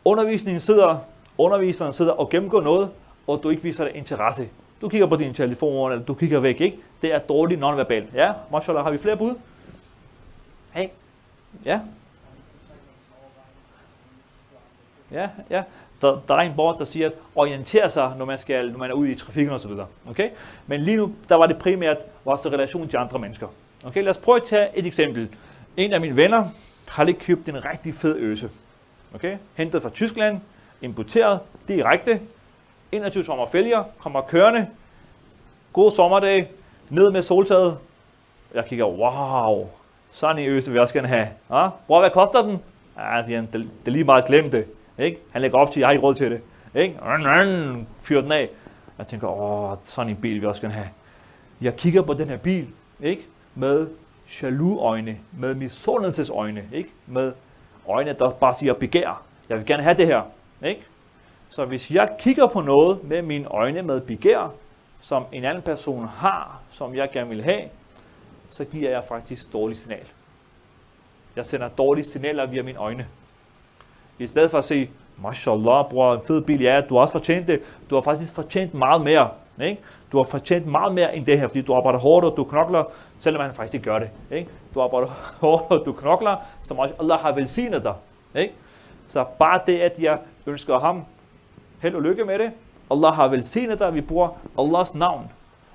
undervisningen 0.06 0.60
sidder, 0.60 0.98
underviseren 1.38 1.94
sidder 1.94 2.12
og 2.12 2.30
gennemgår 2.30 2.62
noget, 2.62 2.90
og 3.28 3.40
du 3.44 3.50
ikke 3.50 3.64
viser 3.64 3.84
dig 3.84 3.96
interesse. 3.96 4.50
Du 4.82 4.90
kigger 4.90 5.08
på 5.08 5.16
din 5.16 5.34
telefon, 5.34 5.92
eller 5.92 6.06
du 6.06 6.14
kigger 6.14 6.40
væk, 6.40 6.62
ikke? 6.62 6.78
Det 7.02 7.14
er 7.14 7.20
dårligt 7.20 7.60
nonverbal. 7.60 8.08
Ja, 8.14 8.34
mashallah, 8.52 8.84
har 8.84 8.92
vi 8.92 8.98
flere 8.98 9.18
bud? 9.18 9.36
Hey. 10.72 10.88
Ja. 11.66 11.80
Ja, 15.12 15.30
ja. 15.50 15.64
Der, 16.02 16.22
der 16.28 16.36
er 16.36 16.40
en 16.40 16.54
bord, 16.56 16.80
der 16.80 16.86
siger 16.86 17.08
at 17.08 17.14
orientere 17.36 17.90
sig, 17.90 18.14
når 18.18 18.26
man, 18.26 18.40
skal, 18.40 18.72
når 18.72 18.80
man 18.80 18.90
er 18.90 18.94
ude 18.94 19.12
i 19.12 19.16
trafikken 19.16 19.54
osv. 19.54 19.72
Okay? 20.10 20.30
Men 20.68 20.82
lige 20.82 20.98
nu, 20.98 21.16
der 21.30 21.36
var 21.36 21.46
det 21.46 21.58
primært 21.58 21.98
vores 22.26 22.46
relation 22.46 22.88
til 22.88 22.98
andre 22.98 23.20
mennesker. 23.20 23.48
Okay, 23.84 24.04
lad 24.04 24.10
os 24.10 24.18
prøve 24.18 24.38
at 24.38 24.44
tage 24.44 24.70
et 24.76 24.86
eksempel. 24.86 25.30
En 25.78 25.94
af 25.94 26.02
mine 26.02 26.16
venner 26.16 26.50
har 26.88 27.04
lige 27.04 27.20
købt 27.20 27.50
en 27.50 27.66
rigtig 27.66 27.96
fed 27.96 28.16
øse. 28.18 28.50
Okay? 29.16 29.38
Hentet 29.56 29.82
fra 29.82 29.90
Tyskland, 29.90 30.40
importeret 30.82 31.40
direkte. 31.68 32.20
21 32.92 33.24
sommer 33.24 33.46
fælger, 33.46 33.84
kommer 34.00 34.22
kørende. 34.22 34.68
God 35.74 35.92
sommerdag, 35.92 36.52
ned 36.90 37.12
med 37.12 37.22
soltaget. 37.22 37.78
Jeg 38.54 38.66
kigger, 38.66 38.86
wow, 38.86 39.70
sådan 40.12 40.38
en 40.38 40.50
øse 40.50 40.70
vil 40.70 40.76
jeg 40.76 40.82
også 40.82 40.94
gerne 40.94 41.08
have. 41.08 41.28
Ja, 41.52 41.70
bror, 41.88 42.00
hvad 42.00 42.10
koster 42.10 42.42
den? 42.42 42.60
Ja, 42.98 43.24
siger 43.24 43.38
han, 43.38 43.46
det, 43.46 43.54
det 43.54 43.88
er 43.88 43.92
lige 43.92 44.04
meget 44.04 44.26
glemt 44.26 44.52
det. 44.52 44.66
Ikke? 44.98 45.18
Han 45.32 45.42
lægger 45.42 45.58
op 45.58 45.72
til, 45.72 45.80
jeg 45.80 45.88
har 45.88 45.92
ikke 45.92 46.04
råd 46.04 46.14
til 46.14 46.32
det. 46.32 46.42
Ikke? 46.76 47.00
Fyrer 48.02 48.22
den 48.22 48.32
af. 48.32 48.50
Jeg 48.98 49.08
tænker, 49.08 49.28
åh, 49.28 49.78
sådan 49.86 50.10
en 50.10 50.16
bil 50.16 50.34
vil 50.34 50.40
jeg 50.40 50.50
også 50.50 50.62
gerne 50.62 50.74
have. 50.74 50.90
jeg 51.62 51.76
kigger 51.76 52.02
på 52.02 52.14
den 52.14 52.28
her 52.28 52.38
bil, 52.38 52.68
ikke? 53.02 53.28
Med 53.56 53.88
jaloux 54.42 54.82
øjne, 54.82 55.18
med 55.38 55.56
misundelsesøjne, 55.56 56.64
ikke? 56.74 56.90
Med 57.08 57.34
øjne, 57.88 58.14
der 58.20 58.30
bare 58.30 58.54
siger 58.54 58.74
begær. 58.74 59.22
Jeg 59.50 59.58
vil 59.58 59.66
gerne 59.66 59.84
have 59.84 59.98
det 59.98 60.08
her, 60.08 60.22
ikke? 60.66 60.82
Så 61.50 61.66
hvis 61.66 61.92
jeg 61.92 62.10
kigger 62.20 62.48
på 62.48 62.62
noget 62.62 63.04
med 63.04 63.22
mine 63.22 63.48
øjne 63.48 63.82
med 63.82 64.02
begær, 64.02 64.54
som 65.02 65.26
en 65.32 65.46
anden 65.46 65.64
person 65.64 66.08
har, 66.08 66.62
som 66.72 66.96
jeg 66.96 67.10
gerne 67.12 67.30
vil 67.30 67.44
have, 67.44 67.62
så 68.52 68.66
giver 68.66 68.90
jeg 68.90 69.04
faktisk 69.08 69.54
dårligt 69.54 69.80
signal. 69.80 70.06
Jeg 71.36 71.46
sender 71.46 71.68
dårlige 71.68 72.06
signaler 72.06 72.46
via 72.46 72.64
mine 72.64 72.78
øjne. 72.78 73.08
I 74.20 74.28
stedet 74.28 74.52
for 74.52 74.58
at 74.58 74.64
sige, 74.64 74.92
mashallah, 75.24 75.90
bror, 75.90 76.14
en 76.14 76.22
fed 76.28 76.42
bil, 76.42 76.62
ja, 76.62 76.82
du 76.90 76.94
har 76.94 77.02
også 77.02 77.12
fortjent 77.12 77.48
det. 77.48 77.62
Du 77.90 77.96
har 77.96 78.02
faktisk 78.02 78.34
fortjent 78.34 78.74
meget 78.74 79.02
mere. 79.02 79.30
Ikke? 79.62 79.82
Du 80.12 80.18
har 80.18 80.24
fortjent 80.24 80.68
meget 80.68 80.94
mere 80.94 81.16
end 81.16 81.26
det 81.26 81.40
her, 81.40 81.48
fordi 81.48 81.62
du 81.62 81.74
arbejder 81.74 82.00
hårdt, 82.00 82.26
og 82.26 82.38
du 82.38 82.44
knokler, 82.44 82.84
selvom 83.20 83.42
han 83.42 83.54
faktisk 83.54 83.74
ikke 83.74 83.84
gør 83.84 84.00
det. 84.00 84.10
Ikke? 84.32 84.50
Du 84.74 84.82
arbejder 84.82 85.08
hårdt, 85.42 85.72
og 85.72 85.86
du 85.86 85.94
knokler, 85.94 86.36
som 86.64 86.80
også 86.80 86.96
Allah 87.00 87.20
har 87.20 87.32
velsignet 87.32 87.84
dig. 87.84 87.94
Ikke? 88.36 88.54
Så 89.08 89.26
bare 89.40 89.62
det, 89.68 89.80
at 89.80 90.00
jeg 90.00 90.20
ønsker 90.46 90.80
ham 90.80 91.06
held 91.82 91.96
og 91.96 92.02
lykke 92.02 92.26
med 92.26 92.40
det, 92.40 92.52
Allah 92.92 93.14
har 93.14 93.28
velsignet 93.28 93.80
dig, 93.80 93.94
vi 93.94 94.02
bruger 94.02 94.30
Allahs 94.60 94.96
navn. 94.96 95.32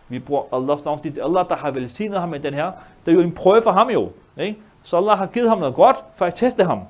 Vi 0.09 0.19
bruger 0.19 0.43
Allahs 0.53 0.85
navn, 0.85 0.99
fordi 0.99 1.09
det 1.09 1.19
er 1.19 1.25
Allah, 1.25 1.49
der 1.49 1.57
har 1.57 1.71
velsignet 1.71 2.21
ham 2.21 2.29
med 2.29 2.41
den 2.41 2.55
her. 2.55 2.73
Det 3.07 3.13
er 3.13 3.17
jo 3.17 3.23
en 3.23 3.33
prøve 3.33 3.63
for 3.63 3.73
ham 3.73 3.91
jo. 3.91 4.11
Ikke? 4.41 4.59
Så 4.83 4.97
Allah 4.97 5.19
har 5.19 5.27
givet 5.27 5.49
ham 5.49 5.59
noget 5.59 5.75
godt, 5.75 5.97
for 6.15 6.25
at 6.25 6.35
teste 6.35 6.65
ham. 6.65 6.81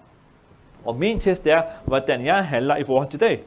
Og 0.85 0.97
min 0.97 1.21
test 1.21 1.47
er, 1.47 1.63
hvordan 1.85 2.25
jeg 2.25 2.47
handler 2.47 2.77
i 2.77 2.85
forhold 2.85 3.09
til 3.09 3.21
det. 3.21 3.41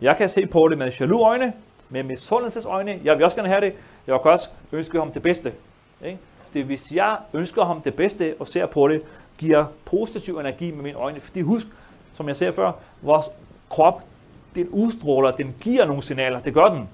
Jeg 0.00 0.16
kan 0.16 0.28
se 0.28 0.46
på 0.46 0.68
det 0.68 0.78
med 0.78 0.92
jaloux 1.00 1.22
øjne, 1.22 1.52
med 1.88 2.02
misundelses 2.02 2.64
øjne. 2.64 3.00
Jeg 3.04 3.16
vil 3.16 3.24
også 3.24 3.36
gerne 3.36 3.48
have 3.48 3.60
det. 3.60 3.72
Jeg 4.06 4.20
kan 4.22 4.30
også 4.30 4.48
ønske 4.72 4.98
ham 4.98 5.12
det 5.12 5.22
bedste. 5.22 5.52
Ikke? 6.04 6.18
Det 6.54 6.64
hvis 6.64 6.92
jeg 6.92 7.16
ønsker 7.32 7.64
ham 7.64 7.80
det 7.80 7.94
bedste 7.94 8.34
og 8.38 8.48
ser 8.48 8.66
på 8.66 8.88
det, 8.88 9.02
giver 9.38 9.64
positiv 9.84 10.38
energi 10.38 10.70
med 10.70 10.82
mine 10.82 10.98
øjne. 10.98 11.20
Fordi 11.20 11.40
husk, 11.40 11.66
som 12.14 12.28
jeg 12.28 12.36
sagde 12.36 12.52
før, 12.52 12.72
vores 13.02 13.26
krop, 13.70 14.02
den 14.54 14.68
udstråler, 14.68 15.30
den 15.30 15.54
giver 15.60 15.84
nogle 15.84 16.02
signaler. 16.02 16.40
Det 16.40 16.54
gør 16.54 16.66
den. 16.66 16.88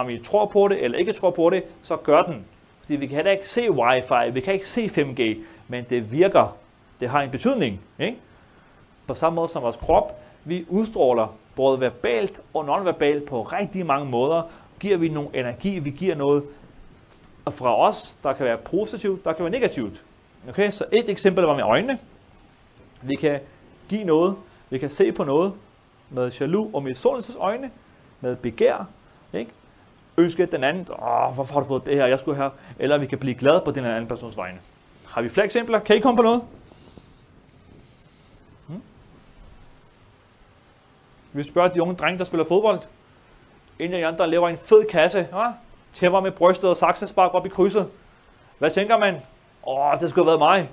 Om 0.00 0.10
I 0.10 0.18
tror 0.18 0.46
på 0.46 0.68
det 0.68 0.84
eller 0.84 0.98
ikke 0.98 1.12
tror 1.12 1.30
på 1.30 1.50
det, 1.50 1.62
så 1.82 1.96
gør 1.96 2.22
den. 2.22 2.44
Fordi 2.80 2.96
vi 2.96 3.06
kan 3.06 3.16
heller 3.16 3.32
ikke 3.32 3.48
se 3.48 3.70
wifi, 3.70 4.30
vi 4.32 4.40
kan 4.40 4.54
ikke 4.54 4.66
se 4.66 4.86
5G, 4.86 5.38
men 5.68 5.84
det 5.90 6.12
virker. 6.12 6.56
Det 7.00 7.08
har 7.08 7.22
en 7.22 7.30
betydning. 7.30 7.80
Ikke? 7.98 8.16
På 9.06 9.14
samme 9.14 9.36
måde 9.36 9.48
som 9.48 9.62
vores 9.62 9.76
krop, 9.76 10.22
vi 10.44 10.64
udstråler 10.68 11.36
både 11.56 11.80
verbalt 11.80 12.40
og 12.54 12.64
nonverbalt 12.64 13.26
på 13.26 13.42
rigtig 13.42 13.86
mange 13.86 14.10
måder, 14.10 14.42
giver 14.80 14.96
vi 14.96 15.08
nogle 15.08 15.28
energi, 15.34 15.78
vi 15.78 15.90
giver 15.90 16.14
noget 16.14 16.44
fra 17.50 17.80
os, 17.80 18.16
der 18.22 18.32
kan 18.32 18.46
være 18.46 18.56
positivt, 18.56 19.24
der 19.24 19.32
kan 19.32 19.44
være 19.44 19.52
negativt. 19.52 20.02
Okay, 20.48 20.70
så 20.70 20.84
et 20.92 21.08
eksempel 21.08 21.44
var 21.44 21.54
med 21.54 21.64
øjnene. 21.64 21.98
Vi 23.02 23.14
kan 23.14 23.40
give 23.88 24.04
noget, 24.04 24.36
vi 24.70 24.78
kan 24.78 24.90
se 24.90 25.12
på 25.12 25.24
noget 25.24 25.52
med 26.10 26.30
jaloux 26.40 26.74
og 26.74 26.82
med 26.82 27.36
øjne, 27.38 27.70
med 28.20 28.36
begær, 28.36 28.88
ikke? 29.32 29.50
Ønske 30.16 30.46
den 30.46 30.64
anden, 30.64 30.86
åh, 30.90 31.34
hvorfor 31.34 31.54
har 31.54 31.60
du 31.60 31.66
fået 31.66 31.86
det 31.86 31.94
her, 31.94 32.06
jeg 32.06 32.18
skulle 32.18 32.36
have, 32.36 32.50
eller 32.78 32.98
vi 32.98 33.06
kan 33.06 33.18
blive 33.18 33.34
glade 33.34 33.62
på 33.64 33.70
den 33.70 33.84
anden 33.84 34.06
persons 34.06 34.36
vegne. 34.36 34.58
Har 35.06 35.22
vi 35.22 35.28
flere 35.28 35.44
eksempler? 35.44 35.78
Kan 35.78 35.96
I 35.96 36.00
komme 36.00 36.16
på 36.16 36.22
noget? 36.22 36.42
Hmm? 38.66 38.82
Vi 41.32 41.42
spørger 41.42 41.68
de 41.68 41.82
unge 41.82 41.94
drenge, 41.94 42.18
der 42.18 42.24
spiller 42.24 42.44
fodbold. 42.44 42.80
En 43.78 43.92
af 43.92 43.98
de 43.98 44.06
andre 44.06 44.30
laver 44.30 44.48
en 44.48 44.58
fed 44.58 44.84
kasse, 44.90 45.28
ja? 45.32 45.50
tæmmer 45.94 46.20
med 46.20 46.32
brystet 46.32 46.70
og 46.70 46.76
saksespark 46.76 47.34
op 47.34 47.46
i 47.46 47.48
krydset. 47.48 47.88
Hvad 48.58 48.70
tænker 48.70 48.98
man? 48.98 49.16
Åh, 49.66 50.00
det 50.00 50.10
skulle 50.10 50.30
have 50.30 50.40
været 50.40 50.50
mig. 50.50 50.70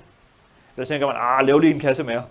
Eller 0.76 0.86
tænker 0.86 1.06
man, 1.06 1.16
ah, 1.18 1.46
lav 1.46 1.58
lige 1.58 1.74
en 1.74 1.80
kasse 1.80 2.04
mere. 2.04 2.24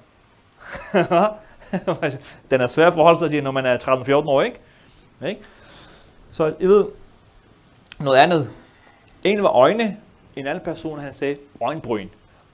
den 2.52 2.62
er 2.62 2.68
svær 2.68 2.88
at 2.88 2.94
forholde 2.94 3.20
sig 3.20 3.30
til, 3.30 3.44
når 3.44 3.52
man 3.52 3.66
er 3.66 3.78
13-14 3.78 4.12
år, 4.12 4.42
ikke? 4.42 4.60
ikke? 5.26 5.42
Så 6.38 6.54
jeg 6.60 6.70
ved, 6.70 6.86
noget 8.00 8.18
andet. 8.18 8.50
En 9.26 9.44
var 9.44 9.50
øjne, 9.50 9.98
en 10.36 10.48
anden 10.48 10.64
person, 10.64 11.00
han 11.00 11.14
sagde 11.14 11.38
øjenbryn. 11.62 12.08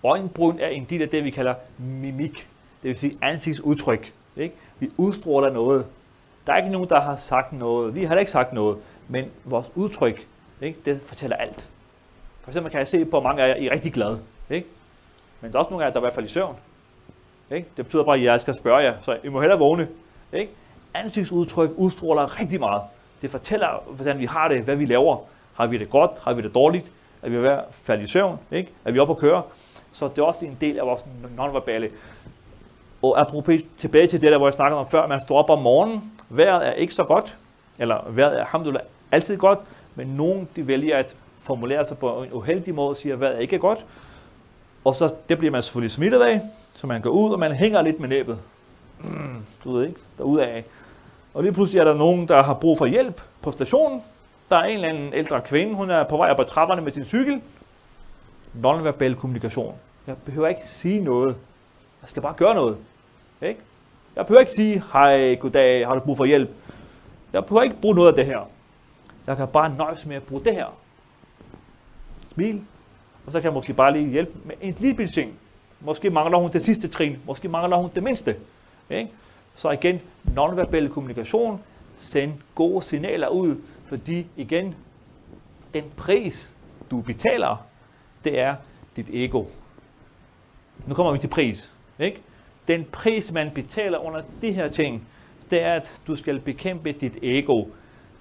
Øjenbryn 0.04 0.60
er 0.60 0.68
en 0.68 0.86
del 0.86 1.02
af 1.02 1.10
det, 1.10 1.24
vi 1.24 1.30
kalder 1.30 1.56
mimik. 1.78 2.48
Det 2.82 2.90
vil 2.90 2.98
sige 2.98 3.18
ansigtsudtryk. 3.22 4.14
Ikke? 4.38 4.56
Vi 4.80 4.92
udstråler 4.98 5.54
noget. 5.54 5.86
Der 6.48 6.54
er 6.54 6.58
ikke 6.58 6.70
nogen, 6.70 6.90
der 6.90 7.02
har 7.02 7.16
sagt 7.16 7.54
noget. 7.54 7.96
Vi 7.96 8.04
har 8.04 8.16
ikke 8.16 8.32
sagt 8.32 8.54
noget. 8.54 8.78
Men 9.08 9.26
vores 9.46 9.72
udtryk, 9.76 10.28
ikke? 10.62 10.80
det 10.86 11.02
fortæller 11.06 11.36
alt. 11.36 11.70
For 12.42 12.50
eksempel 12.50 12.72
kan 12.72 12.80
jeg 12.80 12.88
se 12.88 13.06
på 13.06 13.20
mange 13.20 13.44
af 13.44 13.48
jer, 13.48 13.56
I 13.56 13.68
er 13.68 13.72
rigtig 13.72 13.94
glade. 13.94 14.20
Ikke? 14.50 14.68
Men 15.42 15.52
der 15.52 15.58
er 15.58 15.60
også 15.60 15.70
nogle 15.70 15.86
af 15.86 15.88
jer, 15.88 15.94
der 15.94 16.00
er 16.00 16.04
i 16.04 16.06
hvert 16.06 16.16
fald 16.16 16.26
i 16.26 16.30
søvn. 16.30 16.56
Ikke? 17.52 17.68
Det 17.78 17.86
betyder 17.86 18.04
bare, 18.04 18.16
at 18.16 18.24
jeg 18.24 18.42
skal 18.42 18.58
spørge 18.58 18.78
jer, 18.84 18.96
så 19.02 19.18
I 19.24 19.28
må 19.28 19.40
hellere 19.42 19.60
vågne. 19.60 19.88
Ikke? 20.34 20.52
Ansigtsudtryk 20.94 21.70
udstråler 21.76 22.40
rigtig 22.40 22.60
meget. 22.60 22.82
Det 23.24 23.32
fortæller, 23.32 23.84
hvordan 23.88 24.20
vi 24.20 24.26
har 24.26 24.48
det, 24.48 24.62
hvad 24.62 24.76
vi 24.76 24.86
laver. 24.86 25.18
Har 25.54 25.68
vi 25.68 25.78
det 25.78 25.90
godt? 25.90 26.12
Har 26.24 26.34
vi 26.34 26.42
det 26.42 26.56
dårligt? 26.56 26.92
Er 27.22 27.30
vi 27.30 27.38
ved 27.38 27.50
at 27.50 27.64
falde 27.72 28.04
i 28.04 28.08
søvn? 28.08 28.40
Ikke? 28.52 28.70
Er 28.86 28.92
vi 28.92 29.00
oppe 29.00 29.14
at 29.14 29.18
køre? 29.18 29.42
Så 29.92 30.08
det 30.08 30.18
er 30.18 30.24
også 30.24 30.46
en 30.46 30.58
del 30.62 30.80
af 30.80 30.86
vores 30.86 31.06
nonverbale. 31.38 31.90
Og 33.02 33.22
apropos 33.22 33.62
tilbage 33.78 34.08
til 34.08 34.22
det 34.22 34.32
der, 34.32 34.38
hvor 34.38 34.48
jeg 34.48 34.54
snakkede 34.54 34.80
om 34.80 34.90
før, 34.90 35.08
man 35.08 35.20
står 35.20 35.38
op 35.38 35.50
om 35.50 35.62
morgenen. 35.62 36.12
Vejret 36.30 36.68
er 36.68 36.72
ikke 36.72 36.94
så 36.94 37.04
godt, 37.04 37.38
eller 37.80 38.10
vejret 38.10 38.36
er 38.36 38.40
alhamdulillah 38.40 38.86
altid 39.12 39.38
godt, 39.38 39.60
men 39.96 40.08
nogen 40.08 40.50
de 40.56 40.68
vælger 40.68 40.98
at 40.98 41.16
formulere 41.40 41.86
sig 41.86 41.98
på 41.98 42.24
en 42.24 42.34
uheldig 42.34 42.76
måde 42.76 42.90
og 42.90 42.98
siger, 42.98 43.16
vejret 43.16 43.36
er 43.36 43.40
ikke 43.40 43.60
godt. 43.60 43.86
Og 44.86 44.96
så 44.96 45.14
det 45.30 45.38
bliver 45.38 45.52
man 45.52 45.62
selvfølgelig 45.62 45.92
smittet 45.92 46.22
af, 46.22 46.42
så 46.74 46.88
man 46.88 47.02
går 47.02 47.10
ud, 47.10 47.32
og 47.32 47.40
man 47.40 47.52
hænger 47.52 47.82
lidt 47.82 48.00
med 48.00 48.10
næbet. 48.10 48.40
Mm, 49.00 49.46
du 49.64 49.72
ved 49.72 49.88
ikke, 49.88 50.00
derudaf. 50.18 50.64
Og 51.34 51.44
lige 51.44 51.54
pludselig 51.54 51.80
er 51.80 51.84
der 51.84 51.94
nogen, 51.94 52.28
der 52.28 52.44
har 52.44 52.54
brug 52.54 52.78
for 52.78 52.86
hjælp 52.86 53.22
på 53.42 53.52
stationen. 53.52 54.02
Der 54.50 54.58
er 54.58 54.64
en 54.64 54.76
eller 54.76 54.90
anden 54.90 55.14
ældre 55.14 55.42
kvinde, 55.42 55.76
hun 55.76 55.90
er 55.90 56.04
på 56.04 56.18
vej 56.18 56.30
op 56.30 56.40
ad 56.40 56.46
trapperne 56.46 56.82
med 56.82 56.92
sin 56.92 57.06
cykel. 57.06 57.42
Nonverbal 58.54 59.16
kommunikation. 59.16 59.76
Jeg 60.08 60.18
behøver 60.26 60.48
ikke 60.48 60.62
sige 60.62 61.04
noget. 61.04 61.36
Jeg 62.02 62.10
skal 62.10 62.22
bare 62.22 62.34
gøre 62.34 62.56
noget. 62.56 62.78
Ikke? 63.42 63.60
Jeg 64.16 64.26
behøver 64.26 64.40
ikke 64.40 64.52
sige, 64.52 64.84
hej, 64.94 65.36
goddag, 65.36 65.88
har 65.88 65.94
du 65.94 66.00
brug 66.00 66.18
for 66.18 66.26
hjælp? 66.26 66.50
Jeg 67.34 67.46
behøver 67.46 67.64
ikke 67.64 67.76
bruge 67.82 67.96
noget 67.96 68.08
af 68.08 68.16
det 68.16 68.26
her. 68.26 68.50
Jeg 69.28 69.38
kan 69.38 69.48
bare 69.48 69.76
nøjes 69.78 70.06
med 70.06 70.16
at 70.16 70.24
bruge 70.24 70.46
det 70.46 70.54
her. 70.54 70.66
Smil. 72.26 72.62
Og 73.26 73.32
så 73.32 73.40
kan 73.40 73.46
jeg 73.46 73.54
måske 73.54 73.74
bare 73.74 73.94
lige 73.94 74.10
hjælpe 74.10 74.32
med 74.46 74.56
en 74.62 74.76
lille 74.80 75.08
ting. 75.08 75.34
Måske 75.80 76.10
mangler 76.10 76.38
hun 76.38 76.52
det 76.52 76.64
sidste 76.64 76.88
trin. 76.88 77.18
Måske 77.26 77.48
mangler 77.48 77.78
hun 77.78 77.90
det 77.96 78.04
mindste. 78.04 78.36
Ikke? 78.90 79.12
Så 79.56 79.72
igen, 79.72 80.00
nonverbal 80.24 80.90
kommunikation. 80.90 81.62
Send 81.96 82.34
gode 82.56 82.82
signaler 82.82 83.28
ud. 83.28 83.62
Fordi 83.86 84.28
igen, 84.38 84.76
den 85.74 85.84
pris, 85.98 86.56
du 86.92 87.02
betaler, 87.02 87.66
det 88.24 88.40
er 88.40 88.56
dit 88.96 89.10
ego. 89.14 89.46
Nu 90.88 90.94
kommer 90.94 91.12
vi 91.12 91.18
til 91.18 91.28
pris. 91.28 91.72
Ikke? 92.00 92.22
Den 92.68 92.86
pris, 92.92 93.32
man 93.32 93.52
betaler 93.56 93.98
under 93.98 94.22
de 94.42 94.52
her 94.52 94.68
ting, 94.68 95.08
det 95.52 95.62
er, 95.62 95.74
at 95.74 95.94
du 96.08 96.16
skal 96.16 96.40
bekæmpe 96.40 96.92
dit 96.92 97.18
ego. 97.24 97.66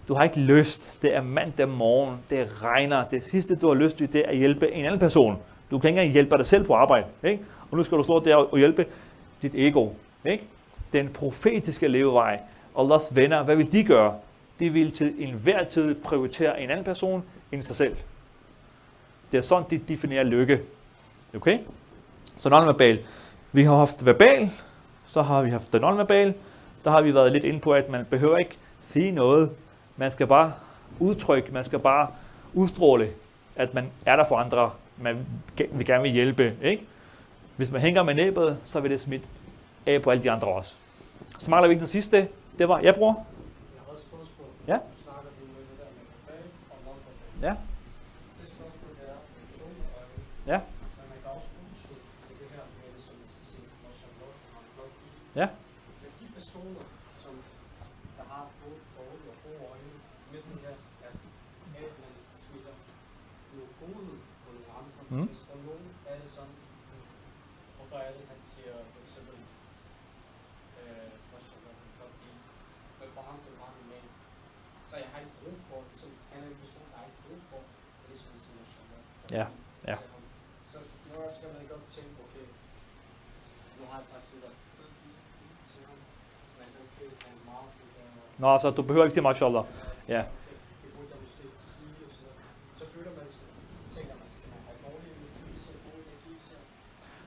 Du 0.09 0.15
har 0.15 0.23
ikke 0.23 0.41
lyst. 0.41 1.03
Det 1.03 1.17
er 1.17 1.23
mandag 1.23 1.69
morgen. 1.69 2.17
Det 2.31 2.63
regner. 2.63 3.05
Det 3.09 3.25
sidste, 3.25 3.57
du 3.57 3.69
har 3.69 3.75
lyst 3.75 3.97
til, 3.97 4.13
det 4.13 4.21
er 4.25 4.29
at 4.29 4.37
hjælpe 4.37 4.73
en 4.73 4.85
anden 4.85 5.01
person. 5.01 5.39
Du 5.71 5.79
kan 5.79 5.89
ikke 5.89 6.01
engang 6.01 6.13
hjælpe 6.13 6.37
dig 6.37 6.47
selv 6.47 6.65
på 6.65 6.75
arbejde. 6.75 7.07
Ikke? 7.25 7.45
Og 7.71 7.77
nu 7.77 7.83
skal 7.83 7.99
du 7.99 8.03
stå 8.03 8.21
der 8.21 8.37
og 8.37 8.59
hjælpe 8.59 8.87
dit 9.43 9.55
ego. 9.55 9.89
Ikke? 10.25 10.45
Den 10.93 11.09
profetiske 11.09 11.89
levevej. 11.89 12.41
Allahs 12.79 13.17
venner, 13.17 13.43
hvad 13.43 13.57
vil 13.57 13.73
de 13.73 13.85
gøre? 13.85 14.15
De 14.59 14.71
vil 14.71 14.93
til 14.93 15.15
enhver 15.19 15.65
tid 15.65 15.95
prioritere 15.95 16.61
en 16.61 16.71
anden 16.71 16.85
person 16.85 17.25
end 17.53 17.63
sig 17.63 17.77
selv. 17.77 17.97
Det 19.33 19.39
er 19.39 19.43
sådan, 19.43 19.71
de 19.71 19.79
definerer 19.79 20.25
lykke. 20.25 20.61
Okay? 21.35 21.59
Så 22.39 22.49
non-verbal. 22.49 22.99
Vi 23.53 23.63
har 23.63 23.77
haft 23.77 24.07
verbal, 24.07 24.51
så 25.07 25.23
har 25.23 25.43
vi 25.43 25.51
haft 25.51 25.75
non-verbal. 25.75 26.35
Der 26.85 26.91
har 26.91 27.03
vi 27.03 27.15
været 27.15 27.33
lidt 27.33 27.45
inde 27.45 27.61
på, 27.61 27.73
at 27.73 27.89
man 27.89 28.05
behøver 28.05 28.39
ikke 28.39 28.57
sige 28.81 29.13
noget. 29.13 29.51
Man 29.97 30.11
skal 30.11 30.27
bare 30.27 30.53
udtrykke, 30.99 31.53
man 31.53 31.65
skal 31.65 31.79
bare 31.79 32.09
udstråle, 32.55 33.09
at 33.57 33.75
man 33.75 33.87
er 34.07 34.17
der 34.17 34.25
for 34.29 34.37
andre. 34.37 34.71
Man 34.99 35.27
vil 35.73 35.87
gerne 35.87 36.03
vil 36.03 36.13
hjælpe. 36.13 36.55
Ikke? 36.63 36.83
Hvis 37.57 37.71
man 37.71 37.81
hænger 37.81 38.03
med 38.03 38.15
næbet, 38.15 38.59
så 38.65 38.81
vil 38.81 38.91
det 38.91 39.01
smitte 39.01 39.27
af 39.87 40.03
på 40.03 40.11
alle 40.11 40.23
de 40.23 40.31
andre 40.31 40.49
også. 40.49 40.75
Så 41.43 41.51
mangler 41.51 41.69
vi 41.69 41.73
ikke 41.73 41.81
den 41.87 41.95
sidste. 41.99 42.29
Det 42.59 42.69
var, 42.69 42.79
ja 42.87 42.93
bror? 42.99 43.13
Jeg 43.75 43.83
har 43.85 43.93
også 43.93 44.03
et 44.03 44.09
spørgsmål. 44.11 44.49
Ja. 44.69 44.79
Ja. 47.43 47.49
Er. 47.49 47.57
Ja. 50.47 50.61
Ja. 55.41 55.49
Men 56.03 56.11
de 56.21 56.27
personer, 56.39 56.85
som 57.23 57.35
der 58.19 58.25
har 58.33 58.45
både 58.61 58.79
dårlige 58.99 59.31
og 59.33 59.39
gode 59.45 59.61
øjne, 59.73 59.93
med 60.33 60.41
den 60.49 60.57
her, 60.65 60.75
at 61.09 61.17
at 61.85 61.93
man 62.03 62.15
smitter 62.43 62.75
noget 63.55 63.71
godhed 63.81 64.17
på 64.43 64.49
nogle 64.57 64.71
andre. 64.81 65.01
Mm. 65.11 65.17
Mm. 65.17 65.27
Hvis 65.29 65.43
for 65.51 65.59
nogen 65.69 65.87
er 66.11 66.17
det 66.23 66.31
sådan, 66.37 66.57
hvorfor 67.77 67.99
er 68.07 68.11
det, 68.17 68.25
han 68.33 68.41
siger 68.53 68.75
for 68.93 69.01
eksempel, 69.05 69.37
øh, 70.81 71.11
mashallah, 71.33 71.75
han 71.83 71.91
kan 71.99 72.09
blive, 72.19 72.39
men 73.13 73.17
for 73.17 73.23
ham 73.29 73.39
det 73.47 73.53
var 73.61 73.71
en 73.81 73.87
mand. 73.93 74.09
Så 74.91 74.95
jeg 75.03 75.09
har 75.13 75.19
ikke 75.25 75.35
brug 75.41 75.57
for, 75.69 75.79
ligesom, 75.91 76.11
han 76.33 76.41
er 76.45 76.49
en 76.55 76.59
person, 76.65 76.85
der 76.91 76.97
har 77.01 77.07
ikke 77.11 77.23
brug 77.27 77.41
for, 77.51 77.61
er 78.09 78.17
som 78.23 78.55
mashallah. 78.61 79.01
Ja, 79.39 79.47
ja. 79.91 79.97
Så 80.73 80.79
når 81.09 81.23
skal 81.37 81.49
man 81.57 81.65
godt 81.73 81.85
tænke, 81.97 82.15
okay, 82.25 82.47
nu 83.79 83.83
har 83.91 83.97
jeg 84.01 84.07
sagt 84.13 84.25
til 84.31 84.39
dig, 84.45 84.53
Nå, 88.39 88.59
så 88.59 88.71
du 88.71 88.83
behøver 88.83 89.05
ikke 89.05 89.15
sige 89.15 89.23
mashallah. 89.23 89.65
Ja. 90.09 90.23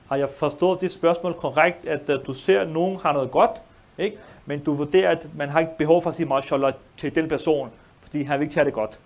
Har 0.08 0.16
jeg 0.16 0.30
forstået 0.30 0.80
det 0.80 0.92
spørgsmål 0.92 1.34
korrekt, 1.34 1.86
at 1.86 2.10
uh, 2.10 2.26
du 2.26 2.34
ser, 2.34 2.60
at 2.60 2.68
nogen 2.68 3.00
har 3.00 3.12
noget 3.12 3.30
godt, 3.30 3.62
ikke? 3.98 4.18
Men 4.46 4.64
du 4.64 4.74
vurderer, 4.74 5.10
at 5.10 5.28
man 5.36 5.48
har 5.48 5.60
ikke 5.60 5.76
behov 5.78 6.02
for 6.02 6.10
at 6.10 6.16
sige 6.16 6.26
mashallah 6.26 6.72
til 6.98 7.14
den 7.14 7.28
person, 7.28 7.70
fordi 8.02 8.22
han 8.22 8.40
vil 8.40 8.44
ikke 8.44 8.54
tage 8.54 8.64
det 8.64 8.72
godt. 8.72 8.98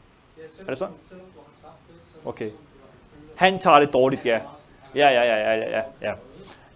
Er 0.61 0.69
det 0.69 0.79
sådan? 0.79 0.95
Okay. 2.25 2.51
Han 3.35 3.59
tager 3.59 3.81
det 3.81 3.93
dårligt, 3.93 4.27
ja. 4.27 4.41
Ja, 4.95 5.09
ja, 5.09 5.23
ja, 5.23 5.55
ja, 5.55 5.71
ja, 5.71 5.83
ja. 6.03 6.13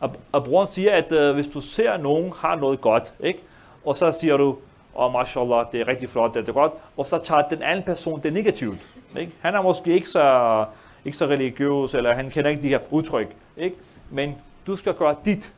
Og, 0.01 0.11
og 0.33 0.45
broren 0.45 0.67
siger, 0.67 0.93
at 0.93 1.13
uh, 1.13 1.35
hvis 1.35 1.49
du 1.49 1.61
ser, 1.61 1.93
at 1.93 2.01
nogen 2.01 2.33
har 2.37 2.57
noget 2.57 2.81
godt, 2.81 3.15
ikke? 3.21 3.43
og 3.85 3.97
så 3.97 4.13
siger 4.13 4.37
du, 4.37 4.57
og 4.95 5.07
oh, 5.07 5.13
mashallah, 5.13 5.67
det 5.73 5.81
er 5.81 5.89
rigtig 5.89 6.09
flot, 6.09 6.35
det 6.35 6.49
er 6.49 6.53
godt, 6.53 6.73
og 6.97 7.07
så 7.07 7.19
tager 7.19 7.43
den 7.49 7.63
anden 7.63 7.85
person 7.85 8.23
det 8.23 8.33
negativt. 8.33 8.89
Ikke? 9.19 9.33
Han 9.41 9.55
er 9.55 9.63
måske 9.63 9.93
ikke 9.93 10.09
så, 10.09 10.65
ikke 11.05 11.17
så 11.17 11.27
religiøs, 11.27 11.95
eller 11.95 12.15
han 12.15 12.31
kender 12.31 12.51
ikke 12.51 12.63
de 12.63 12.69
her 12.69 12.79
udtryk, 12.91 13.37
ikke? 13.57 13.77
men 14.11 14.35
du 14.67 14.77
skal 14.77 14.95
gøre 14.95 15.17
dit, 15.25 15.53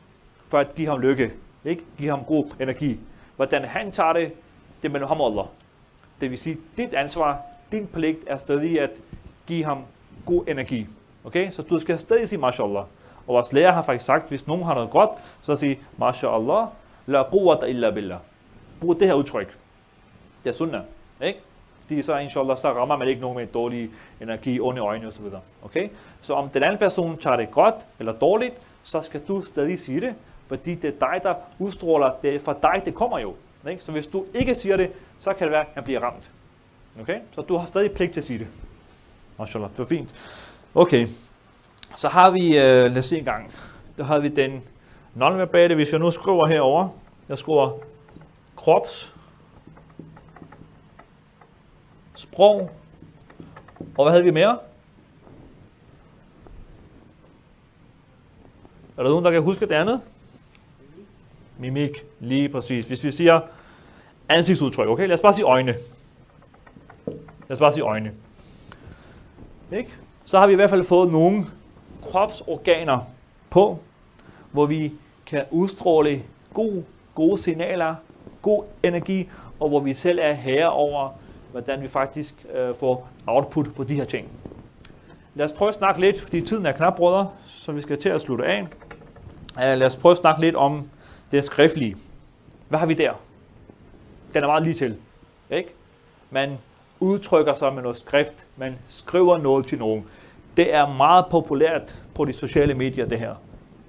for 0.47 0.57
at 0.57 0.75
give 0.75 0.87
ham 0.87 0.99
lykke, 0.99 1.31
ikke? 1.65 1.83
Giv 1.97 2.09
ham 2.09 2.23
god 2.23 2.45
energi. 2.59 2.99
Hvordan 3.35 3.63
han 3.63 3.91
tager 3.91 4.13
det, 4.13 4.31
det 4.81 4.87
er 4.87 4.91
mellem 4.91 5.07
ham 5.07 5.21
og 5.21 5.29
Allah. 5.31 5.45
Det 6.21 6.29
vil 6.29 6.37
sige, 6.37 6.57
dit 6.77 6.93
ansvar, 6.93 7.41
din 7.71 7.87
pligt 7.87 8.19
er 8.27 8.37
stadig 8.37 8.81
at 8.81 8.91
give 9.47 9.65
ham 9.65 9.83
god 10.25 10.43
energi. 10.47 10.87
Okay? 11.23 11.51
Så 11.51 11.61
du 11.61 11.79
skal 11.79 11.99
stadig 11.99 12.29
sige 12.29 12.39
mashallah. 12.39 12.83
Og 13.27 13.33
vores 13.33 13.53
lærer 13.53 13.71
har 13.71 13.81
faktisk 13.81 14.05
sagt, 14.05 14.29
hvis 14.29 14.47
nogen 14.47 14.63
har 14.63 14.73
noget 14.73 14.89
godt, 14.89 15.09
så 15.41 15.55
sig 15.55 15.79
mashallah, 15.97 16.67
la 17.05 17.23
quwwata 17.29 17.65
illa 17.65 17.91
billah. 17.91 18.19
Brug 18.81 18.99
det 18.99 19.07
her 19.07 19.13
udtryk. 19.13 19.57
Det 20.43 20.49
er 20.49 20.53
sunnah. 20.53 20.81
Ikke? 21.21 21.39
Fordi 21.79 22.01
så 22.01 22.17
inshallah, 22.17 22.57
så 22.57 22.73
rammer 22.73 22.97
man 22.97 23.07
ikke 23.07 23.21
nogen 23.21 23.37
med 23.37 23.47
dårlig 23.47 23.89
energi, 24.21 24.59
onde 24.59 24.81
øjne 24.81 25.07
osv. 25.07 25.25
Okay? 25.61 25.89
Så 26.21 26.33
om 26.33 26.49
den 26.49 26.63
anden 26.63 26.77
person 26.77 27.17
tager 27.17 27.35
det 27.35 27.51
godt 27.51 27.75
eller 27.99 28.13
dårligt, 28.13 28.53
så 28.83 29.01
skal 29.01 29.21
du 29.27 29.41
stadig 29.41 29.79
sige 29.79 30.01
det, 30.01 30.15
fordi 30.47 30.75
det 30.75 30.87
er 30.95 30.99
dig, 30.99 31.19
der 31.23 31.35
udstråler, 31.59 32.11
det 32.21 32.35
er 32.35 32.39
fra 32.39 32.55
dig, 32.61 32.81
det 32.85 32.95
kommer 32.95 33.19
jo. 33.19 33.35
Ikke? 33.69 33.83
Så 33.83 33.91
hvis 33.91 34.07
du 34.07 34.25
ikke 34.33 34.55
siger 34.55 34.77
det, 34.77 34.91
så 35.19 35.33
kan 35.33 35.47
det 35.47 35.51
være, 35.51 35.61
at 35.61 35.67
han 35.73 35.83
bliver 35.83 35.99
ramt. 35.99 36.29
Okay? 37.01 37.19
Så 37.31 37.41
du 37.41 37.57
har 37.57 37.65
stadig 37.65 37.91
pligt 37.91 38.13
til 38.13 38.19
at 38.19 38.23
sige 38.23 38.39
det. 38.39 38.47
Mashallah, 39.39 39.69
det 39.69 39.79
var 39.79 39.85
fint. 39.85 40.15
Okay, 40.75 41.07
så 41.95 42.09
har 42.09 42.31
vi, 42.31 42.47
øh, 42.47 42.91
lad 42.91 42.97
os 42.97 43.05
se 43.05 43.17
en 43.17 43.25
gang, 43.25 43.51
der 43.97 44.03
har 44.03 44.19
vi 44.19 44.27
den 44.27 44.63
nonverbale, 45.15 45.75
hvis 45.75 45.91
jeg 45.91 45.99
nu 45.99 46.11
skriver 46.11 46.45
herover, 46.45 46.89
jeg 47.29 47.37
skriver 47.37 47.71
krops, 48.55 49.15
sprog, 52.15 52.71
og 53.97 54.05
hvad 54.05 54.11
havde 54.11 54.23
vi 54.23 54.31
mere? 54.31 54.57
Er 58.97 59.03
der 59.03 59.09
nogen, 59.09 59.25
der 59.25 59.31
kan 59.31 59.43
huske 59.43 59.65
det 59.65 59.75
andet? 59.75 60.01
Mimik, 61.59 62.05
lige 62.19 62.49
præcis. 62.49 62.87
Hvis 62.87 63.03
vi 63.03 63.11
siger 63.11 63.39
ansigtsudtryk, 64.29 64.87
okay? 64.87 65.07
Lad 65.07 65.13
os 65.13 65.21
bare 65.21 65.33
sige 65.33 65.45
øjne. 65.45 65.75
Lad 67.47 67.51
os 67.51 67.59
bare 67.59 67.71
sige 67.71 67.83
øjne. 67.83 68.11
Ikke? 69.71 69.89
Så 70.25 70.39
har 70.39 70.47
vi 70.47 70.53
i 70.53 70.55
hvert 70.55 70.69
fald 70.69 70.83
fået 70.83 71.11
nogle 71.11 71.45
kropsorganer 72.11 72.99
på, 73.49 73.79
hvor 74.51 74.65
vi 74.65 74.93
kan 75.25 75.43
udstråle 75.51 76.21
god, 76.53 76.83
gode 77.15 77.37
signaler, 77.37 77.95
god 78.41 78.63
energi, 78.83 79.29
og 79.59 79.69
hvor 79.69 79.79
vi 79.79 79.93
selv 79.93 80.19
er 80.21 80.33
herre 80.33 80.71
over, 80.71 81.09
hvordan 81.51 81.81
vi 81.81 81.87
faktisk 81.87 82.45
øh, 82.55 82.75
får 82.75 83.09
output 83.27 83.75
på 83.75 83.83
de 83.83 83.95
her 83.95 84.05
ting. 84.05 84.27
Lad 85.35 85.45
os 85.45 85.51
prøve 85.51 85.69
at 85.69 85.75
snakke 85.75 86.01
lidt, 86.01 86.21
fordi 86.21 86.41
tiden 86.41 86.65
er 86.65 86.71
knap, 86.71 86.95
brødre, 86.95 87.29
så 87.47 87.71
vi 87.71 87.81
skal 87.81 87.99
til 87.99 88.09
at 88.09 88.21
slutte 88.21 88.45
af. 88.45 88.61
Uh, 89.55 89.61
lad 89.61 89.83
os 89.83 89.95
prøve 89.95 90.11
at 90.11 90.17
snakke 90.17 90.41
lidt 90.41 90.55
om 90.55 90.89
det 91.31 91.43
skriftlige. 91.43 91.95
Hvad 92.69 92.79
har 92.79 92.85
vi 92.85 92.93
der? 92.93 93.13
Den 94.33 94.43
er 94.43 94.47
meget 94.47 94.63
lige 94.63 94.75
til. 94.75 94.97
Ikke? 95.49 95.69
Man 96.31 96.57
udtrykker 96.99 97.53
sig 97.53 97.73
med 97.73 97.81
noget 97.81 97.97
skrift. 97.97 98.45
Man 98.57 98.75
skriver 98.87 99.37
noget 99.37 99.67
til 99.67 99.79
nogen. 99.79 100.05
Det 100.57 100.73
er 100.73 100.93
meget 100.93 101.25
populært 101.31 101.95
på 102.15 102.25
de 102.25 102.33
sociale 102.33 102.73
medier, 102.73 103.05
det 103.05 103.19
her. 103.19 103.35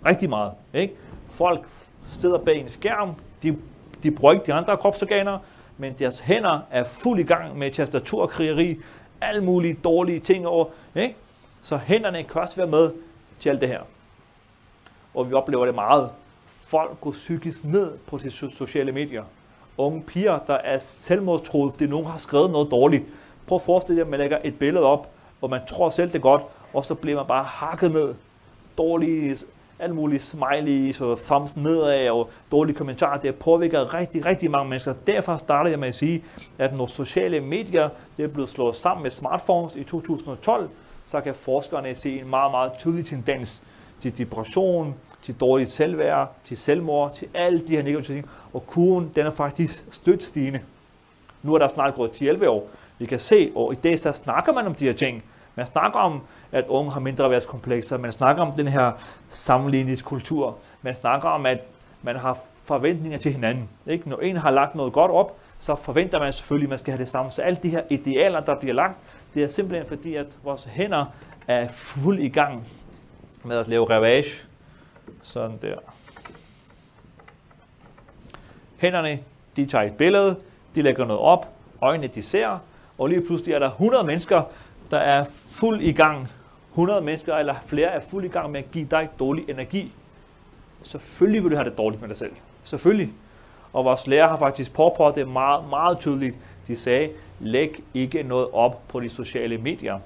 Rigtig 0.07 0.31
meget. 0.31 0.53
Ikke? 0.75 0.95
Folk 1.29 1.69
sidder 2.11 2.39
bag 2.39 2.61
en 2.61 2.69
skærm. 2.69 3.15
De, 3.43 3.57
de 4.03 4.11
bruger 4.11 4.33
ikke 4.33 4.47
de 4.47 4.53
andre 4.53 4.77
kropsorganer, 4.77 5.39
men 5.77 5.93
deres 5.93 6.21
hænder 6.21 6.61
er 6.71 6.85
fuld 6.85 7.21
i 7.21 7.23
gang 7.23 7.59
med 7.59 7.71
tastaturkrigeri, 7.71 8.81
alle 9.21 9.45
mulige 9.45 9.75
dårlige 9.85 10.21
ting 10.21 10.47
over. 10.47 10.67
Ikke? 10.95 11.17
Så 11.63 11.77
hænderne 11.77 12.23
kan 12.23 12.41
også 12.41 12.57
være 12.57 12.67
med 12.67 12.93
til 13.39 13.49
alt 13.49 13.61
det 13.61 13.69
her. 13.69 13.81
Og 15.15 15.29
vi 15.29 15.35
oplever 15.35 15.65
det 15.65 15.75
meget. 15.75 16.11
Folk 16.69 17.01
går 17.01 17.11
psykisk 17.11 17.65
ned 17.65 17.99
på 18.07 18.19
de 18.19 18.31
sociale 18.31 18.93
medier. 18.93 19.25
Unge 19.79 20.03
piger, 20.03 20.39
der 20.47 20.55
er 20.55 20.79
selvmordstroet, 20.79 21.79
det 21.79 21.85
er 21.85 21.89
nogen, 21.89 22.07
har 22.07 22.19
skrevet 22.19 22.51
noget 22.51 22.71
dårligt. 22.71 23.05
Prøv 23.47 23.57
at 23.57 23.63
forestille 23.63 23.99
jer, 23.99 24.05
at 24.05 24.11
man 24.11 24.21
lægger 24.21 24.39
et 24.45 24.59
billede 24.59 24.85
op, 24.85 25.11
hvor 25.39 25.49
man 25.49 25.61
tror 25.69 25.91
selv 25.91 26.09
det 26.09 26.15
er 26.17 26.21
godt, 26.21 26.43
og 26.75 26.85
så 26.85 26.95
bliver 26.95 27.17
man 27.17 27.27
bare 27.27 27.45
hakket 27.45 27.93
ned. 27.93 28.15
Dårlige, 28.79 29.37
alle 29.79 29.95
mulige 29.95 30.21
smileys 30.21 31.01
og 31.01 31.19
thumbs 31.19 31.57
nedad 31.57 32.11
og 32.11 32.31
dårlige 32.53 32.77
kommentarer. 32.77 33.21
Det 33.21 33.35
påvirker 33.35 33.95
rigtig, 33.95 34.27
rigtig 34.27 34.51
mange 34.51 34.69
mennesker. 34.69 34.95
Derfor 35.07 35.37
startede 35.37 35.71
jeg 35.71 35.79
med 35.79 35.89
at 35.89 35.95
sige, 35.95 36.25
at 36.59 36.77
når 36.77 36.87
sociale 36.87 37.41
medier 37.41 37.89
det 38.17 38.25
er 38.25 38.29
blevet 38.29 38.49
slået 38.49 38.77
sammen 38.77 39.03
med 39.03 39.11
smartphones 39.11 39.77
i 39.77 39.85
2012, 39.85 40.69
så 41.07 41.21
kan 41.21 41.35
forskerne 41.35 41.95
se 41.95 42.21
en 42.21 42.31
meget, 42.31 42.51
meget 42.51 42.73
tydelig 42.79 43.07
tendens 43.07 43.63
til 44.01 44.19
depression, 44.19 44.95
til 45.23 45.35
dårligt 45.35 45.69
selvværd, 45.69 46.33
til 46.45 46.57
selvmord, 46.57 47.15
til 47.15 47.29
alle 47.35 47.61
de 47.61 47.77
her 47.77 47.83
negative 47.83 48.17
ting. 48.17 48.31
Og 48.53 48.67
kurven, 48.67 49.13
den 49.17 49.27
er 49.27 49.31
faktisk 49.31 49.85
stødt 49.91 50.23
stigende. 50.23 50.61
Nu 51.43 51.55
er 51.55 51.59
der 51.59 51.69
snart 51.69 51.95
gået 51.95 52.11
10-11 52.23 52.47
år. 52.47 52.69
Vi 52.99 53.07
kan 53.07 53.19
se, 53.19 53.53
og 53.55 53.73
i 53.73 53.77
dag 53.77 53.99
så 53.99 54.13
snakker 54.13 54.53
man 54.53 54.67
om 54.67 54.75
de 54.75 54.85
her 54.85 54.93
ting. 54.93 55.25
Man 55.55 55.67
snakker 55.67 55.99
om, 55.99 56.21
at 56.53 56.65
unge 56.69 56.91
har 56.91 57.01
mindre 57.01 57.31
værtskomplekser. 57.31 57.99
Man 57.99 58.13
snakker 58.13 58.43
om 58.43 58.53
den 58.53 58.69
her 58.69 58.93
sammenligningskultur. 59.29 60.57
Man 60.83 60.95
snakker 60.95 61.29
om, 61.29 61.47
at 61.47 61.59
man 62.03 62.17
har 62.17 62.39
forventninger 62.65 63.19
til 63.19 63.33
hinanden. 63.33 63.69
Ikke? 63.87 64.09
Når 64.09 64.19
en 64.19 64.37
har 64.37 64.51
lagt 64.51 64.75
noget 64.75 64.93
godt 64.93 65.11
op, 65.11 65.37
så 65.59 65.75
forventer 65.75 66.19
man 66.19 66.33
selvfølgelig, 66.33 66.67
at 66.67 66.71
man 66.71 66.79
skal 66.79 66.93
have 66.93 67.01
det 67.01 67.09
samme. 67.09 67.31
Så 67.31 67.43
alle 67.43 67.59
de 67.63 67.69
her 67.69 67.83
idealer, 67.91 68.41
der 68.41 68.55
bliver 68.55 68.75
lagt, 68.75 68.97
det 69.35 69.43
er 69.43 69.49
simpelthen 69.49 69.89
fordi, 69.89 70.15
at 70.15 70.27
vores 70.45 70.65
hænder 70.65 71.05
er 71.49 71.69
fuld 71.69 72.19
i 72.19 72.29
gang 72.29 72.67
med 73.45 73.57
at 73.57 73.69
lave 73.69 73.91
ravage. 73.91 74.48
Sådan 75.23 75.59
der. 75.63 75.77
Hænderne, 78.79 79.21
de 79.57 79.67
tager 79.67 79.85
et 79.85 79.97
billede, 79.97 80.37
de 80.75 80.83
lægger 80.83 81.05
noget 81.05 81.23
op, 81.23 81.49
øjnene 81.81 82.07
de 82.07 82.23
ser, 82.23 82.59
og 82.99 83.09
lige 83.09 83.21
pludselig 83.27 83.55
er 83.55 83.59
der 83.59 83.71
100 83.71 84.05
mennesker, 84.05 84.43
der 84.91 84.99
er 84.99 85.25
fuld 85.51 85.81
i 85.81 85.93
gang. 85.93 86.29
100 86.71 87.01
mennesker 87.01 87.37
eller 87.37 87.55
flere 87.67 87.89
er 87.89 88.01
fuld 88.01 88.25
i 88.25 88.29
gang 88.29 88.51
med 88.51 88.61
at 88.61 88.71
give 88.71 88.87
dig 88.91 89.09
dårlig 89.19 89.51
energi. 89.51 89.93
Selvfølgelig 90.83 91.43
vil 91.43 91.51
du 91.51 91.57
have 91.57 91.71
det 91.71 91.79
dårligt 91.79 92.01
med 92.01 92.09
dig 92.09 92.17
selv. 92.17 92.33
Selvfølgelig. 92.65 93.13
Og 93.73 93.85
vores 93.85 94.07
lærer 94.07 94.29
har 94.29 94.37
faktisk 94.37 94.73
påpeget 94.73 95.15
det 95.15 95.29
meget, 95.29 95.69
meget 95.69 95.99
tydeligt. 95.99 96.37
De 96.67 96.77
sagde, 96.77 97.11
læg 97.41 97.85
ikke 97.95 98.23
noget 98.23 98.49
op 98.53 98.89
på 98.89 99.01
de 99.01 99.11
sociale 99.11 99.59
medier. 99.59 99.99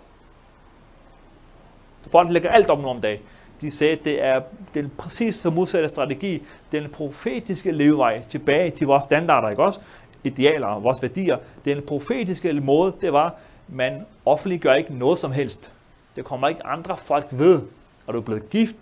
Folk 2.13 2.31
lægger 2.31 2.51
alt 2.51 2.71
op 2.71 2.81
nu 2.83 2.89
om 2.89 3.01
dagen. 3.01 3.21
De 3.63 3.71
sagde, 3.71 3.93
at 3.93 4.05
det 4.05 4.23
er 4.23 4.41
den 4.75 4.93
præcis 4.99 5.35
så 5.35 5.51
modsatte 5.51 5.89
strategi, 5.89 6.43
den 6.73 6.91
profetiske 6.91 7.73
levevej 7.73 8.23
tilbage 8.29 8.71
til 8.71 8.87
vores 8.87 9.05
standarder, 9.05 9.49
ikke 9.49 9.63
også? 9.63 9.81
Idealer 10.25 10.67
og 10.67 10.83
vores 10.83 11.03
værdier. 11.03 11.37
Den 11.65 11.83
profetiske 11.87 12.53
måde, 12.53 12.95
det 13.01 13.13
var, 13.13 13.35
man 13.69 14.07
offentliggør 14.27 14.75
ikke 14.75 14.95
noget 14.95 15.19
som 15.19 15.33
helst. 15.33 15.73
Det 16.17 16.25
kommer 16.25 16.49
ikke 16.49 16.67
andre 16.67 16.97
folk 16.97 17.27
ved. 17.31 17.63
Er 18.09 18.13
du 18.13 18.21
blevet 18.21 18.51
gift? 18.51 18.77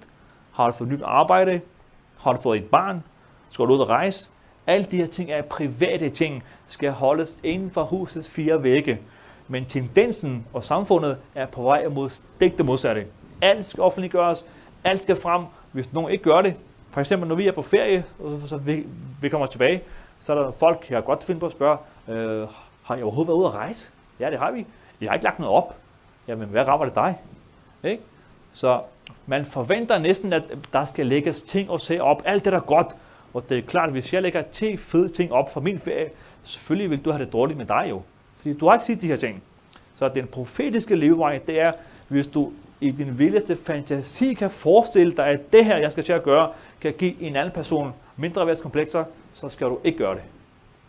Har 0.52 0.66
du 0.66 0.72
fået 0.72 0.90
nyt 0.90 1.02
arbejde? 1.04 1.60
Har 2.20 2.32
du 2.32 2.40
fået 2.40 2.58
et 2.58 2.64
barn? 2.64 3.04
Skal 3.50 3.66
du 3.66 3.72
ud 3.72 3.78
og 3.78 3.88
rejse? 3.88 4.28
Alle 4.66 4.84
de 4.84 4.96
her 4.96 5.06
ting 5.06 5.30
er 5.30 5.42
private 5.42 6.10
ting, 6.10 6.44
skal 6.66 6.90
holdes 6.90 7.38
inden 7.42 7.70
for 7.70 7.82
husets 7.82 8.28
fire 8.28 8.62
vægge. 8.62 9.00
Men 9.48 9.64
tendensen 9.64 10.46
og 10.52 10.64
samfundet 10.64 11.16
er 11.34 11.46
på 11.46 11.62
vej 11.62 11.88
mod 11.88 12.08
stik 12.10 12.58
det 12.58 12.66
modsatte. 12.66 13.06
Alt 13.42 13.66
skal 13.66 13.82
offentliggøres, 13.82 14.44
alt 14.84 15.00
skal 15.00 15.16
frem. 15.16 15.44
Hvis 15.72 15.92
nogen 15.92 16.12
ikke 16.12 16.24
gør 16.24 16.42
det, 16.42 16.54
for 16.90 17.00
eksempel 17.00 17.28
når 17.28 17.34
vi 17.34 17.46
er 17.46 17.52
på 17.52 17.62
ferie, 17.62 18.04
og 18.18 18.40
så 18.46 18.56
vi, 18.56 18.86
vi 19.20 19.28
kommer 19.28 19.46
tilbage, 19.46 19.82
så 20.20 20.34
er 20.34 20.42
der 20.42 20.52
folk, 20.52 20.90
jeg 20.90 21.04
godt 21.04 21.24
finde 21.24 21.40
på 21.40 21.46
at 21.46 21.52
spørge, 21.52 21.78
øh, 22.08 22.48
har 22.82 22.96
I 22.96 23.02
overhovedet 23.02 23.28
været 23.28 23.38
ude 23.38 23.46
at 23.46 23.54
rejse? 23.54 23.92
Ja, 24.20 24.30
det 24.30 24.38
har 24.38 24.50
vi. 24.50 24.66
Jeg 25.00 25.10
har 25.10 25.14
ikke 25.14 25.24
lagt 25.24 25.38
noget 25.38 25.54
op. 25.54 25.76
Jamen, 26.28 26.48
hvad 26.48 26.68
rammer 26.68 26.86
det 26.86 26.94
dig? 26.94 27.18
Ikke? 27.84 28.02
Så 28.52 28.80
man 29.26 29.44
forventer 29.44 29.98
næsten, 29.98 30.32
at 30.32 30.42
der 30.72 30.84
skal 30.84 31.06
lægges 31.06 31.40
ting 31.40 31.70
og 31.70 31.80
sager 31.80 32.02
op. 32.02 32.22
Alt 32.24 32.44
det, 32.44 32.52
der 32.52 32.58
er 32.58 32.62
godt. 32.62 32.88
Og 33.34 33.48
det 33.48 33.58
er 33.58 33.62
klart, 33.62 33.86
at 33.86 33.92
hvis 33.92 34.12
jeg 34.12 34.22
lægger 34.22 34.42
10 34.42 34.76
fede 34.76 35.08
ting 35.08 35.32
op 35.32 35.52
for 35.52 35.60
min 35.60 35.78
ferie, 35.78 36.10
selvfølgelig 36.42 36.90
vil 36.90 37.04
du 37.04 37.10
have 37.10 37.24
det 37.24 37.32
dårligt 37.32 37.56
med 37.58 37.66
dig 37.66 37.86
jo. 37.90 38.02
Fordi 38.36 38.58
du 38.58 38.66
har 38.66 38.74
ikke 38.74 38.84
set 38.84 39.02
de 39.02 39.06
her 39.06 39.16
ting. 39.16 39.42
Så 39.96 40.08
den 40.08 40.26
profetiske 40.26 40.96
levevej, 40.96 41.40
det 41.46 41.60
er, 41.60 41.72
hvis 42.08 42.26
du 42.26 42.52
i 42.80 42.90
din 42.90 43.18
vildeste 43.18 43.56
fantasi 43.56 44.34
kan 44.34 44.50
forestille 44.50 45.12
dig, 45.12 45.26
at 45.26 45.52
det 45.52 45.64
her, 45.64 45.76
jeg 45.76 45.92
skal 45.92 46.04
til 46.04 46.12
at 46.12 46.22
gøre, 46.22 46.50
kan 46.80 46.94
give 46.98 47.22
en 47.22 47.36
anden 47.36 47.54
person 47.54 47.92
mindre 48.16 48.46
værtskomplekser, 48.46 49.04
så 49.32 49.48
skal 49.48 49.66
du 49.66 49.78
ikke 49.84 49.98
gøre 49.98 50.14
det. 50.14 50.22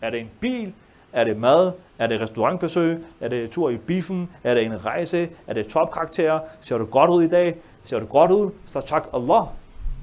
Er 0.00 0.10
det 0.10 0.20
en 0.20 0.30
bil? 0.40 0.72
Er 1.12 1.24
det 1.24 1.36
mad? 1.36 1.72
Er 1.98 2.06
det 2.06 2.20
restaurantbesøg? 2.20 3.04
Er 3.20 3.28
det 3.28 3.50
tur 3.50 3.70
i 3.70 3.76
biffen? 3.76 4.30
Er 4.44 4.54
det 4.54 4.64
en 4.64 4.84
rejse? 4.84 5.28
Er 5.46 5.52
det 5.54 5.66
topkarakterer? 5.66 6.40
Ser 6.60 6.78
du 6.78 6.84
godt 6.84 7.10
ud 7.10 7.22
i 7.22 7.28
dag? 7.28 7.56
Ser 7.82 7.98
du 7.98 8.06
godt 8.06 8.30
ud? 8.30 8.50
Så 8.66 8.80
tak 8.80 9.06
Allah. 9.14 9.42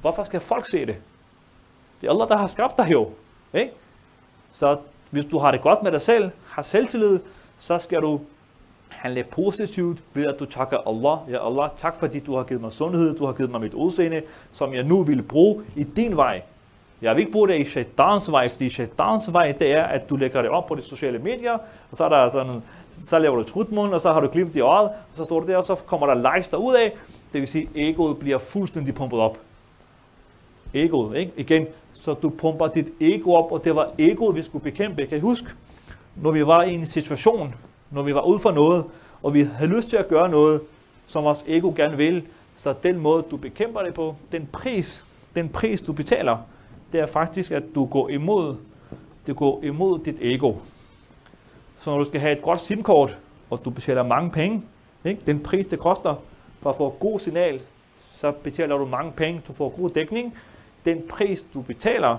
Hvorfor 0.02 0.24
skal 0.24 0.40
folk 0.40 0.70
se 0.70 0.86
det? 0.86 0.96
Det 2.02 2.08
er 2.08 2.12
Allah, 2.12 2.28
der 2.28 2.38
har 2.38 2.48
skabt 2.48 2.78
dig 2.78 2.92
jo. 2.92 3.10
Ikke? 3.54 3.72
Så 4.52 4.78
hvis 5.10 5.26
du 5.26 5.38
har 5.38 5.52
det 5.52 5.62
godt 5.62 5.84
med 5.84 5.92
dig 5.92 6.02
selv, 6.02 6.32
har 6.48 6.62
selvtillid, 6.62 7.20
så 7.58 7.78
skal 7.78 8.02
du 8.02 8.22
handle 9.00 9.24
positivt 9.24 10.04
ved, 10.14 10.26
at 10.26 10.36
du 10.40 10.46
takker 10.46 10.78
Allah. 10.88 11.18
Ja, 11.32 11.48
Allah, 11.48 11.70
tak 11.78 11.96
fordi 12.00 12.20
du 12.20 12.36
har 12.36 12.44
givet 12.44 12.62
mig 12.62 12.74
sundhed, 12.74 13.18
du 13.18 13.26
har 13.26 13.34
givet 13.34 13.52
mig 13.52 13.62
mit 13.62 13.74
udseende, 13.74 14.22
som 14.52 14.74
jeg 14.74 14.84
nu 14.84 15.04
vil 15.04 15.22
bruge 15.22 15.64
i 15.76 15.84
din 15.84 16.18
vej. 16.18 16.42
Jeg 17.02 17.16
vil 17.16 17.20
ikke 17.20 17.32
bruge 17.32 17.48
det 17.48 17.60
i 17.60 17.64
shaitans 17.64 18.32
vej, 18.32 18.50
fordi 18.50 18.70
shaitans 18.70 19.34
vej, 19.34 19.52
det 19.52 19.72
er, 19.72 19.84
at 19.84 20.10
du 20.10 20.16
lægger 20.16 20.42
det 20.42 20.52
op 20.52 20.68
på 20.68 20.76
de 20.76 20.82
sociale 20.82 21.20
medier, 21.20 21.54
og 21.92 21.98
så 21.98 22.06
er 22.06 22.10
der 22.10 22.30
sådan, 22.30 22.64
så 23.04 23.20
laver 23.20 23.36
du 23.36 23.44
trutmund, 23.44 23.94
og 23.94 24.02
så 24.02 24.12
har 24.12 24.22
du 24.22 24.28
glimt 24.28 24.56
i 24.56 24.60
øjet, 24.60 24.90
og 24.90 25.14
så 25.14 25.24
står 25.24 25.40
det 25.40 25.50
der, 25.50 25.58
og 25.58 25.66
så 25.66 25.76
kommer 25.76 26.08
der 26.08 26.36
likes 26.36 26.48
derud 26.48 26.76
af. 26.76 26.94
Det 27.34 27.42
vil 27.42 27.48
sige, 27.48 27.64
at 27.64 27.70
egoet 27.76 28.18
bliver 28.18 28.38
fuldstændig 28.38 28.96
pumpet 28.96 29.20
op. 29.20 29.38
Egoet, 30.74 31.18
ikke? 31.18 31.32
Igen, 31.38 31.68
så 31.94 32.14
du 32.14 32.30
pumper 32.30 32.68
dit 32.68 32.88
ego 33.02 33.34
op, 33.34 33.52
og 33.52 33.66
det 33.66 33.76
var 33.76 33.90
egoet, 33.98 34.36
vi 34.36 34.44
skulle 34.44 34.64
bekæmpe. 34.64 35.06
Kan 35.06 35.18
I 35.18 35.22
huske, 35.22 35.48
når 36.16 36.32
vi 36.32 36.48
var 36.48 36.64
i 36.64 36.74
en 36.74 36.86
situation, 36.86 37.56
når 37.92 38.02
vi 38.02 38.14
var 38.16 38.22
ude 38.22 38.40
for 38.40 38.52
noget, 38.52 38.86
og 39.24 39.34
vi 39.34 39.42
havde 39.42 39.72
lyst 39.72 39.90
til 39.90 39.98
at 39.98 40.08
gøre 40.08 40.30
noget, 40.30 40.62
som 41.08 41.24
vores 41.24 41.46
ego 41.48 41.74
gerne 41.76 41.98
vil, 41.98 42.24
så 42.58 42.74
den 42.84 43.00
måde, 43.00 43.24
du 43.32 43.38
bekæmper 43.38 43.82
det 43.82 43.94
på, 43.94 44.16
den 44.32 44.50
pris, 44.52 45.06
den 45.36 45.50
pris, 45.50 45.82
du 45.82 45.94
betaler, 45.94 46.38
det 46.92 47.00
er 47.00 47.06
faktisk, 47.06 47.52
at 47.52 47.64
du 47.76 47.86
går 47.86 48.10
imod, 48.10 48.56
det 49.28 49.36
går 49.36 49.64
imod 49.64 50.00
dit 50.00 50.18
ego. 50.22 50.54
Så 51.80 51.90
når 51.90 51.98
du 51.98 52.06
skal 52.06 52.22
have 52.22 52.34
et 52.34 52.42
godt 52.42 52.62
SIM-kort, 52.62 53.18
og 53.50 53.62
du 53.66 53.70
betaler 53.70 54.04
mange 54.04 54.32
penge, 54.32 54.64
ikke? 55.06 55.22
den 55.26 55.40
pris, 55.40 55.68
det 55.68 55.80
koster 55.80 56.16
for 56.62 56.70
at 56.70 56.76
få 56.76 56.96
god 57.00 57.20
signal, 57.20 57.62
så 58.14 58.32
betaler 58.32 58.78
du 58.78 58.86
mange 58.86 59.12
penge, 59.12 59.42
du 59.48 59.54
får 59.54 59.70
god 59.70 59.90
dækning. 59.90 60.38
Den 60.86 61.02
pris, 61.10 61.46
du 61.54 61.62
betaler 61.62 62.18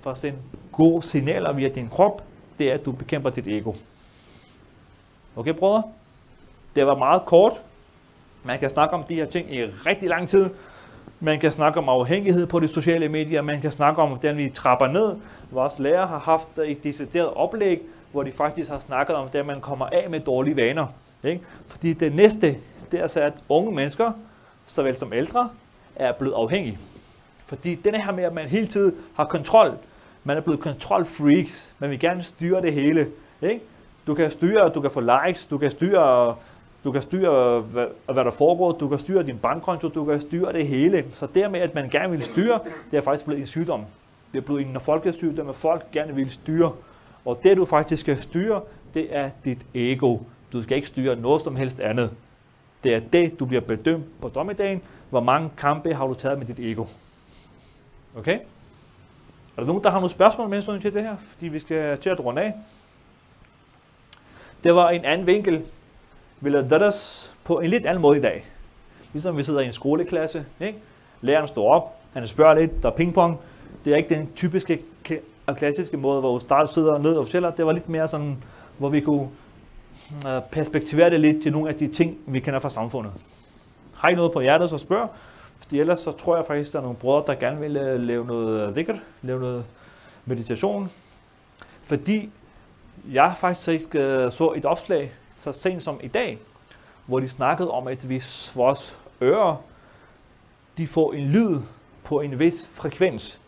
for 0.00 0.10
at 0.10 0.18
sende 0.18 0.38
gode 0.72 1.02
signaler 1.02 1.52
via 1.52 1.68
din 1.68 1.88
krop, 1.88 2.24
det 2.58 2.70
er, 2.70 2.74
at 2.74 2.84
du 2.84 2.92
bekæmper 2.92 3.30
dit 3.30 3.48
ego. 3.48 3.72
Okay, 5.38 5.54
brødre? 5.54 5.82
Det 6.76 6.86
var 6.86 6.94
meget 6.94 7.24
kort. 7.24 7.52
Man 8.44 8.58
kan 8.58 8.70
snakke 8.70 8.94
om 8.94 9.02
de 9.02 9.14
her 9.14 9.24
ting 9.24 9.54
i 9.54 9.64
rigtig 9.64 10.08
lang 10.08 10.28
tid. 10.28 10.50
Man 11.20 11.40
kan 11.40 11.52
snakke 11.52 11.78
om 11.78 11.88
afhængighed 11.88 12.46
på 12.46 12.60
de 12.60 12.68
sociale 12.68 13.08
medier. 13.08 13.42
Man 13.42 13.60
kan 13.60 13.72
snakke 13.72 14.02
om, 14.02 14.08
hvordan 14.08 14.36
vi 14.36 14.50
trapper 14.50 14.86
ned. 14.86 15.16
Vores 15.50 15.78
lærer 15.78 16.06
har 16.06 16.18
haft 16.18 16.58
et 16.58 16.84
decideret 16.84 17.34
oplæg, 17.34 17.80
hvor 18.12 18.22
de 18.22 18.32
faktisk 18.32 18.70
har 18.70 18.80
snakket 18.80 19.16
om, 19.16 19.22
hvordan 19.22 19.46
man 19.46 19.60
kommer 19.60 19.86
af 19.86 20.10
med 20.10 20.20
dårlige 20.20 20.56
vaner. 20.56 20.86
Ikke? 21.24 21.40
Fordi 21.66 21.92
det 21.92 22.14
næste, 22.14 22.56
det 22.92 23.00
er 23.00 23.06
så, 23.06 23.20
at 23.20 23.32
unge 23.48 23.72
mennesker, 23.72 24.12
såvel 24.66 24.96
som 24.96 25.12
ældre, 25.12 25.50
er 25.96 26.12
blevet 26.12 26.34
afhængige. 26.34 26.78
Fordi 27.46 27.74
den 27.74 27.94
her 27.94 28.12
med, 28.12 28.24
at 28.24 28.34
man 28.34 28.48
hele 28.48 28.66
tiden 28.66 28.94
har 29.16 29.24
kontrol. 29.24 29.78
Man 30.24 30.36
er 30.36 30.40
blevet 30.40 30.60
kontrolfreaks. 30.60 31.74
Man 31.78 31.90
vil 31.90 32.00
gerne 32.00 32.22
styre 32.22 32.62
det 32.62 32.72
hele. 32.72 33.06
Ikke? 33.42 33.60
Du 34.08 34.14
kan 34.14 34.30
styre, 34.30 34.68
du 34.68 34.80
kan 34.80 34.90
få 34.90 35.00
likes, 35.00 35.46
du 35.46 35.58
kan 35.58 35.70
styre, 35.70 36.36
du 36.84 36.92
kan 36.92 37.02
styre, 37.02 37.60
hvad, 37.60 37.86
hvad 38.04 38.24
der 38.24 38.30
foregår, 38.30 38.72
du 38.72 38.88
kan 38.88 38.98
styre 38.98 39.22
din 39.22 39.38
bankkonto, 39.38 39.88
du 39.88 40.04
kan 40.04 40.20
styre 40.20 40.52
det 40.52 40.66
hele. 40.66 41.04
Så 41.12 41.26
dermed, 41.34 41.60
at 41.60 41.74
man 41.74 41.88
gerne 41.88 42.10
vil 42.10 42.22
styre, 42.22 42.60
det 42.90 42.96
er 42.96 43.00
faktisk 43.00 43.24
blevet 43.24 43.40
en 43.40 43.46
sygdom. 43.46 43.84
Det 44.32 44.38
er 44.38 44.42
blevet 44.42 44.66
en 44.66 44.80
folkesygdom, 44.80 45.48
at 45.48 45.54
folk 45.54 45.90
gerne 45.92 46.14
vil 46.14 46.30
styre. 46.30 46.72
Og 47.24 47.40
det, 47.42 47.56
du 47.56 47.64
faktisk 47.64 48.00
skal 48.00 48.18
styre, 48.18 48.60
det 48.94 49.16
er 49.16 49.30
dit 49.44 49.66
ego. 49.74 50.18
Du 50.52 50.62
skal 50.62 50.76
ikke 50.76 50.88
styre 50.88 51.16
noget 51.16 51.42
som 51.42 51.56
helst 51.56 51.80
andet. 51.80 52.10
Det 52.84 52.94
er 52.94 53.00
det, 53.00 53.40
du 53.40 53.44
bliver 53.44 53.60
bedømt 53.60 54.20
på 54.20 54.28
dommedagen. 54.28 54.82
Hvor 55.10 55.20
mange 55.20 55.50
kampe 55.56 55.94
har 55.94 56.06
du 56.06 56.14
taget 56.14 56.38
med 56.38 56.46
dit 56.46 56.58
ego? 56.58 56.84
Okay? 58.18 58.38
Er 59.56 59.60
der 59.60 59.66
nogen, 59.66 59.84
der 59.84 59.90
har 59.90 59.98
nogle 59.98 60.10
spørgsmål 60.10 60.48
med 60.48 60.80
til 60.80 60.94
det 60.94 61.02
her? 61.02 61.16
Fordi 61.32 61.48
vi 61.48 61.58
skal 61.58 61.98
til 61.98 62.10
at 62.10 62.24
runde 62.24 62.42
af. 62.42 62.54
Det 64.62 64.74
var 64.74 64.90
en 64.90 65.04
anden 65.04 65.26
vinkel. 65.26 65.62
Vi 66.40 66.50
lavede 66.50 66.70
datters 66.70 67.32
på 67.44 67.60
en 67.60 67.70
lidt 67.70 67.86
anden 67.86 68.02
måde 68.02 68.18
i 68.18 68.20
dag. 68.20 68.44
Ligesom 69.12 69.36
vi 69.36 69.42
sidder 69.42 69.60
i 69.60 69.66
en 69.66 69.72
skoleklasse. 69.72 70.44
Ikke? 70.60 70.78
Læreren 71.20 71.46
står 71.46 71.72
op, 71.72 71.96
han 72.12 72.26
spørger 72.26 72.54
lidt, 72.54 72.82
der 72.82 72.90
er 72.90 72.94
pingpong. 72.94 73.38
Det 73.84 73.92
er 73.92 73.96
ikke 73.96 74.14
den 74.14 74.30
typiske 74.36 74.82
og 75.46 75.56
klassiske 75.56 75.96
måde, 75.96 76.20
hvor 76.20 76.38
start 76.38 76.72
sidder 76.72 76.98
ned 76.98 77.14
og 77.14 77.26
fortæller. 77.26 77.50
Det 77.50 77.66
var 77.66 77.72
lidt 77.72 77.88
mere 77.88 78.08
sådan, 78.08 78.36
hvor 78.78 78.88
vi 78.88 79.00
kunne 79.00 79.28
øh, 80.26 80.42
perspektivere 80.50 81.10
det 81.10 81.20
lidt 81.20 81.42
til 81.42 81.52
nogle 81.52 81.68
af 81.68 81.74
de 81.74 81.88
ting, 81.88 82.18
vi 82.26 82.40
kender 82.40 82.60
fra 82.60 82.70
samfundet. 82.70 83.12
Har 83.94 84.08
I 84.08 84.14
noget 84.14 84.32
på 84.32 84.40
hjertet, 84.40 84.70
så 84.70 84.78
spørg. 84.78 85.08
Fordi 85.58 85.80
ellers 85.80 86.00
så 86.00 86.12
tror 86.12 86.36
jeg 86.36 86.44
faktisk, 86.46 86.72
der 86.72 86.78
er 86.78 86.82
nogle 86.82 86.96
brødre, 86.96 87.24
der 87.26 87.34
gerne 87.34 87.60
vil 87.60 87.76
øh, 87.76 88.00
lave 88.00 88.26
noget 88.26 88.68
øh, 88.68 88.74
dhikr, 88.74 88.94
lave 89.22 89.40
noget 89.40 89.64
meditation. 90.24 90.90
Fordi 91.82 92.30
jeg 93.12 93.34
faktisk 93.36 93.94
øh, 93.94 94.32
så 94.32 94.52
et 94.56 94.64
opslag 94.64 95.12
så 95.36 95.52
sent 95.52 95.82
som 95.82 96.00
i 96.02 96.08
dag, 96.08 96.38
hvor 97.06 97.20
de 97.20 97.28
snakkede 97.28 97.70
om, 97.70 97.86
at 97.86 97.98
hvis 97.98 98.52
vores 98.56 98.98
ører, 99.22 99.56
de 100.78 100.86
får 100.86 101.12
en 101.12 101.26
lyd 101.26 101.60
på 102.04 102.20
en 102.20 102.38
vis 102.38 102.70
frekvens, 102.72 103.40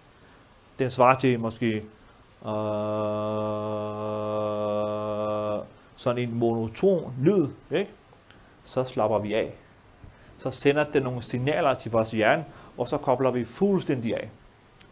den 0.79 0.91
svarer 0.91 1.19
til 1.19 1.41
måske 1.41 1.77
øh, 1.77 1.83
sådan 5.97 6.23
en 6.23 6.35
monoton 6.35 7.15
lyd, 7.21 7.49
ikke? 7.71 7.91
så 8.65 8.85
slapper 8.85 9.19
vi 9.19 9.35
af. 9.35 9.53
Så 10.39 10.51
sender 10.51 10.85
det 10.85 11.03
nogle 11.03 11.23
signaler 11.23 11.75
til 11.75 11.91
vores 11.91 12.11
hjerne, 12.11 12.45
og 12.79 12.89
så 12.89 12.99
kobler 12.99 13.31
vi 13.31 13.45
fuldstændig 13.45 14.15
af. 14.15 14.31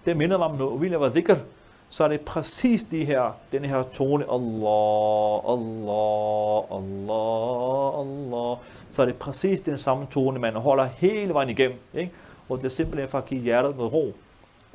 Det 0.07 0.17
minder 0.17 0.39
mig 0.39 0.47
om, 0.47 0.57
noget, 0.57 0.81
vi 0.81 0.89
laver 0.89 1.09
dhikr, 1.09 1.35
så 1.91 2.05
er 2.05 2.09
det 2.09 2.21
præcis 2.21 2.85
de 2.85 3.05
her, 3.05 3.37
den 3.53 3.65
her 3.65 3.83
tone, 3.83 4.25
Allah, 4.25 5.41
Allah, 5.49 6.63
Allah, 6.71 8.01
Allah. 8.01 8.57
Så 8.91 9.03
er 9.03 9.07
det 9.07 9.17
præcis 9.17 9.61
den 9.61 9.79
samme 9.79 10.07
tone, 10.11 10.39
man 10.39 10.55
holder 10.55 10.89
hele 10.97 11.35
vejen 11.35 11.49
igennem. 11.51 11.79
Ikke? 11.95 12.13
Og 12.49 12.59
det 12.59 12.65
er 12.65 12.69
simpelthen 12.69 13.09
for 13.09 13.19
at 13.19 13.27
give 13.27 13.41
hjertet 13.41 13.77
noget 13.77 13.93
ro. 13.93 14.13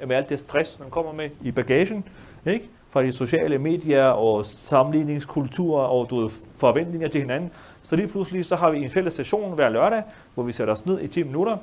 Med 0.07 0.15
alt 0.15 0.29
det 0.29 0.39
stress, 0.39 0.79
man 0.79 0.89
kommer 0.89 1.13
med 1.13 1.29
i 1.41 1.51
bagagen, 1.51 2.03
ikke? 2.45 2.69
fra 2.89 3.03
de 3.03 3.11
sociale 3.11 3.57
medier 3.57 4.05
og 4.05 4.45
sammenligningskultur 4.45 5.79
og 5.79 6.09
du 6.09 6.21
ved, 6.21 6.29
forventninger 6.57 7.07
til 7.07 7.21
hinanden. 7.21 7.51
Så 7.83 7.95
lige 7.95 8.07
pludselig 8.07 8.45
så 8.45 8.55
har 8.55 8.69
vi 8.69 8.83
en 8.83 8.89
fælles 8.89 9.13
session 9.13 9.55
hver 9.55 9.69
lørdag, 9.69 10.03
hvor 10.33 10.43
vi 10.43 10.51
sætter 10.51 10.73
os 10.73 10.85
ned 10.85 11.01
i 11.01 11.07
10 11.07 11.23
minutter, 11.23 11.57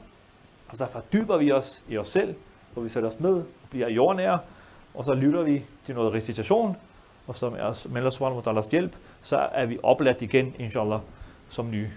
og 0.68 0.76
så 0.76 0.86
fordyber 0.86 1.38
vi 1.38 1.53
os 1.53 1.82
i 1.88 1.96
os 1.96 2.09
selv, 2.09 2.34
hvor 2.72 2.82
vi 2.82 2.88
sætter 2.88 3.09
os 3.09 3.20
ned, 3.20 3.42
bliver 3.70 3.88
jordnære, 3.88 4.38
og 4.95 5.05
så 5.05 5.14
lytter 5.14 5.43
vi 5.43 5.64
til 5.84 5.95
noget 5.95 6.14
recitation, 6.14 6.76
og 7.26 7.36
så 7.36 7.51
med, 7.51 7.61
os, 7.61 8.14
subhanahu 8.14 8.43
wa 8.47 8.62
hjælp, 8.70 8.97
så 9.22 9.36
er 9.53 9.66
vi 9.66 9.78
opladt 9.82 10.22
igen, 10.22 10.55
inshallah, 10.59 11.01
som 11.49 11.70
nye. 11.70 11.91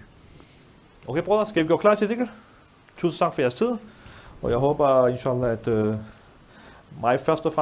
Okay, 1.06 1.22
brødre, 1.22 1.46
skal 1.46 1.62
vi 1.62 1.68
gå 1.68 1.76
klar 1.76 1.94
til 1.94 2.08
det? 2.08 2.28
Tusind 2.96 3.18
tak 3.18 3.34
for 3.34 3.42
jeres 3.42 3.54
tid, 3.54 3.72
og 4.42 4.50
jeg 4.50 4.58
håber, 4.58 5.08
inshallah, 5.08 5.50
at 5.50 5.68
øh, 5.68 5.94
mig 7.00 7.20
først 7.20 7.46
og 7.46 7.52
fremmest 7.52 7.58